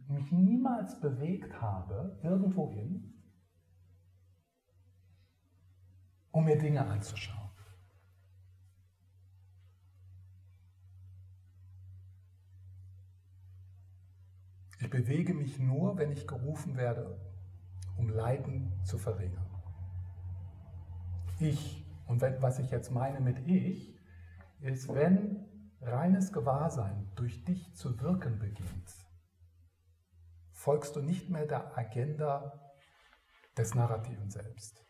mich 0.08 0.32
niemals 0.32 1.00
bewegt 1.00 1.62
habe, 1.62 2.20
irgendwohin, 2.24 3.14
um 6.32 6.46
mir 6.46 6.58
Dinge 6.58 6.86
anzuschauen. 6.86 7.51
Ich 14.82 14.90
bewege 14.90 15.36
mich 15.36 15.60
nur, 15.60 15.98
wenn 15.98 16.12
ich 16.12 16.28
gerufen 16.28 16.76
werde, 16.76 17.16
um 17.98 18.10
Leiden 18.10 18.74
zu 18.84 18.98
verringern. 18.98 19.46
Ich, 21.40 21.86
und 22.08 22.22
was 22.22 22.58
ich 22.58 22.72
jetzt 22.72 22.90
meine 22.90 23.20
mit 23.20 23.48
ich, 23.48 23.96
ist, 24.60 24.92
wenn 24.92 25.46
reines 25.82 26.34
Gewahrsein 26.34 27.12
durch 27.16 27.46
dich 27.46 27.76
zu 27.76 28.00
wirken 28.02 28.40
beginnt, 28.40 28.92
folgst 30.52 30.96
du 30.96 31.02
nicht 31.02 31.30
mehr 31.30 31.46
der 31.46 31.78
Agenda 31.78 32.74
des 33.56 33.76
Narrativen 33.76 34.32
selbst. 34.32 34.84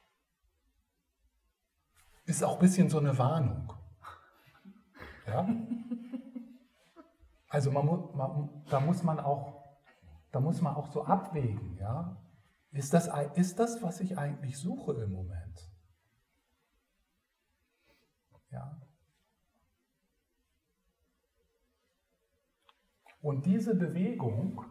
Ist 2.26 2.46
auch 2.46 2.54
ein 2.54 2.60
bisschen 2.60 2.90
so 2.90 3.00
eine 3.00 3.18
Warnung. 3.18 3.74
Ja? 5.28 5.50
Also 7.50 7.72
man, 7.72 7.86
man, 7.86 8.64
da, 8.70 8.80
muss 8.80 9.04
man 9.04 9.20
auch, 9.20 9.61
da 10.32 10.40
muss 10.40 10.62
man 10.62 10.76
auch 10.76 10.88
so 10.88 11.06
abwägen. 11.06 11.78
Ja? 11.78 12.18
Ist, 12.72 12.94
das, 12.94 13.10
ist 13.36 13.60
das, 13.60 13.82
was 13.84 14.00
ich 14.00 14.18
eigentlich 14.18 14.58
suche 14.58 14.94
im 14.94 15.12
Moment? 15.12 15.70
Ja? 18.52 18.82
Und 23.22 23.46
diese 23.46 23.76
Bewegung, 23.76 24.66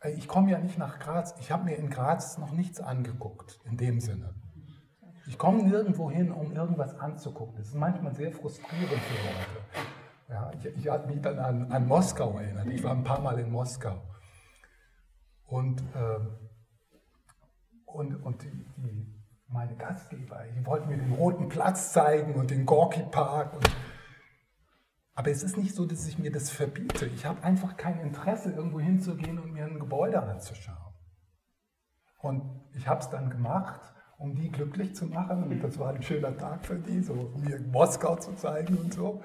äh, 0.00 0.10
ich 0.10 0.28
komme 0.28 0.50
ja 0.50 0.58
nicht 0.58 0.76
nach 0.76 0.98
Graz, 0.98 1.34
ich 1.40 1.50
habe 1.50 1.64
mir 1.64 1.76
in 1.76 1.88
Graz 1.88 2.36
noch 2.38 2.52
nichts 2.52 2.80
angeguckt, 2.80 3.60
in 3.64 3.76
dem 3.76 4.00
Sinne. 4.00 4.34
Ich 5.26 5.38
komme 5.38 5.62
nirgendwo 5.62 6.10
hin, 6.10 6.32
um 6.32 6.52
irgendwas 6.52 6.94
anzugucken. 6.94 7.56
Das 7.56 7.68
ist 7.68 7.74
manchmal 7.74 8.14
sehr 8.14 8.32
frustrierend 8.32 8.88
für 8.88 9.26
Leute. 9.26 9.87
Ja, 10.28 10.50
ich, 10.52 10.66
ich 10.66 10.88
habe 10.88 11.06
mich 11.06 11.22
dann 11.22 11.38
an, 11.38 11.72
an, 11.72 11.86
Moskau 11.86 12.38
erinnert. 12.38 12.66
Ich 12.68 12.82
war 12.84 12.92
ein 12.92 13.04
paar 13.04 13.20
Mal 13.20 13.38
in 13.38 13.50
Moskau. 13.50 14.02
Und, 15.46 15.82
ähm, 15.96 16.36
und, 17.86 18.14
und 18.22 18.42
die, 18.42 18.50
die 18.76 19.18
meine 19.48 19.74
Gastgeber. 19.76 20.44
Die 20.54 20.66
wollten 20.66 20.88
mir 20.88 20.98
den 20.98 21.12
Roten 21.12 21.48
Platz 21.48 21.92
zeigen 21.92 22.34
und 22.34 22.50
den 22.50 22.66
Gorki 22.66 23.02
Park. 23.02 23.54
Und 23.54 23.70
aber 25.14 25.30
es 25.30 25.42
ist 25.42 25.56
nicht 25.56 25.74
so, 25.74 25.84
dass 25.84 26.06
ich 26.06 26.18
mir 26.18 26.30
das 26.30 26.50
verbiete. 26.50 27.06
Ich 27.06 27.26
habe 27.26 27.42
einfach 27.42 27.76
kein 27.76 27.98
Interesse, 28.00 28.52
irgendwo 28.52 28.78
hinzugehen 28.78 29.38
und 29.38 29.52
mir 29.52 29.64
ein 29.64 29.80
Gebäude 29.80 30.22
anzuschauen. 30.22 30.94
Und 32.20 32.42
ich 32.74 32.86
habe 32.86 33.00
es 33.00 33.10
dann 33.10 33.30
gemacht, 33.30 33.80
um 34.18 34.36
die 34.36 34.50
glücklich 34.50 34.94
zu 34.94 35.06
machen. 35.06 35.44
Und 35.44 35.60
das 35.60 35.78
war 35.78 35.92
ein 35.92 36.02
schöner 36.02 36.36
Tag 36.36 36.64
für 36.64 36.78
die, 36.78 37.00
so 37.00 37.32
mir 37.36 37.60
Moskau 37.60 38.16
zu 38.16 38.36
zeigen 38.36 38.76
und 38.76 38.94
so. 38.94 39.22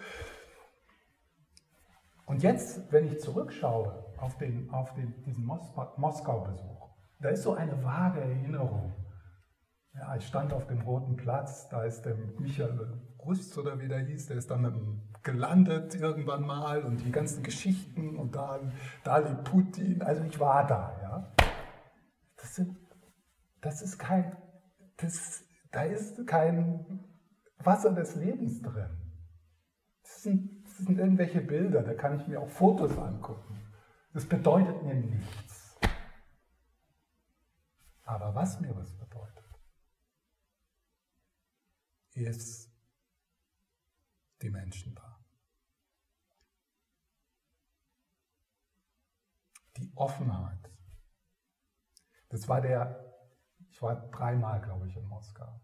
Und 2.33 2.43
jetzt, 2.43 2.91
wenn 2.91 3.05
ich 3.05 3.19
zurückschaue 3.19 4.13
auf, 4.17 4.37
den, 4.37 4.69
auf 4.71 4.93
den, 4.95 5.23
diesen 5.23 5.45
Moskau-Besuch, 5.45 6.89
da 7.19 7.29
ist 7.29 7.43
so 7.43 7.53
eine 7.53 7.83
vage 7.83 8.21
Erinnerung 8.21 8.93
ja, 9.95 10.15
ich 10.15 10.25
stand 10.25 10.53
auf 10.53 10.65
dem 10.67 10.81
Roten 10.81 11.15
Platz, 11.15 11.69
da 11.69 11.83
ist 11.83 12.03
der 12.03 12.15
Michael 12.15 12.99
Rust 13.19 13.57
oder 13.57 13.79
wie 13.79 13.87
der 13.87 13.99
hieß, 13.99 14.27
der 14.27 14.37
ist 14.37 14.49
dann 14.49 15.01
gelandet 15.21 15.95
irgendwann 15.95 16.45
mal 16.45 16.83
und 16.83 16.97
die 17.05 17.11
ganzen 17.11 17.43
Geschichten 17.43 18.17
und 18.17 18.35
dann 18.35 18.73
Dali 19.03 19.35
Putin, 19.43 20.01
also 20.01 20.23
ich 20.23 20.39
war 20.39 20.65
da, 20.65 20.99
ja. 21.01 21.35
Das, 22.37 22.55
sind, 22.55 22.75
das 23.61 23.81
ist 23.81 23.97
kein, 23.97 24.35
das, 24.97 25.43
da 25.71 25.83
ist 25.83 26.25
kein 26.27 27.07
Wasser 27.59 27.93
des 27.93 28.15
Lebens 28.15 28.61
drin. 28.61 28.89
Das 30.01 30.23
sind, 30.23 30.62
das 30.83 30.87
sind 30.87 30.99
irgendwelche 30.99 31.39
Bilder, 31.39 31.81
da 31.81 31.93
kann 31.93 32.19
ich 32.19 32.27
mir 32.27 32.41
auch 32.41 32.49
Fotos 32.49 32.97
angucken. 32.97 33.57
Das 34.11 34.27
bedeutet 34.27 34.83
mir 34.83 34.95
nichts. 34.95 35.77
Aber 38.03 38.35
was 38.35 38.59
mir 38.59 38.75
was 38.75 38.91
bedeutet, 38.97 39.45
ist 42.11 42.69
die 44.41 44.49
Menschen 44.49 44.93
da. 44.93 45.25
Die 49.77 49.89
Offenheit 49.95 50.69
Das 52.27 52.49
war 52.49 52.59
der, 52.59 53.15
ich 53.69 53.81
war 53.81 53.95
dreimal, 54.11 54.59
glaube 54.61 54.89
ich, 54.89 54.97
in 54.97 55.05
Moskau. 55.05 55.62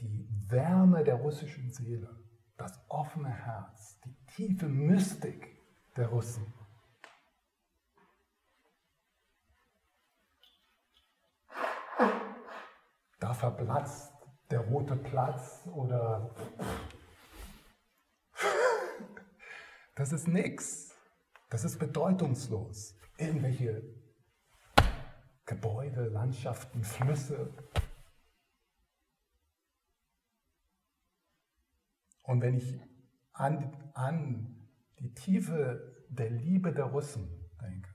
Die 0.00 0.28
Wärme 0.48 1.04
der 1.04 1.16
russischen 1.16 1.72
Seele, 1.72 2.18
das 2.56 2.78
offene 2.88 3.30
Herz, 3.30 3.98
die 4.00 4.14
tiefe 4.26 4.66
Mystik 4.66 5.56
der 5.96 6.08
Russen. 6.08 6.52
Da 13.18 13.32
verblatzt 13.32 14.12
der 14.50 14.60
rote 14.60 14.96
Platz 14.96 15.66
oder 15.74 16.34
das 19.94 20.12
ist 20.12 20.28
nichts. 20.28 20.94
Das 21.48 21.64
ist 21.64 21.78
bedeutungslos. 21.78 22.94
Irgendwelche 23.16 23.82
Gebäude, 25.46 26.08
Landschaften, 26.08 26.84
Flüsse. 26.84 27.54
Und 32.26 32.42
wenn 32.42 32.56
ich 32.56 32.80
an, 33.32 33.72
an 33.94 34.68
die 34.98 35.14
Tiefe 35.14 36.04
der 36.08 36.30
Liebe 36.30 36.72
der 36.72 36.86
Russen 36.86 37.28
denke, 37.60 37.94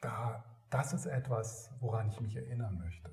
da, 0.00 0.44
das 0.70 0.94
ist 0.94 1.06
etwas, 1.06 1.70
woran 1.80 2.08
ich 2.08 2.20
mich 2.20 2.36
erinnern 2.36 2.78
möchte. 2.78 3.10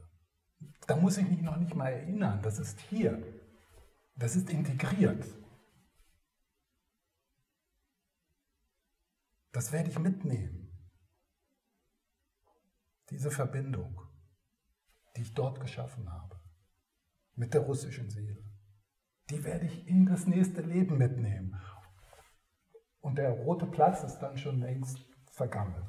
Da 0.87 0.95
muss 0.95 1.17
ich 1.17 1.27
mich 1.29 1.41
noch 1.41 1.57
nicht 1.57 1.75
mal 1.75 1.89
erinnern, 1.89 2.41
das 2.41 2.59
ist 2.59 2.79
hier. 2.79 3.21
Das 4.15 4.35
ist 4.35 4.49
integriert. 4.49 5.25
Das 9.51 9.73
werde 9.73 9.89
ich 9.89 9.99
mitnehmen. 9.99 10.60
Diese 13.11 13.29
Verbindung, 13.29 14.01
die 15.15 15.21
ich 15.21 15.33
dort 15.33 15.59
geschaffen 15.59 16.09
habe, 16.11 16.39
mit 17.35 17.53
der 17.53 17.61
russischen 17.61 18.09
Seele, 18.09 18.43
die 19.29 19.43
werde 19.43 19.65
ich 19.65 19.87
in 19.87 20.05
das 20.05 20.25
nächste 20.27 20.61
Leben 20.61 20.97
mitnehmen. 20.97 21.59
Und 23.01 23.17
der 23.17 23.31
rote 23.31 23.65
Platz 23.65 24.03
ist 24.03 24.19
dann 24.19 24.37
schon 24.37 24.59
längst 24.59 24.99
vergammelt. 25.31 25.85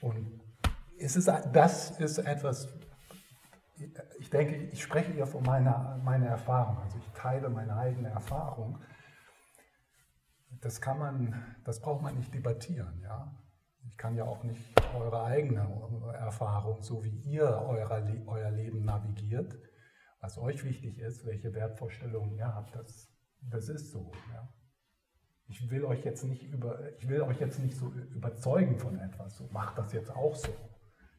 Und 0.00 0.40
es 0.98 1.14
ist, 1.14 1.28
das 1.28 1.92
ist 2.00 2.18
etwas, 2.18 2.68
ich 4.18 4.30
denke, 4.30 4.56
ich 4.56 4.82
spreche 4.82 5.12
hier 5.12 5.26
von 5.26 5.44
meiner, 5.44 6.00
meiner 6.02 6.26
Erfahrung, 6.26 6.78
also 6.78 6.98
ich 6.98 7.08
teile 7.12 7.48
meine 7.48 7.76
eigene 7.76 8.08
Erfahrung. 8.08 8.80
Das 10.62 10.80
kann 10.80 10.98
man, 10.98 11.56
das 11.64 11.80
braucht 11.80 12.02
man 12.02 12.16
nicht 12.16 12.32
debattieren, 12.32 13.00
ja. 13.02 13.36
Ich 13.88 13.96
kann 13.98 14.14
ja 14.14 14.24
auch 14.24 14.44
nicht 14.44 14.72
eure 14.94 15.24
eigene 15.24 15.60
Erfahrung, 16.14 16.82
so 16.82 17.04
wie 17.04 17.18
ihr 17.22 17.44
euer, 17.44 17.90
euer 18.26 18.50
Leben 18.52 18.84
navigiert, 18.84 19.58
was 20.20 20.38
euch 20.38 20.62
wichtig 20.64 20.98
ist, 20.98 21.26
welche 21.26 21.52
Wertvorstellungen 21.52 22.32
ihr 22.36 22.54
habt, 22.54 22.76
das, 22.76 23.12
das 23.40 23.68
ist 23.68 23.90
so. 23.90 24.12
Ja. 24.32 24.54
Ich 25.48 25.68
will 25.68 25.84
euch 25.84 26.04
jetzt 26.04 26.22
nicht 26.22 26.44
über, 26.44 26.96
ich 26.96 27.08
will 27.08 27.22
euch 27.22 27.40
jetzt 27.40 27.58
nicht 27.58 27.76
so 27.76 27.88
überzeugen 27.90 28.78
von 28.78 29.00
etwas. 29.00 29.36
So 29.36 29.48
macht 29.48 29.76
das 29.78 29.92
jetzt 29.92 30.14
auch 30.14 30.36
so. 30.36 30.54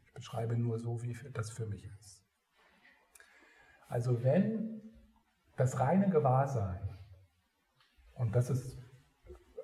Ich 0.06 0.14
beschreibe 0.14 0.58
nur 0.58 0.80
so, 0.80 1.04
wie 1.04 1.18
das 1.34 1.50
für 1.50 1.66
mich 1.66 1.86
ist. 2.00 2.26
Also 3.89 4.24
wenn 4.24 4.82
das 5.58 5.82
reine 5.82 6.10
Gewahrsein, 6.10 6.98
und 8.14 8.36
das 8.36 8.50
ist 8.50 8.83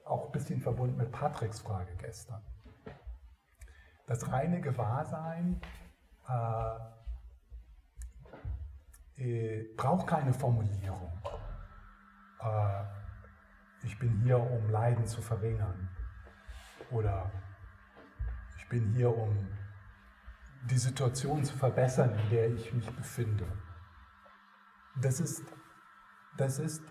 auch 0.09 0.25
ein 0.25 0.31
bisschen 0.31 0.59
verbunden 0.59 0.97
mit 0.97 1.11
Patricks 1.11 1.61
Frage 1.61 1.95
gestern, 1.97 2.41
das 4.07 4.31
reine 4.31 4.59
Gewahrsein 4.59 5.61
äh, 6.27 6.79
äh, 9.21 9.63
braucht 9.75 10.07
keine 10.07 10.33
Formulierung. 10.33 11.11
Äh, 12.41 12.83
ich 13.83 13.97
bin 13.99 14.21
hier, 14.21 14.39
um 14.39 14.69
Leiden 14.69 15.05
zu 15.05 15.21
verringern. 15.21 15.89
Oder 16.91 17.31
ich 18.57 18.67
bin 18.67 18.93
hier, 18.93 19.15
um 19.15 19.47
die 20.63 20.77
Situation 20.77 21.43
zu 21.43 21.55
verbessern, 21.55 22.17
in 22.17 22.29
der 22.29 22.49
ich 22.49 22.73
mich 22.73 22.89
befinde. 22.95 23.45
Das 24.99 25.19
ist, 25.19 25.43
das 26.35 26.59
ist, 26.59 26.83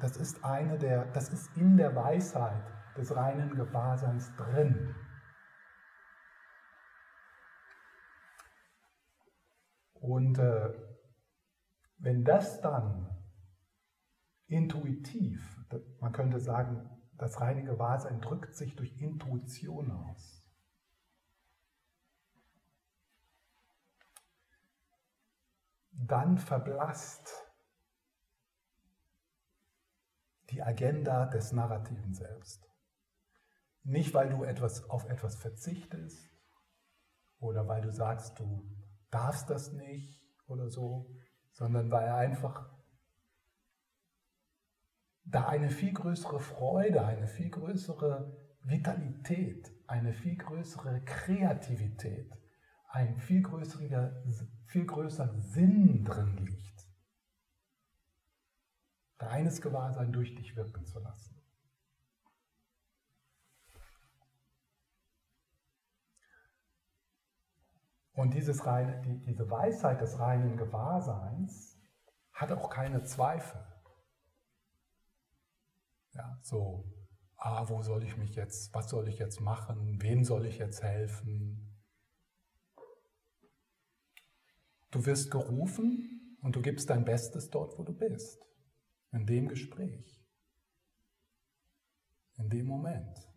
das 0.00 0.16
ist 0.16 0.44
eine 0.44 0.78
der, 0.78 1.06
das 1.12 1.30
ist 1.30 1.56
in 1.56 1.76
der 1.76 1.94
Weisheit 1.94 2.64
des 2.96 3.14
reinen 3.14 3.54
Gewahrseins 3.54 4.34
drin. 4.36 4.94
Und 9.94 10.38
äh, 10.38 10.72
wenn 11.98 12.24
das 12.24 12.60
dann 12.60 13.06
intuitiv 14.46 15.58
man 16.00 16.12
könnte 16.12 16.40
sagen, 16.40 16.88
das 17.16 17.40
reine 17.40 17.64
Gewahrsein 17.64 18.20
drückt 18.20 18.54
sich 18.54 18.76
durch 18.76 18.96
Intuition 19.00 19.90
aus. 19.90 20.44
Dann 25.90 26.38
verblasst 26.38 27.47
die 30.50 30.62
Agenda 30.62 31.26
des 31.26 31.52
narrativen 31.52 32.14
Selbst. 32.14 32.68
Nicht, 33.84 34.14
weil 34.14 34.28
du 34.30 34.44
etwas, 34.44 34.88
auf 34.90 35.08
etwas 35.08 35.36
verzichtest 35.36 36.28
oder 37.38 37.66
weil 37.68 37.82
du 37.82 37.92
sagst, 37.92 38.38
du 38.38 38.64
darfst 39.10 39.48
das 39.50 39.72
nicht 39.72 40.22
oder 40.46 40.68
so, 40.68 41.10
sondern 41.52 41.90
weil 41.90 42.08
einfach 42.08 42.70
da 45.24 45.46
eine 45.48 45.70
viel 45.70 45.92
größere 45.92 46.40
Freude, 46.40 47.04
eine 47.04 47.26
viel 47.26 47.50
größere 47.50 48.34
Vitalität, 48.62 49.70
eine 49.86 50.12
viel 50.12 50.36
größere 50.36 51.02
Kreativität, 51.04 52.32
ein 52.88 53.18
viel 53.18 53.42
größerer, 53.42 54.22
viel 54.66 54.86
größerer 54.86 55.38
Sinn 55.40 56.04
drin 56.04 56.36
liegt, 56.38 56.77
reines 59.18 59.60
Gewahrsein 59.60 60.12
durch 60.12 60.34
dich 60.34 60.56
wirken 60.56 60.84
zu 60.84 61.00
lassen. 61.00 61.38
Und 68.18 68.34
dieses 68.34 68.66
reine, 68.66 69.00
die, 69.02 69.20
diese 69.20 69.48
Weisheit 69.48 70.00
des 70.00 70.18
reinen 70.18 70.56
Gewahrseins 70.56 71.78
hat 72.32 72.50
auch 72.50 72.68
keine 72.68 73.04
Zweifel. 73.04 73.64
Ja, 76.14 76.36
so, 76.42 76.84
ah, 77.36 77.68
wo 77.68 77.80
soll 77.82 78.02
ich 78.02 78.16
mich 78.16 78.34
jetzt, 78.34 78.74
was 78.74 78.88
soll 78.88 79.06
ich 79.06 79.20
jetzt 79.20 79.40
machen, 79.40 80.02
wem 80.02 80.24
soll 80.24 80.46
ich 80.46 80.58
jetzt 80.58 80.82
helfen? 80.82 81.78
Du 84.90 85.06
wirst 85.06 85.30
gerufen 85.30 86.36
und 86.42 86.56
du 86.56 86.60
gibst 86.60 86.90
dein 86.90 87.04
Bestes 87.04 87.50
dort, 87.50 87.78
wo 87.78 87.84
du 87.84 87.92
bist, 87.92 88.47
in 89.12 89.26
dem 89.26 89.48
Gespräch, 89.48 90.24
in 92.36 92.48
dem 92.48 92.66
Moment. 92.66 93.28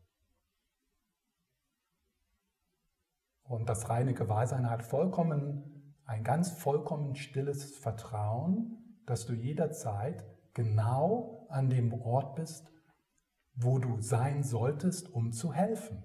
Und 3.43 3.68
das 3.68 3.89
reine 3.89 4.14
Gewahrsein 4.14 4.69
hat 4.69 4.84
vollkommen, 4.84 5.95
ein 6.06 6.23
ganz 6.23 6.52
vollkommen 6.52 7.15
stilles 7.15 7.77
Vertrauen, 7.77 9.02
dass 9.06 9.26
du 9.26 9.34
jederzeit 9.34 10.26
genau 10.53 11.48
an 11.49 11.69
dem 11.69 11.93
Ort 11.93 12.35
bist, 12.35 12.72
wo 13.53 13.80
du 13.80 14.02
sein 14.02 14.43
solltest, 14.43 15.10
um 15.10 15.31
zu 15.31 15.53
helfen, 15.53 16.03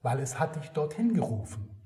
weil 0.00 0.20
es 0.20 0.38
hat 0.38 0.56
dich 0.56 0.70
dorthin 0.70 1.14
gerufen. 1.14 1.80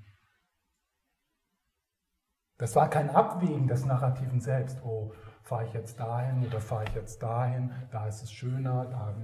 Das 2.56 2.76
war 2.76 2.88
kein 2.88 3.10
Abwägen 3.10 3.66
des 3.66 3.84
Narrativen 3.84 4.40
selbst. 4.40 4.82
Oh, 4.84 5.12
fahre 5.45 5.66
ich 5.66 5.75
jetzt 5.75 6.01
dahin 6.01 6.47
oder 6.47 6.61
fahre 6.61 6.85
ich 6.85 6.95
jetzt 6.95 7.23
dahin? 7.23 7.71
Da 7.93 8.09
ist 8.09 8.23
es 8.23 8.33
schöner. 8.33 8.87
Da, 8.87 9.15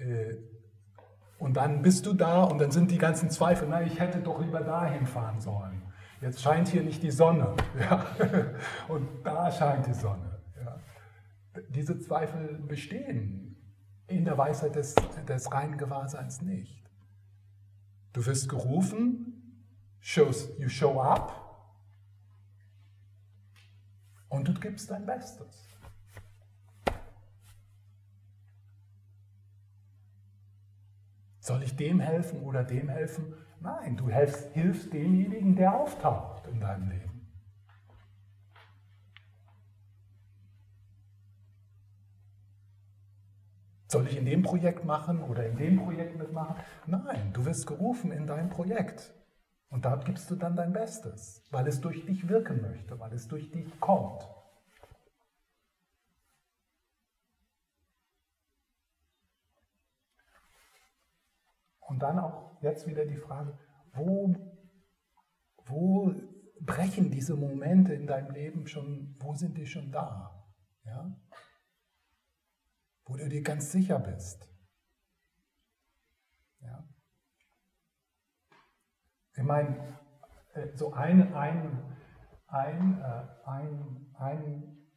äh, 0.00 0.36
und 1.38 1.56
dann 1.56 1.82
bist 1.82 2.06
du 2.06 2.14
da 2.14 2.44
und 2.44 2.58
dann 2.58 2.70
sind 2.70 2.90
die 2.90 2.98
ganzen 2.98 3.30
Zweifel. 3.30 3.68
Na, 3.68 3.82
ich 3.82 4.00
hätte 4.00 4.20
doch 4.20 4.40
lieber 4.40 4.60
dahin 4.60 5.06
fahren 5.06 5.40
sollen. 5.40 5.82
Jetzt 6.20 6.40
scheint 6.40 6.68
hier 6.68 6.82
nicht 6.82 7.02
die 7.02 7.10
Sonne. 7.10 7.54
Ja. 7.78 8.06
Und 8.88 9.08
da 9.24 9.50
scheint 9.50 9.86
die 9.86 9.94
Sonne. 9.94 10.40
Ja. 10.64 10.78
Diese 11.68 11.98
Zweifel 11.98 12.58
bestehen 12.66 13.56
in 14.06 14.24
der 14.24 14.38
Weisheit 14.38 14.74
des, 14.74 14.94
des 15.28 15.52
reinen 15.52 15.76
Gewahrseins 15.76 16.40
nicht. 16.40 16.82
Du 18.12 18.24
wirst 18.24 18.48
gerufen, 18.48 19.66
shows, 20.00 20.50
you 20.58 20.68
show 20.68 21.00
up 21.00 21.41
und 24.32 24.48
du 24.48 24.54
gibst 24.54 24.90
dein 24.90 25.04
Bestes. 25.04 25.68
Soll 31.40 31.62
ich 31.62 31.76
dem 31.76 32.00
helfen 32.00 32.42
oder 32.42 32.64
dem 32.64 32.88
helfen? 32.88 33.34
Nein, 33.60 33.96
du 33.96 34.08
hilfst, 34.08 34.52
hilfst 34.54 34.92
demjenigen, 34.92 35.54
der 35.54 35.74
auftaucht 35.74 36.46
in 36.46 36.60
deinem 36.60 36.88
Leben. 36.88 37.10
Soll 43.88 44.06
ich 44.06 44.16
in 44.16 44.24
dem 44.24 44.42
Projekt 44.42 44.86
machen 44.86 45.22
oder 45.22 45.46
in 45.46 45.56
dem 45.56 45.76
Projekt 45.76 46.16
mitmachen? 46.16 46.56
Nein, 46.86 47.32
du 47.34 47.44
wirst 47.44 47.66
gerufen 47.66 48.10
in 48.10 48.26
dein 48.26 48.48
Projekt. 48.48 49.12
Und 49.72 49.84
da 49.84 49.96
gibst 49.96 50.30
du 50.30 50.36
dann 50.36 50.54
dein 50.54 50.72
Bestes, 50.72 51.42
weil 51.50 51.66
es 51.66 51.80
durch 51.80 52.06
dich 52.06 52.28
wirken 52.28 52.60
möchte, 52.60 53.00
weil 53.00 53.12
es 53.12 53.26
durch 53.26 53.50
dich 53.50 53.80
kommt. 53.80 54.22
Und 61.80 61.98
dann 62.00 62.20
auch 62.20 62.62
jetzt 62.62 62.86
wieder 62.86 63.04
die 63.04 63.16
Frage, 63.16 63.58
wo, 63.94 64.32
wo 65.64 66.14
brechen 66.60 67.10
diese 67.10 67.34
Momente 67.34 67.92
in 67.94 68.06
deinem 68.06 68.30
Leben 68.30 68.68
schon, 68.68 69.16
wo 69.18 69.34
sind 69.34 69.58
die 69.58 69.66
schon 69.66 69.90
da? 69.90 70.46
Ja? 70.84 71.16
wo 73.12 73.16
du 73.16 73.28
dir 73.28 73.42
ganz 73.42 73.70
sicher 73.72 73.98
bist. 73.98 74.48
Ja. 76.60 76.88
Ich 79.34 79.42
meine, 79.42 79.98
äh, 80.54 80.76
so 80.76 80.92
ein, 80.92 81.32
ein, 81.34 81.96
ein, 82.46 83.00
äh, 83.00 83.48
ein, 83.48 84.14
ein, 84.18 84.88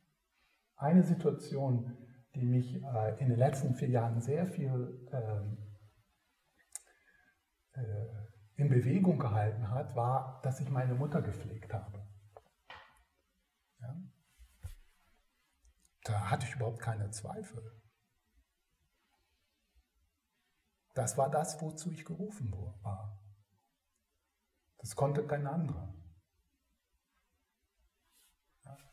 eine 0.75 1.03
Situation, 1.03 1.97
die 2.35 2.45
mich 2.45 2.83
äh, 2.83 3.19
in 3.19 3.29
den 3.29 3.37
letzten 3.37 3.75
vier 3.75 3.89
Jahren 3.89 4.21
sehr 4.21 4.45
viel 4.45 5.07
ähm, 5.11 5.57
in 8.55 8.69
Bewegung 8.69 9.19
gehalten 9.19 9.69
hat, 9.69 9.95
war, 9.95 10.39
dass 10.43 10.61
ich 10.61 10.69
meine 10.69 10.95
Mutter 10.95 11.21
gepflegt 11.21 11.73
habe. 11.73 12.07
Ja? 13.81 13.95
Da 16.03 16.29
hatte 16.29 16.45
ich 16.45 16.55
überhaupt 16.55 16.79
keine 16.79 17.09
Zweifel. 17.11 17.81
Das 20.93 21.17
war 21.17 21.29
das, 21.29 21.61
wozu 21.61 21.91
ich 21.91 22.05
gerufen 22.05 22.51
war. 22.81 23.24
Das 24.85 24.95
konnte 24.95 25.25
kein 25.25 25.47
anderer. 25.47 25.91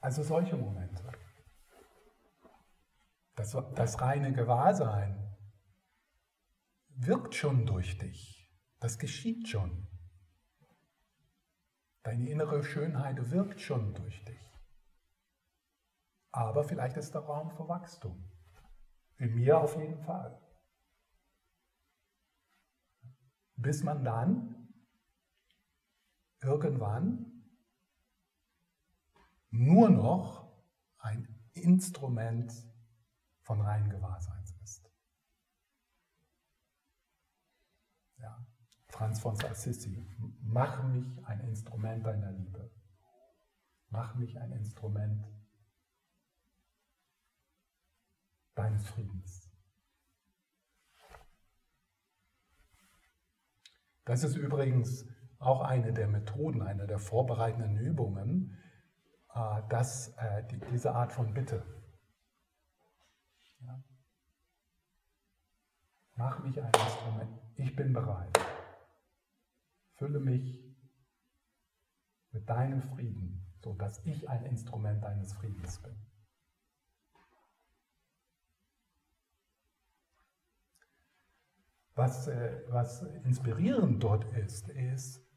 Also 0.01 0.23
solche 0.23 0.57
Momente. 0.57 1.05
Das, 3.35 3.55
das 3.75 4.01
reine 4.01 4.33
Gewahrsein 4.33 5.37
wirkt 6.89 7.35
schon 7.35 7.67
durch 7.67 7.99
dich. 7.99 8.51
Das 8.81 8.99
geschieht 8.99 9.49
schon. 9.49 9.87
Deine 12.05 12.27
innere 12.27 12.65
Schönheit 12.65 13.31
wirkt 13.31 13.61
schon 13.61 13.93
durch 13.93 14.25
dich. 14.25 14.51
Aber 16.31 16.65
vielleicht 16.65 16.97
ist 16.97 17.13
der 17.13 17.21
Raum 17.21 17.51
für 17.51 17.69
Wachstum. 17.69 18.33
In 19.19 19.35
mir 19.35 19.61
auf 19.61 19.77
jeden 19.77 20.01
Fall. 20.01 20.41
bis 23.63 23.83
man 23.85 24.05
dann 24.05 24.62
irgendwann 26.43 27.45
nur 29.51 29.91
noch 29.91 30.51
ein 30.99 31.29
Instrument 31.53 32.53
von 33.43 33.61
rein 33.61 33.89
Gewahrseins 33.89 34.55
ist. 34.63 34.91
Ja. 38.19 38.47
Franz 38.89 39.21
von 39.21 39.41
Assisi, 39.45 40.07
mach 40.41 40.83
mich 40.85 41.25
ein 41.27 41.41
Instrument 41.41 42.05
deiner 42.05 42.33
Liebe. 42.33 42.71
Mach 43.89 44.15
mich 44.15 44.39
ein 44.39 44.53
Instrument 44.53 45.27
deines 48.55 48.87
Friedens. 48.87 49.51
Das 54.05 54.25
ist 54.25 54.35
übrigens 54.37 55.07
auch 55.43 55.63
eine 55.63 55.93
der 55.93 56.09
Methoden, 56.09 56.63
eine 56.63 56.87
der 56.87 56.99
vorbereitenden 56.99 57.77
Übungen, 57.77 58.59
äh, 59.35 59.63
dass 59.69 60.09
äh, 60.17 60.45
diese 60.71 60.95
Art 60.95 61.13
von 61.13 61.35
Bitte. 61.35 61.65
Mach 66.17 66.39
mich 66.45 66.61
ein 66.61 66.71
Instrument. 66.73 67.41
Ich 67.57 67.75
bin 67.75 67.93
bereit. 67.93 68.39
Fülle 69.95 70.21
mich 70.21 70.63
mit 72.31 72.49
deinem 72.49 72.83
Frieden, 72.83 73.47
sodass 73.63 74.05
ich 74.05 74.29
ein 74.29 74.45
Instrument 74.45 75.03
deines 75.03 75.33
Friedens 75.33 75.83
bin. 75.83 75.97
Was, 81.95 82.29
äh, 82.29 82.63
was 82.69 83.03
inspirierend 83.25 84.03
dort 84.03 84.25
ist, 84.37 84.69
ist, 84.69 85.32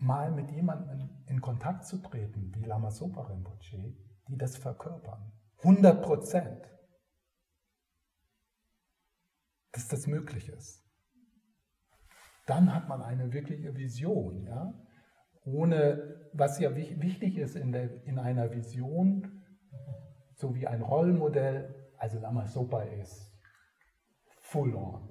mal 0.00 0.30
mit 0.30 0.50
jemandem 0.50 1.10
in 1.26 1.40
Kontakt 1.40 1.84
zu 1.84 1.98
treten, 1.98 2.52
wie 2.54 2.64
Lama 2.64 2.90
Sopa 2.90 3.22
Rinpoche, 3.22 3.94
die 4.28 4.36
das 4.36 4.56
verkörpern. 4.56 5.32
100 5.58 6.02
Prozent. 6.02 6.66
Dass 9.72 9.88
das 9.88 10.06
möglich 10.06 10.48
ist. 10.48 10.84
Dann 12.46 12.74
hat 12.74 12.88
man 12.88 13.02
eine 13.02 13.32
wirkliche 13.32 13.76
Vision. 13.76 14.46
Ja? 14.46 14.74
Ohne, 15.44 16.28
was 16.32 16.58
ja 16.58 16.74
wichtig 16.74 17.36
ist 17.36 17.54
in, 17.54 17.72
der, 17.72 18.04
in 18.04 18.18
einer 18.18 18.50
Vision, 18.52 19.44
so 20.34 20.54
wie 20.54 20.66
ein 20.66 20.82
Rollmodell, 20.82 21.92
also 21.98 22.18
Lama 22.18 22.46
Sopa 22.46 22.82
ist 22.82 23.30
full 24.40 24.74
on 24.74 25.10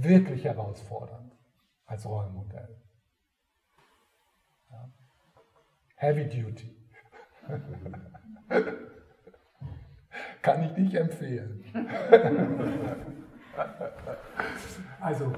wirklich 0.00 0.44
herausfordernd 0.44 1.32
als 1.86 2.06
Rollenmodell. 2.06 2.82
Ja. 4.70 4.92
Heavy 5.96 6.24
Duty. 6.28 6.76
Kann 10.42 10.62
ich 10.62 10.76
nicht 10.76 10.94
empfehlen. 10.94 11.64
also 15.00 15.32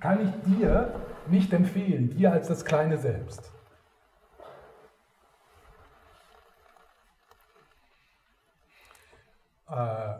kann 0.00 0.24
ich 0.24 0.30
dir 0.54 0.94
nicht 1.26 1.52
empfehlen, 1.52 2.10
dir 2.10 2.32
als 2.32 2.48
das 2.48 2.64
kleine 2.64 2.96
Selbst. 2.96 3.52
Äh, 9.68 10.14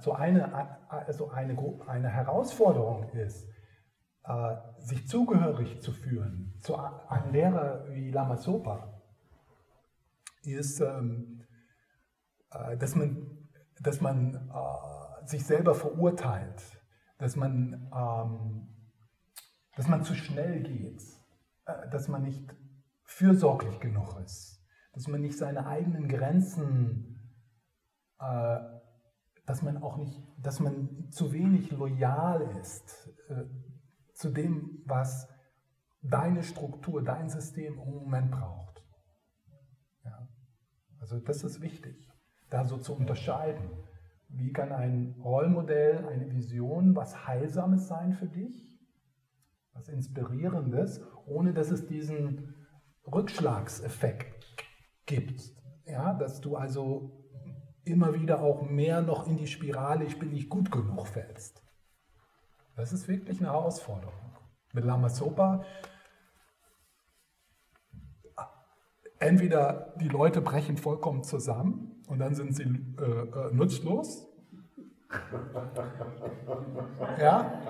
so 0.00 0.12
eine, 0.12 0.78
also 0.88 1.30
eine, 1.30 1.80
eine 1.86 2.08
Herausforderung 2.08 3.08
ist, 3.10 3.48
sich 4.78 5.08
zugehörig 5.08 5.80
zu 5.80 5.92
fühlen 5.92 6.54
zu 6.60 6.76
einem 6.76 7.32
Lehrer 7.32 7.86
wie 7.90 8.10
Lama 8.10 8.36
Sopa, 8.36 9.00
ist, 10.42 10.80
ähm, 10.80 11.44
äh, 12.50 12.76
dass 12.76 12.94
man, 12.94 13.48
dass 13.80 14.00
man 14.00 14.34
äh, 14.34 15.26
sich 15.26 15.44
selber 15.44 15.74
verurteilt, 15.74 16.62
dass 17.18 17.36
man, 17.36 17.90
ähm, 17.94 18.68
dass 19.76 19.88
man 19.88 20.02
zu 20.02 20.14
schnell 20.14 20.62
geht, 20.62 21.02
dass 21.90 22.08
man 22.08 22.22
nicht 22.22 22.56
fürsorglich 23.04 23.78
genug 23.80 24.18
ist, 24.24 24.64
dass 24.92 25.06
man 25.06 25.20
nicht 25.20 25.36
seine 25.36 25.66
eigenen 25.66 26.08
Grenzen 26.08 27.18
äh, 28.18 28.58
dass 29.46 29.62
man 29.62 29.78
auch 29.78 29.96
nicht, 29.96 30.20
dass 30.42 30.60
man 30.60 31.10
zu 31.10 31.32
wenig 31.32 31.70
loyal 31.70 32.42
ist 32.60 33.08
äh, 33.30 33.44
zu 34.18 34.30
dem, 34.30 34.82
was 34.84 35.28
deine 36.02 36.42
Struktur, 36.42 37.02
dein 37.02 37.28
System 37.28 37.74
im 37.74 37.94
Moment 37.94 38.32
braucht. 38.32 38.82
Ja. 40.04 40.28
Also 41.00 41.20
das 41.20 41.44
ist 41.44 41.60
wichtig, 41.60 42.08
da 42.50 42.64
so 42.64 42.78
zu 42.78 42.96
unterscheiden. 42.96 43.70
Wie 44.28 44.52
kann 44.52 44.72
ein 44.72 45.14
Rollmodell, 45.22 46.04
eine 46.06 46.30
Vision 46.32 46.96
was 46.96 47.28
Heilsames 47.28 47.86
sein 47.86 48.12
für 48.12 48.26
dich, 48.26 48.80
was 49.72 49.88
Inspirierendes, 49.88 51.00
ohne 51.24 51.54
dass 51.54 51.70
es 51.70 51.86
diesen 51.86 52.54
Rückschlagseffekt 53.06 54.66
gibt. 55.06 55.54
Ja, 55.86 56.12
dass 56.12 56.40
du 56.40 56.56
also 56.56 57.24
immer 57.84 58.12
wieder 58.14 58.42
auch 58.42 58.62
mehr 58.62 59.00
noch 59.00 59.28
in 59.28 59.36
die 59.36 59.46
Spirale, 59.46 60.04
ich 60.04 60.18
bin 60.18 60.30
nicht 60.30 60.48
gut 60.48 60.72
genug 60.72 61.06
fällst. 61.06 61.62
Das 62.78 62.92
ist 62.92 63.08
wirklich 63.08 63.40
eine 63.40 63.48
Herausforderung. 63.48 64.14
Mit 64.72 64.84
Lama 64.84 65.08
Sopa 65.08 65.64
entweder 69.18 69.94
die 70.00 70.06
Leute 70.06 70.40
brechen 70.40 70.76
vollkommen 70.76 71.24
zusammen 71.24 72.04
und 72.06 72.20
dann 72.20 72.36
sind 72.36 72.54
sie 72.54 72.62
äh, 72.62 73.02
äh, 73.02 73.52
nutzlos. 73.52 74.28
Ja? 77.18 77.62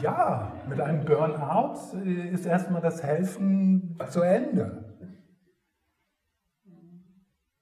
ja, 0.00 0.52
mit 0.68 0.80
einem 0.80 1.04
Burnout 1.04 1.96
ist 2.32 2.46
erstmal 2.46 2.80
das 2.80 3.02
Helfen 3.02 3.98
zu 4.08 4.22
Ende. 4.22 4.96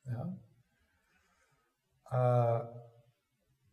Ja? 0.06 0.38
Äh, 2.60 2.64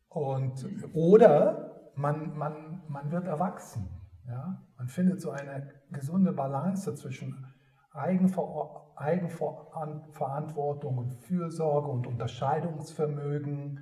und, 0.09 0.65
oder 0.93 1.65
man, 1.95 2.38
man, 2.38 2.84
man 2.88 3.11
wird 3.11 3.27
erwachsen. 3.27 3.89
Ja? 4.27 4.63
Man 4.77 4.88
findet 4.88 5.22
so 5.22 5.31
eine 5.31 5.72
gesunde 5.91 6.31
Balance 6.34 6.93
zwischen 6.95 7.45
Eigenver 7.91 8.81
Eigenverantwortung 8.97 10.97
und 10.97 11.13
Fürsorge 11.13 11.89
und 11.89 12.07
Unterscheidungsvermögen, 12.07 13.80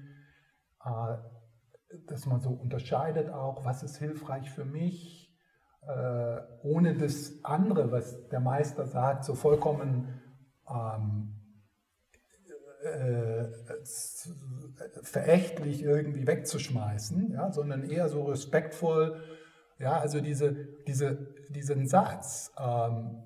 äh, 0.83 1.17
dass 2.07 2.25
man 2.25 2.41
so 2.41 2.49
unterscheidet 2.49 3.29
auch, 3.29 3.63
was 3.63 3.83
ist 3.83 3.97
hilfreich 3.97 4.49
für 4.49 4.65
mich, 4.65 5.31
äh, 5.81 6.39
ohne 6.63 6.95
das 6.95 7.43
andere, 7.43 7.91
was 7.91 8.27
der 8.29 8.39
Meister 8.39 8.87
sagt, 8.87 9.23
so 9.25 9.35
vollkommen 9.35 10.19
ähm, 10.67 11.29
äh, 11.29 11.32
verächtlich 15.01 15.83
irgendwie 15.83 16.27
wegzuschmeißen, 16.27 17.31
ja, 17.31 17.51
sondern 17.51 17.89
eher 17.89 18.09
so 18.09 18.23
respektvoll, 18.23 19.21
ja, 19.79 19.99
also 19.99 20.21
diese, 20.21 20.53
diese, 20.87 21.15
diesen 21.49 21.87
Satz, 21.87 22.51
ähm, 22.57 23.23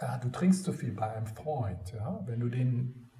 ja, 0.00 0.18
du 0.18 0.28
trinkst 0.28 0.64
zu 0.64 0.72
viel 0.72 0.92
bei 0.92 1.10
einem 1.10 1.26
Freund, 1.26 1.92
ja, 1.92 2.20
wenn 2.26 2.40
du 2.40 2.48
den, 2.48 3.10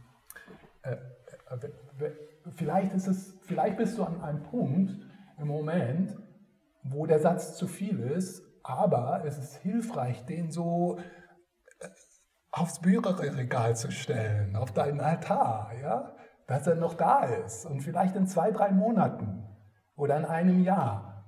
äh, 0.82 0.92
äh, 0.92 2.10
vielleicht 2.54 2.92
ist 2.94 3.06
es, 3.06 3.34
vielleicht 3.42 3.76
bist 3.76 3.98
du 3.98 4.04
an 4.04 4.20
einem 4.20 4.42
Punkt 4.42 4.96
im 5.38 5.48
Moment, 5.48 6.16
wo 6.82 7.06
der 7.06 7.18
Satz 7.18 7.56
zu 7.56 7.66
viel 7.66 8.00
ist, 8.00 8.42
aber 8.62 9.22
es 9.24 9.38
ist 9.38 9.56
hilfreich, 9.56 10.24
den 10.26 10.50
so 10.50 10.98
äh, 10.98 11.02
aufs 12.56 12.80
Bücherregal 12.80 13.76
zu 13.76 13.90
stellen, 13.90 14.56
auf 14.56 14.72
deinen 14.72 15.00
Altar, 15.00 15.72
ja, 15.80 16.16
dass 16.46 16.66
er 16.66 16.76
noch 16.76 16.94
da 16.94 17.24
ist 17.24 17.66
und 17.66 17.80
vielleicht 17.80 18.16
in 18.16 18.26
zwei, 18.26 18.50
drei 18.50 18.70
Monaten 18.70 19.44
oder 19.94 20.16
in 20.16 20.24
einem 20.24 20.62
Jahr. 20.62 21.24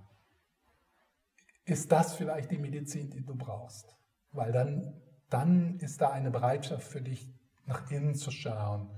Ist 1.64 1.92
das 1.92 2.14
vielleicht 2.14 2.50
die 2.50 2.58
Medizin, 2.58 3.10
die 3.10 3.24
du 3.24 3.36
brauchst, 3.36 3.96
weil 4.30 4.52
dann 4.52 5.02
dann 5.28 5.78
ist 5.78 6.00
da 6.00 6.10
eine 6.10 6.30
Bereitschaft 6.30 6.86
für 6.86 7.02
dich, 7.02 7.28
nach 7.66 7.90
innen 7.90 8.14
zu 8.14 8.30
schauen 8.30 8.88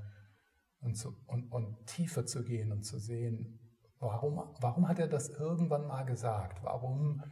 und, 0.81 0.95
zu, 0.97 1.17
und, 1.27 1.51
und 1.51 1.87
tiefer 1.87 2.25
zu 2.25 2.45
gehen 2.45 2.71
und 2.71 2.85
zu 2.85 2.99
sehen, 2.99 3.59
warum, 3.99 4.41
warum 4.61 4.89
hat 4.89 5.01
er 5.01 5.09
das 5.09 5.29
irgendwann 5.29 5.87
mal 5.87 6.05
gesagt? 6.05 6.63
Warum 6.63 7.25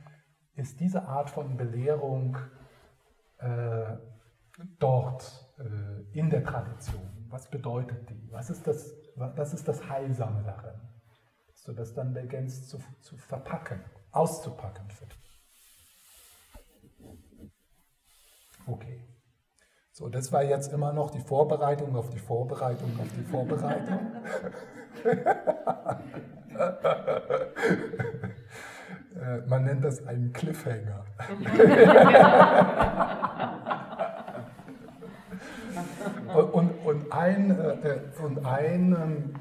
ist 0.55 0.81
diese 0.81 1.05
Art 1.05 1.31
von 1.31 1.57
Belehrung 1.57 2.37
äh, 3.39 3.97
dort 4.78 5.48
äh, 5.59 6.18
in 6.18 6.30
der 6.30 6.44
Tradition? 6.44 7.26
Was 7.28 7.51
bedeutet 7.51 8.09
die? 8.09 8.32
Was 8.32 8.51
ist 8.51 8.66
das, 8.66 8.94
was 9.16 9.52
ist 9.52 9.68
das 9.68 9.89
Heilsame 9.89 10.43
darin? 10.43 10.80
Dass 11.48 11.62
du 11.62 11.72
das 11.72 11.94
dann 11.94 12.14
begennst 12.14 12.68
zu, 12.68 12.78
zu 13.01 13.16
verpacken, 13.16 13.85
auszupacken 14.12 14.90
für 14.90 15.06
dich. 15.06 15.18
Okay. 18.66 19.05
So, 19.93 20.09
das 20.09 20.32
war 20.32 20.44
jetzt 20.44 20.72
immer 20.72 20.93
noch 20.93 21.10
die 21.10 21.20
Vorbereitung 21.20 21.97
auf 21.97 22.10
die 22.10 22.18
Vorbereitung 22.18 22.98
auf 23.01 23.09
die 23.16 23.24
Vorbereitung. 23.24 24.12
Äh, 29.18 29.40
man 29.48 29.64
nennt 29.64 29.85
das 29.85 30.06
einen 30.06 30.32
Cliffhanger. 30.32 31.05
und, 37.09 37.12
ein, 37.12 37.51
äh, 37.51 38.01
und 38.22 38.44
ein 38.44 38.93
ähm, 38.93 39.35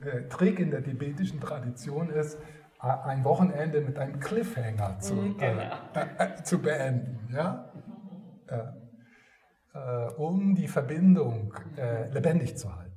äh, 0.00 0.28
Trick 0.28 0.58
in 0.60 0.70
der 0.70 0.82
tibetischen 0.82 1.40
Tradition 1.40 2.10
ist, 2.10 2.38
ein 2.78 3.22
Wochenende 3.22 3.80
mit 3.80 3.96
einem 3.96 4.18
Cliffhanger 4.18 4.98
zu, 4.98 5.14
mhm, 5.14 5.36
genau. 5.38 5.62
äh, 6.18 6.42
zu 6.42 6.58
beenden. 6.60 7.32
Ja? 7.32 7.70
äh, 9.74 10.12
um 10.16 10.54
die 10.54 10.68
Verbindung 10.68 11.54
äh, 11.76 12.10
lebendig 12.10 12.56
zu 12.56 12.74
halten. 12.74 12.91